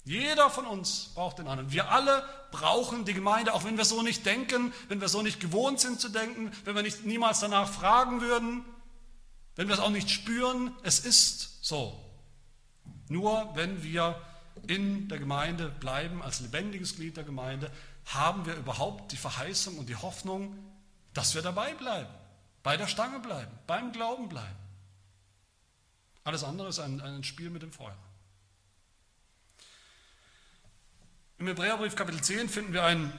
Jeder 0.05 0.49
von 0.49 0.64
uns 0.64 1.11
braucht 1.14 1.39
den 1.39 1.49
anderen. 1.49 1.70
Wir 1.70 1.91
alle 1.91 2.24
brauchen 2.51 3.05
die 3.05 3.12
Gemeinde, 3.12 3.53
auch 3.53 3.64
wenn 3.64 3.76
wir 3.76 3.85
so 3.85 4.03
nicht 4.03 4.24
denken, 4.24 4.72
wenn 4.89 5.01
wir 5.01 5.09
so 5.09 5.20
nicht 5.20 5.41
gewohnt 5.41 5.81
sind 5.81 6.01
zu 6.01 6.09
denken, 6.09 6.51
wenn 6.64 6.74
wir 6.74 6.83
nicht, 6.83 7.05
niemals 7.05 7.41
danach 7.41 7.68
fragen 7.68 8.20
würden, 8.20 8.64
wenn 9.57 9.68
wir 9.68 9.74
es 9.74 9.81
auch 9.81 9.91
nicht 9.91 10.09
spüren. 10.09 10.74
Es 10.83 11.01
ist 11.01 11.62
so. 11.62 12.01
Nur 13.09 13.51
wenn 13.55 13.83
wir 13.83 14.18
in 14.69 15.09
der 15.09 15.19
Gemeinde 15.19 15.69
bleiben, 15.69 16.23
als 16.23 16.41
lebendiges 16.41 16.97
Glied 16.97 17.16
der 17.16 17.25
Gemeinde, 17.25 17.73
haben 18.05 18.47
wir 18.47 18.55
überhaupt 18.55 19.12
die 19.12 19.16
Verheißung 19.16 19.79
und 19.79 19.89
die 19.89 19.97
Hoffnung, 19.97 20.57
dass 21.14 21.35
wir 21.35 21.43
dabei 21.43 21.75
bleiben, 21.75 22.12
bei 22.62 22.77
der 22.77 22.87
Stange 22.87 23.19
bleiben, 23.21 23.51
beim 23.66 23.93
Glauben 23.93 24.29
bleiben. 24.29 24.57
Alles 26.25 26.45
andere 26.45 26.69
ist 26.69 26.79
ein, 26.79 27.01
ein 27.01 27.25
Spiel 27.25 27.51
mit 27.51 27.62
dem 27.62 27.73
Feuer. 27.73 27.97
Im 31.39 31.47
Hebräerbrief 31.47 31.97
Kapitel 31.97 32.21
10 32.21 32.49
finden 32.49 32.73
wir 32.73 32.85
ein, 32.85 33.12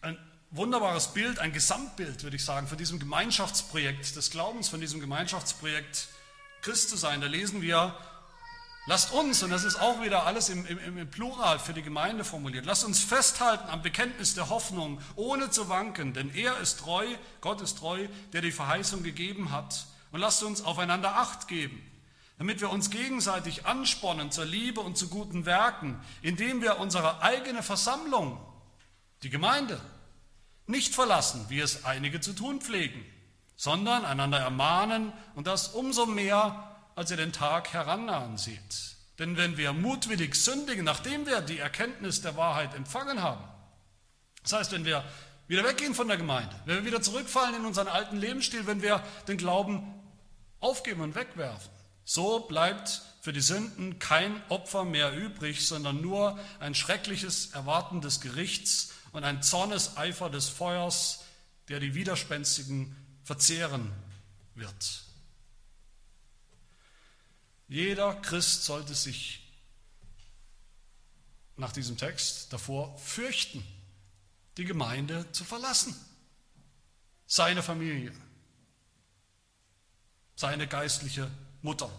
ein 0.00 0.18
wunderbares 0.50 1.12
Bild, 1.12 1.38
ein 1.38 1.52
Gesamtbild, 1.52 2.22
würde 2.22 2.36
ich 2.36 2.44
sagen, 2.44 2.66
von 2.66 2.78
diesem 2.78 2.98
Gemeinschaftsprojekt 2.98 4.16
des 4.16 4.30
Glaubens, 4.30 4.68
von 4.68 4.80
diesem 4.80 4.98
Gemeinschaftsprojekt 5.00 6.08
Christ 6.62 6.90
zu 6.90 6.96
sein. 6.96 7.20
Da 7.20 7.26
lesen 7.26 7.62
wir, 7.62 7.94
lasst 8.88 9.12
uns, 9.12 9.42
und 9.42 9.50
das 9.50 9.64
ist 9.64 9.80
auch 9.80 10.02
wieder 10.02 10.26
alles 10.26 10.48
im, 10.48 10.66
im, 10.66 10.98
im 10.98 11.10
Plural 11.10 11.58
für 11.58 11.72
die 11.72 11.82
Gemeinde 11.82 12.24
formuliert, 12.24 12.66
lasst 12.66 12.84
uns 12.84 13.00
festhalten 13.02 13.68
am 13.68 13.82
Bekenntnis 13.82 14.34
der 14.34 14.48
Hoffnung, 14.48 15.00
ohne 15.14 15.50
zu 15.50 15.68
wanken, 15.68 16.12
denn 16.14 16.34
er 16.34 16.58
ist 16.58 16.80
treu, 16.80 17.06
Gott 17.40 17.60
ist 17.60 17.78
treu, 17.78 18.08
der 18.32 18.40
die 18.40 18.52
Verheißung 18.52 19.02
gegeben 19.02 19.52
hat. 19.52 19.86
Und 20.10 20.20
lasst 20.20 20.42
uns 20.42 20.62
aufeinander 20.62 21.16
Acht 21.16 21.46
geben 21.48 21.82
damit 22.38 22.60
wir 22.60 22.70
uns 22.70 22.90
gegenseitig 22.90 23.66
anspornen 23.66 24.30
zur 24.30 24.44
Liebe 24.44 24.80
und 24.80 24.96
zu 24.96 25.08
guten 25.08 25.44
Werken, 25.44 26.00
indem 26.22 26.62
wir 26.62 26.78
unsere 26.78 27.20
eigene 27.20 27.64
Versammlung, 27.64 28.38
die 29.24 29.30
Gemeinde, 29.30 29.80
nicht 30.66 30.94
verlassen, 30.94 31.46
wie 31.48 31.58
es 31.58 31.84
einige 31.84 32.20
zu 32.20 32.32
tun 32.32 32.60
pflegen, 32.60 33.04
sondern 33.56 34.04
einander 34.04 34.38
ermahnen 34.38 35.12
und 35.34 35.48
das 35.48 35.68
umso 35.68 36.06
mehr, 36.06 36.67
als 36.98 37.12
ihr 37.12 37.16
den 37.16 37.32
Tag 37.32 37.72
herannahen 37.72 38.38
seht. 38.38 38.96
Denn 39.20 39.36
wenn 39.36 39.56
wir 39.56 39.72
mutwillig 39.72 40.34
sündigen, 40.34 40.84
nachdem 40.84 41.26
wir 41.26 41.40
die 41.42 41.58
Erkenntnis 41.58 42.22
der 42.22 42.36
Wahrheit 42.36 42.74
empfangen 42.74 43.22
haben, 43.22 43.44
das 44.42 44.52
heißt, 44.52 44.72
wenn 44.72 44.84
wir 44.84 45.04
wieder 45.46 45.62
weggehen 45.62 45.94
von 45.94 46.08
der 46.08 46.16
Gemeinde, 46.16 46.54
wenn 46.64 46.78
wir 46.78 46.84
wieder 46.84 47.00
zurückfallen 47.00 47.54
in 47.54 47.66
unseren 47.66 47.86
alten 47.86 48.16
Lebensstil, 48.16 48.66
wenn 48.66 48.82
wir 48.82 49.00
den 49.28 49.38
Glauben 49.38 49.94
aufgeben 50.58 51.00
und 51.02 51.14
wegwerfen, 51.14 51.70
so 52.04 52.40
bleibt 52.40 53.02
für 53.20 53.32
die 53.32 53.42
Sünden 53.42 54.00
kein 54.00 54.42
Opfer 54.48 54.84
mehr 54.84 55.16
übrig, 55.16 55.68
sondern 55.68 56.00
nur 56.00 56.36
ein 56.58 56.74
schreckliches 56.74 57.52
Erwarten 57.52 58.00
des 58.00 58.20
Gerichts 58.20 58.92
und 59.12 59.22
ein 59.22 59.40
Zorneseifer 59.40 60.30
des 60.30 60.48
Feuers, 60.48 61.20
der 61.68 61.78
die 61.78 61.94
Widerspenstigen 61.94 62.96
verzehren 63.22 63.92
wird. 64.56 65.07
Jeder 67.68 68.14
Christ 68.14 68.64
sollte 68.64 68.94
sich 68.94 69.46
nach 71.56 71.72
diesem 71.72 71.98
Text 71.98 72.52
davor 72.52 72.96
fürchten, 72.98 73.62
die 74.56 74.64
Gemeinde 74.64 75.30
zu 75.32 75.44
verlassen, 75.44 75.94
seine 77.26 77.62
Familie, 77.62 78.12
seine 80.34 80.66
geistliche 80.66 81.30
Mutter. 81.60 81.90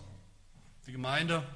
Die 0.87 0.91
Gemeinde 0.91 1.47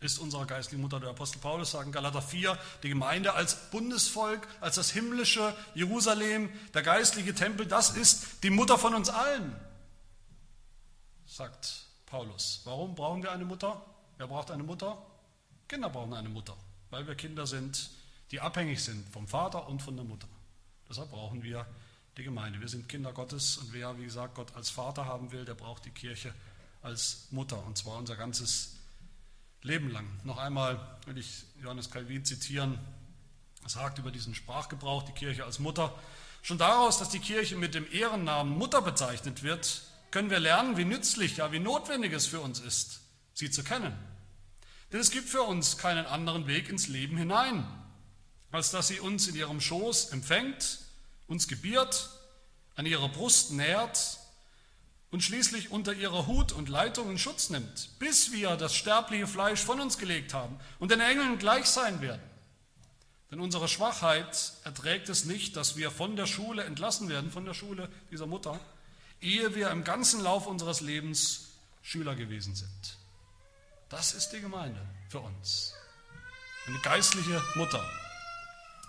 ist 0.00 0.18
unsere 0.18 0.46
geistliche 0.46 0.80
Mutter. 0.80 1.00
Der 1.00 1.10
Apostel 1.10 1.40
Paulus 1.40 1.72
sagt 1.72 1.86
in 1.86 1.92
Galater 1.92 2.22
4, 2.22 2.58
die 2.82 2.88
Gemeinde 2.88 3.34
als 3.34 3.70
Bundesvolk, 3.70 4.46
als 4.60 4.76
das 4.76 4.90
himmlische 4.90 5.54
Jerusalem, 5.74 6.48
der 6.72 6.82
geistliche 6.82 7.34
Tempel, 7.34 7.66
das 7.66 7.90
ist 7.96 8.42
die 8.42 8.50
Mutter 8.50 8.78
von 8.78 8.94
uns 8.94 9.10
allen, 9.10 9.54
sagt 11.26 11.84
Paulus. 12.06 12.60
Warum 12.64 12.94
brauchen 12.94 13.22
wir 13.22 13.32
eine 13.32 13.44
Mutter? 13.44 13.84
Wer 14.18 14.26
braucht 14.26 14.50
eine 14.50 14.62
Mutter? 14.62 14.98
Kinder 15.68 15.90
brauchen 15.90 16.14
eine 16.14 16.28
Mutter, 16.28 16.56
weil 16.90 17.06
wir 17.06 17.14
Kinder 17.14 17.46
sind, 17.46 17.90
die 18.30 18.40
abhängig 18.40 18.82
sind 18.82 19.08
vom 19.08 19.26
Vater 19.26 19.68
und 19.68 19.80
von 19.82 19.96
der 19.96 20.04
Mutter. 20.04 20.28
Deshalb 20.88 21.10
brauchen 21.10 21.42
wir 21.42 21.66
die 22.16 22.22
Gemeinde. 22.22 22.60
Wir 22.60 22.68
sind 22.68 22.88
Kinder 22.88 23.12
Gottes 23.12 23.58
und 23.58 23.72
wer, 23.72 23.98
wie 23.98 24.04
gesagt, 24.04 24.34
Gott 24.34 24.54
als 24.54 24.70
Vater 24.70 25.06
haben 25.06 25.32
will, 25.32 25.44
der 25.44 25.54
braucht 25.54 25.84
die 25.84 25.90
Kirche 25.90 26.34
als 26.82 27.28
Mutter, 27.30 27.64
und 27.66 27.78
zwar 27.78 27.96
unser 27.96 28.14
ganzes 28.14 28.76
Leben 29.62 29.90
lang. 29.90 30.06
Noch 30.24 30.38
einmal 30.38 30.78
will 31.06 31.16
ich 31.16 31.44
Johannes 31.62 31.90
Calvin 31.90 32.24
zitieren. 32.24 32.78
Er 33.62 33.70
sagt 33.70 33.98
über 33.98 34.10
diesen 34.10 34.34
Sprachgebrauch, 34.34 35.02
die 35.04 35.12
Kirche 35.12 35.44
als 35.44 35.58
Mutter. 35.58 35.94
Schon 36.42 36.58
daraus, 36.58 36.98
dass 36.98 37.08
die 37.08 37.20
Kirche 37.20 37.56
mit 37.56 37.74
dem 37.74 37.90
Ehrennamen 37.90 38.56
Mutter 38.56 38.82
bezeichnet 38.82 39.42
wird, 39.42 39.82
können 40.14 40.30
wir 40.30 40.38
lernen, 40.38 40.76
wie 40.76 40.84
nützlich, 40.84 41.38
ja 41.38 41.50
wie 41.50 41.58
notwendig 41.58 42.12
es 42.12 42.28
für 42.28 42.38
uns 42.38 42.60
ist, 42.60 43.00
sie 43.32 43.50
zu 43.50 43.64
kennen. 43.64 43.92
Denn 44.92 45.00
es 45.00 45.10
gibt 45.10 45.28
für 45.28 45.42
uns 45.42 45.76
keinen 45.76 46.06
anderen 46.06 46.46
Weg 46.46 46.68
ins 46.68 46.86
Leben 46.86 47.16
hinein, 47.16 47.66
als 48.52 48.70
dass 48.70 48.86
sie 48.86 49.00
uns 49.00 49.26
in 49.26 49.34
ihrem 49.34 49.60
Schoß 49.60 50.10
empfängt, 50.12 50.78
uns 51.26 51.48
gebiert, 51.48 52.10
an 52.76 52.86
ihrer 52.86 53.08
Brust 53.08 53.50
nährt 53.50 54.20
und 55.10 55.20
schließlich 55.24 55.72
unter 55.72 55.92
ihrer 55.92 56.28
Hut 56.28 56.52
und 56.52 56.68
Leitung 56.68 57.10
in 57.10 57.18
Schutz 57.18 57.50
nimmt, 57.50 57.98
bis 57.98 58.30
wir 58.30 58.54
das 58.54 58.72
sterbliche 58.72 59.26
Fleisch 59.26 59.64
von 59.64 59.80
uns 59.80 59.98
gelegt 59.98 60.32
haben 60.32 60.60
und 60.78 60.92
den 60.92 61.00
Engeln 61.00 61.40
gleich 61.40 61.66
sein 61.66 62.00
werden. 62.00 62.22
Denn 63.32 63.40
unsere 63.40 63.66
Schwachheit 63.66 64.52
erträgt 64.62 65.08
es 65.08 65.24
nicht, 65.24 65.56
dass 65.56 65.76
wir 65.76 65.90
von 65.90 66.14
der 66.14 66.26
Schule 66.26 66.62
entlassen 66.62 67.08
werden, 67.08 67.32
von 67.32 67.44
der 67.44 67.54
Schule 67.54 67.88
dieser 68.12 68.28
Mutter, 68.28 68.60
ehe 69.24 69.54
wir 69.54 69.70
im 69.70 69.82
ganzen 69.82 70.20
Lauf 70.20 70.46
unseres 70.46 70.80
Lebens 70.80 71.48
Schüler 71.82 72.14
gewesen 72.14 72.54
sind. 72.54 72.96
Das 73.88 74.12
ist 74.12 74.30
die 74.30 74.40
Gemeinde 74.40 74.80
für 75.08 75.20
uns. 75.20 75.74
Eine 76.66 76.78
geistliche 76.80 77.42
Mutter. 77.56 77.84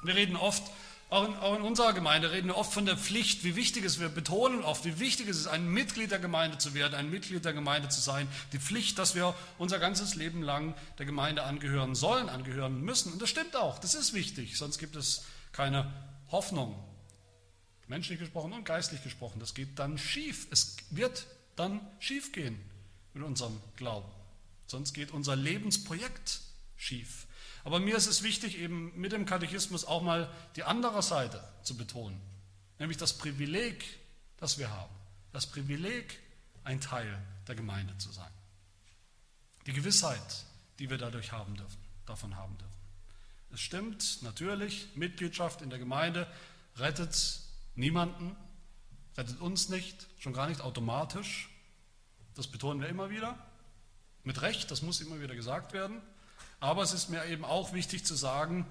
Wir 0.04 0.16
reden 0.16 0.36
oft 0.36 0.64
auch 1.10 1.28
in, 1.28 1.36
auch 1.36 1.56
in, 1.56 1.62
unserer 1.62 1.94
Gemeinde 1.94 2.32
reden 2.32 2.48
wir 2.48 2.58
oft 2.58 2.74
von 2.74 2.86
der 2.86 2.98
Pflicht, 2.98 3.44
wie 3.44 3.56
wichtig 3.56 3.86
es 3.86 3.94
ist. 3.94 4.00
Wir 4.00 4.10
betonen 4.10 4.64
oft, 4.64 4.86
wie 4.86 5.00
wichtig 5.00 5.30
es 5.30 5.38
ist, 5.38 5.48
ein 5.48 5.68
Mitglied 5.70 6.10
der 6.10 6.20
Gemeinde 6.20 6.58
zu 6.58 6.74
werden, 6.74 6.96
ein 6.96 7.12
Mitglied 7.12 7.46
der 7.46 7.54
Gemeinde 7.54 7.90
zu 7.90 8.02
sein. 8.02 8.28
Die 8.54 8.60
Pflicht, 8.60 8.98
dass 8.98 9.14
wir 9.14 9.36
unser 9.60 9.78
ganzes 9.78 10.16
Leben 10.16 10.42
lang 10.42 10.74
der 10.98 11.06
Gemeinde 11.06 11.44
angehören 11.44 11.94
sollen, 11.94 12.28
angehören 12.28 12.82
müssen. 12.82 13.14
Und 13.14 13.22
das 13.22 13.30
stimmt 13.30 13.56
auch, 13.56 13.78
das 13.78 13.94
ist 13.94 14.14
wichtig, 14.14 14.58
sonst 14.58 14.80
gibt 14.80 14.96
es 14.96 15.24
keine 15.52 15.94
Hoffnung. 16.32 16.76
Menschlich 17.88 18.20
gesprochen 18.20 18.54
und 18.54 18.66
geistlich 18.66 19.04
gesprochen, 19.04 19.40
das 19.40 19.54
geht 19.54 19.78
dann 19.78 19.98
schief. 19.98 20.48
Es 20.52 20.78
wird 20.90 21.28
dann 21.56 21.80
schief 22.00 22.32
gehen 22.32 22.60
mit 23.14 23.24
unserem 23.24 23.60
Glauben. 23.76 24.10
Sonst 24.68 24.94
geht 24.94 25.12
unser 25.12 25.36
Lebensprojekt 25.36 26.42
schief. 26.76 27.28
Aber 27.64 27.80
mir 27.80 27.96
ist 27.96 28.08
es 28.08 28.24
wichtig, 28.24 28.58
eben 28.60 28.92
mit 29.00 29.12
dem 29.12 29.26
Katechismus 29.26 29.86
auch 29.86 30.02
mal 30.02 30.32
die 30.56 30.64
andere 30.64 31.02
Seite 31.02 31.44
zu 31.64 31.76
betonen, 31.76 32.20
nämlich 32.80 32.98
das 32.98 33.18
Privileg, 33.18 33.84
das 34.38 34.58
wir 34.58 34.70
haben. 34.70 34.94
Das 35.34 35.48
Privileg, 35.48 36.20
ein 36.64 36.82
Teil 36.82 37.22
der 37.48 37.56
Gemeinde 37.56 37.98
zu 37.98 38.12
sein. 38.12 38.32
Die 39.66 39.74
Gewissheit, 39.74 40.46
die 40.80 40.90
wir 40.90 40.98
dadurch 40.98 41.32
haben 41.32 41.56
dürfen, 41.56 41.78
davon 42.06 42.36
haben 42.36 42.58
dürfen. 42.58 42.74
Es 43.52 43.62
stimmt, 43.62 44.22
natürlich, 44.22 44.90
Mitgliedschaft 44.96 45.62
in 45.62 45.70
der 45.70 45.80
Gemeinde 45.80 46.28
rettet 46.78 47.40
niemanden, 47.76 48.36
rettet 49.18 49.40
uns 49.40 49.70
nicht, 49.70 50.08
schon 50.20 50.34
gar 50.34 50.48
nicht 50.48 50.62
automatisch. 50.62 51.50
Das 52.36 52.48
betonen 52.48 52.82
wir 52.82 52.90
immer 52.90 53.10
wieder. 53.10 53.38
Mit 54.24 54.42
Recht, 54.42 54.72
das 54.72 54.82
muss 54.82 55.02
immer 55.02 55.22
wieder 55.22 55.36
gesagt 55.36 55.74
werden. 55.74 56.02
Aber 56.60 56.82
es 56.84 56.94
ist 56.94 57.10
mir 57.10 57.26
eben 57.26 57.46
auch 57.46 57.74
wichtig 57.74 58.06
zu 58.06 58.16
sagen, 58.16 58.66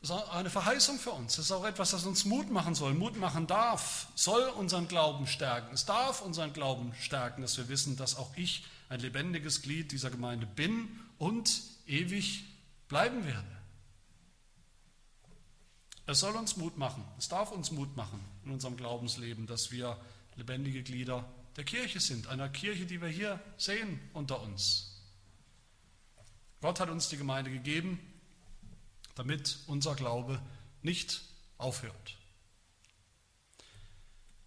das 0.00 0.10
ist 0.10 0.30
eine 0.30 0.50
Verheißung 0.50 0.98
für 0.98 1.12
uns. 1.12 1.36
Das 1.36 1.44
ist 1.44 1.52
auch 1.52 1.64
etwas, 1.64 1.92
das 1.92 2.04
uns 2.04 2.24
Mut 2.24 2.50
machen 2.50 2.74
soll, 2.74 2.92
Mut 2.92 3.16
machen 3.16 3.46
darf, 3.46 4.08
soll 4.16 4.42
unseren 4.48 4.88
Glauben 4.88 5.28
stärken. 5.28 5.72
Es 5.72 5.84
darf 5.84 6.22
unseren 6.22 6.52
Glauben 6.52 6.92
stärken, 7.00 7.42
dass 7.42 7.56
wir 7.56 7.68
wissen, 7.68 7.96
dass 7.96 8.16
auch 8.16 8.36
ich 8.36 8.64
ein 8.88 8.98
lebendiges 8.98 9.62
Glied 9.62 9.92
dieser 9.92 10.10
Gemeinde 10.10 10.44
bin 10.44 10.98
und 11.18 11.62
ewig 11.86 12.44
bleiben 12.88 13.24
werde. 13.26 13.61
Es 16.12 16.20
soll 16.20 16.36
uns 16.36 16.58
Mut 16.58 16.76
machen, 16.76 17.02
es 17.16 17.30
darf 17.30 17.52
uns 17.52 17.70
Mut 17.70 17.96
machen 17.96 18.22
in 18.44 18.50
unserem 18.50 18.76
Glaubensleben, 18.76 19.46
dass 19.46 19.70
wir 19.70 19.98
lebendige 20.36 20.82
Glieder 20.82 21.26
der 21.56 21.64
Kirche 21.64 22.00
sind, 22.00 22.26
einer 22.26 22.50
Kirche, 22.50 22.84
die 22.84 23.00
wir 23.00 23.08
hier 23.08 23.40
sehen 23.56 23.98
unter 24.12 24.42
uns. 24.42 25.00
Gott 26.60 26.80
hat 26.80 26.90
uns 26.90 27.08
die 27.08 27.16
Gemeinde 27.16 27.50
gegeben, 27.50 27.98
damit 29.14 29.60
unser 29.68 29.94
Glaube 29.94 30.38
nicht 30.82 31.22
aufhört. 31.56 32.18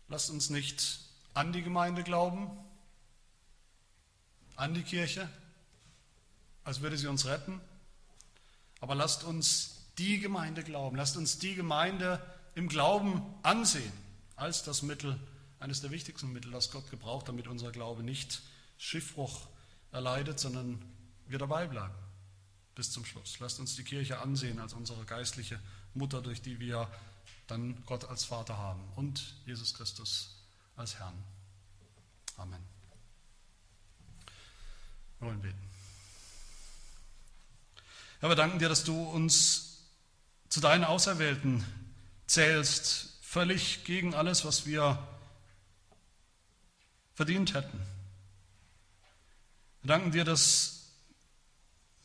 Lasst 0.07 0.29
uns 0.29 0.51
nicht 0.51 0.99
an 1.33 1.51
die 1.51 1.63
Gemeinde 1.63 2.03
glauben, 2.03 2.51
an 4.55 4.75
die 4.75 4.83
Kirche, 4.83 5.27
als 6.63 6.81
würde 6.81 6.99
sie 6.99 7.07
uns 7.07 7.25
retten, 7.25 7.59
aber 8.81 8.93
lasst 8.93 9.23
uns 9.23 9.74
die 9.97 10.19
Gemeinde 10.19 10.63
glauben, 10.63 10.95
lasst 10.95 11.17
uns 11.17 11.39
die 11.39 11.55
Gemeinde 11.55 12.21
im 12.53 12.67
Glauben 12.67 13.21
ansehen 13.43 13.91
als 14.35 14.63
das 14.63 14.81
Mittel, 14.81 15.19
eines 15.59 15.81
der 15.81 15.91
wichtigsten 15.91 16.31
Mittel, 16.33 16.51
das 16.51 16.71
Gott 16.71 16.89
gebraucht, 16.91 17.27
damit 17.27 17.47
unser 17.47 17.71
Glaube 17.71 18.03
nicht 18.03 18.41
Schiffbruch 18.77 19.47
erleidet, 19.91 20.39
sondern 20.39 20.81
wir 21.27 21.39
dabei 21.39 21.67
bleiben. 21.67 21.95
bis 22.75 22.91
zum 22.91 23.05
Schluss. 23.05 23.39
Lasst 23.39 23.59
uns 23.59 23.75
die 23.75 23.83
Kirche 23.83 24.19
ansehen 24.19 24.59
als 24.59 24.73
unsere 24.73 25.05
geistliche 25.05 25.59
Mutter, 25.93 26.21
durch 26.21 26.41
die 26.41 26.59
wir 26.59 26.91
dann 27.47 27.81
Gott 27.85 28.05
als 28.05 28.25
Vater 28.25 28.57
haben 28.57 28.83
und 28.97 29.33
Jesus 29.45 29.73
Christus 29.73 30.35
als 30.75 30.99
Herrn. 30.99 31.15
Amen. 32.37 32.61
Wir 35.19 35.29
wollen 35.29 35.41
beten. 35.41 35.69
Herr, 38.19 38.29
wir 38.29 38.35
danken 38.35 38.59
dir, 38.59 38.67
dass 38.67 38.83
du 38.83 39.01
uns 39.01 39.74
zu 40.55 40.61
deinen 40.61 40.85
Auserwählten 40.85 41.65
zählst, 42.27 43.19
völlig 43.21 43.83
gegen 43.83 44.15
alles, 44.15 44.45
was 44.45 44.65
wir 44.65 45.05
verdient 47.13 47.53
hätten. 47.53 47.77
Wir 49.81 49.89
danken 49.89 50.11
dir, 50.11 50.23
dass 50.23 50.93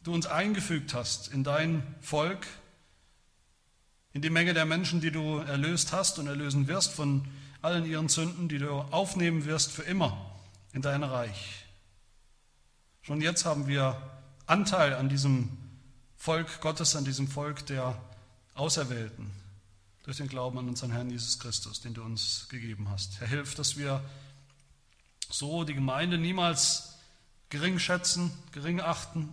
du 0.03 0.13
uns 0.13 0.27
eingefügt 0.27 0.95
hast 0.95 1.29
in 1.29 1.45
dein 1.45 1.95
Volk, 2.01 2.45
in 4.15 4.21
die 4.21 4.31
Menge 4.31 4.53
der 4.53 4.65
Menschen, 4.65 5.01
die 5.01 5.13
du 5.13 5.39
erlöst 5.39 5.93
hast 5.93 6.19
und 6.19 6.27
erlösen 6.27 6.67
wirst 6.67 6.91
von 6.91 7.29
allen 7.63 7.87
ihren 7.87 8.09
Sünden, 8.09 8.49
die 8.49 8.59
du 8.59 8.69
aufnehmen 8.69 9.45
wirst 9.45 9.71
für 9.71 9.83
immer 9.83 10.41
in 10.73 10.83
dein 10.83 11.05
Reich. 11.05 11.67
Schon 13.03 13.21
jetzt 13.21 13.45
haben 13.45 13.69
wir 13.69 13.97
Anteil 14.47 14.95
an 14.95 15.09
diesem 15.09 15.57
Volk 16.17 16.61
Gottes, 16.61 16.97
an 16.97 17.05
diesem 17.05 17.29
Volk 17.29 17.65
der 17.67 18.10
Auserwählten 18.55 19.31
durch 20.03 20.17
den 20.17 20.29
Glauben 20.29 20.59
an 20.59 20.69
unseren 20.69 20.93
Herrn 20.93 21.11
Jesus 21.11 21.39
Christus, 21.39 21.81
den 21.81 21.95
du 21.95 22.03
uns 22.03 22.49
gegeben 22.49 22.89
hast. 22.89 23.21
Herr, 23.21 23.29
hilf, 23.29 23.55
dass 23.55 23.77
wir 23.77 24.03
so 25.29 25.65
die 25.65 25.75
Gemeinde 25.75 26.19
niemals 26.19 26.99
gering 27.51 27.79
schätzen, 27.79 28.33
gering 28.53 28.81
achten, 28.81 29.33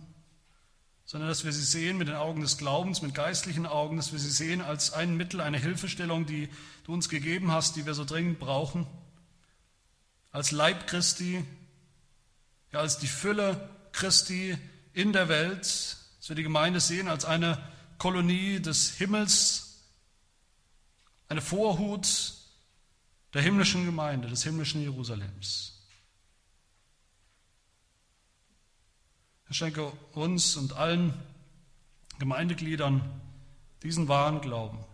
sondern 1.04 1.28
dass 1.30 1.44
wir 1.44 1.52
sie 1.52 1.64
sehen 1.64 1.96
mit 1.96 2.08
den 2.08 2.16
Augen 2.16 2.42
des 2.42 2.58
Glaubens, 2.58 3.00
mit 3.00 3.14
geistlichen 3.14 3.66
Augen, 3.66 3.96
dass 3.96 4.12
wir 4.12 4.18
sie 4.18 4.30
sehen 4.30 4.60
als 4.60 4.92
ein 4.92 5.16
Mittel, 5.16 5.40
eine 5.40 5.58
Hilfestellung, 5.58 6.26
die 6.26 6.48
du 6.84 6.92
uns 6.92 7.08
gegeben 7.08 7.50
hast, 7.50 7.76
die 7.76 7.86
wir 7.86 7.94
so 7.94 8.04
dringend 8.04 8.38
brauchen, 8.38 8.86
als 10.30 10.50
Leib 10.50 10.86
Christi, 10.86 11.42
ja, 12.72 12.80
als 12.80 12.98
die 12.98 13.06
Fülle 13.06 13.70
Christi 13.92 14.58
in 14.92 15.12
der 15.12 15.28
Welt, 15.28 15.62
dass 15.62 16.28
wir 16.28 16.36
die 16.36 16.42
Gemeinde 16.42 16.80
sehen 16.80 17.08
als 17.08 17.24
eine 17.24 17.58
Kolonie 17.98 18.60
des 18.60 18.96
Himmels, 18.96 19.82
eine 21.28 21.40
Vorhut 21.40 22.34
der 23.34 23.42
himmlischen 23.42 23.84
Gemeinde, 23.84 24.28
des 24.28 24.44
himmlischen 24.44 24.80
Jerusalems. 24.80 25.74
Er 29.48 29.54
schenke 29.54 29.90
uns 30.12 30.56
und 30.56 30.74
allen 30.74 31.14
Gemeindegliedern 32.18 33.20
diesen 33.82 34.08
wahren 34.08 34.40
Glauben. 34.40 34.84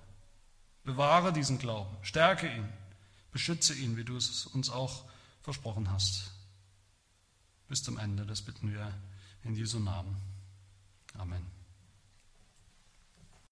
Bewahre 0.85 1.33
diesen 1.33 1.59
Glauben, 1.59 1.97
stärke 2.03 2.53
ihn, 2.55 2.69
beschütze 3.33 3.75
ihn, 3.75 3.97
wie 3.97 4.05
du 4.05 4.17
es 4.17 4.47
uns 4.47 4.71
auch 4.71 5.05
versprochen 5.43 5.91
hast. 5.91 6.31
Bis 7.69 7.83
zum 7.83 7.99
Ende, 7.99 8.27
das 8.27 8.43
bitten 8.43 8.73
wir 8.73 8.93
in 9.43 9.55
Jesu 9.57 9.79
Namen. 9.79 10.17
Amen. 11.17 11.54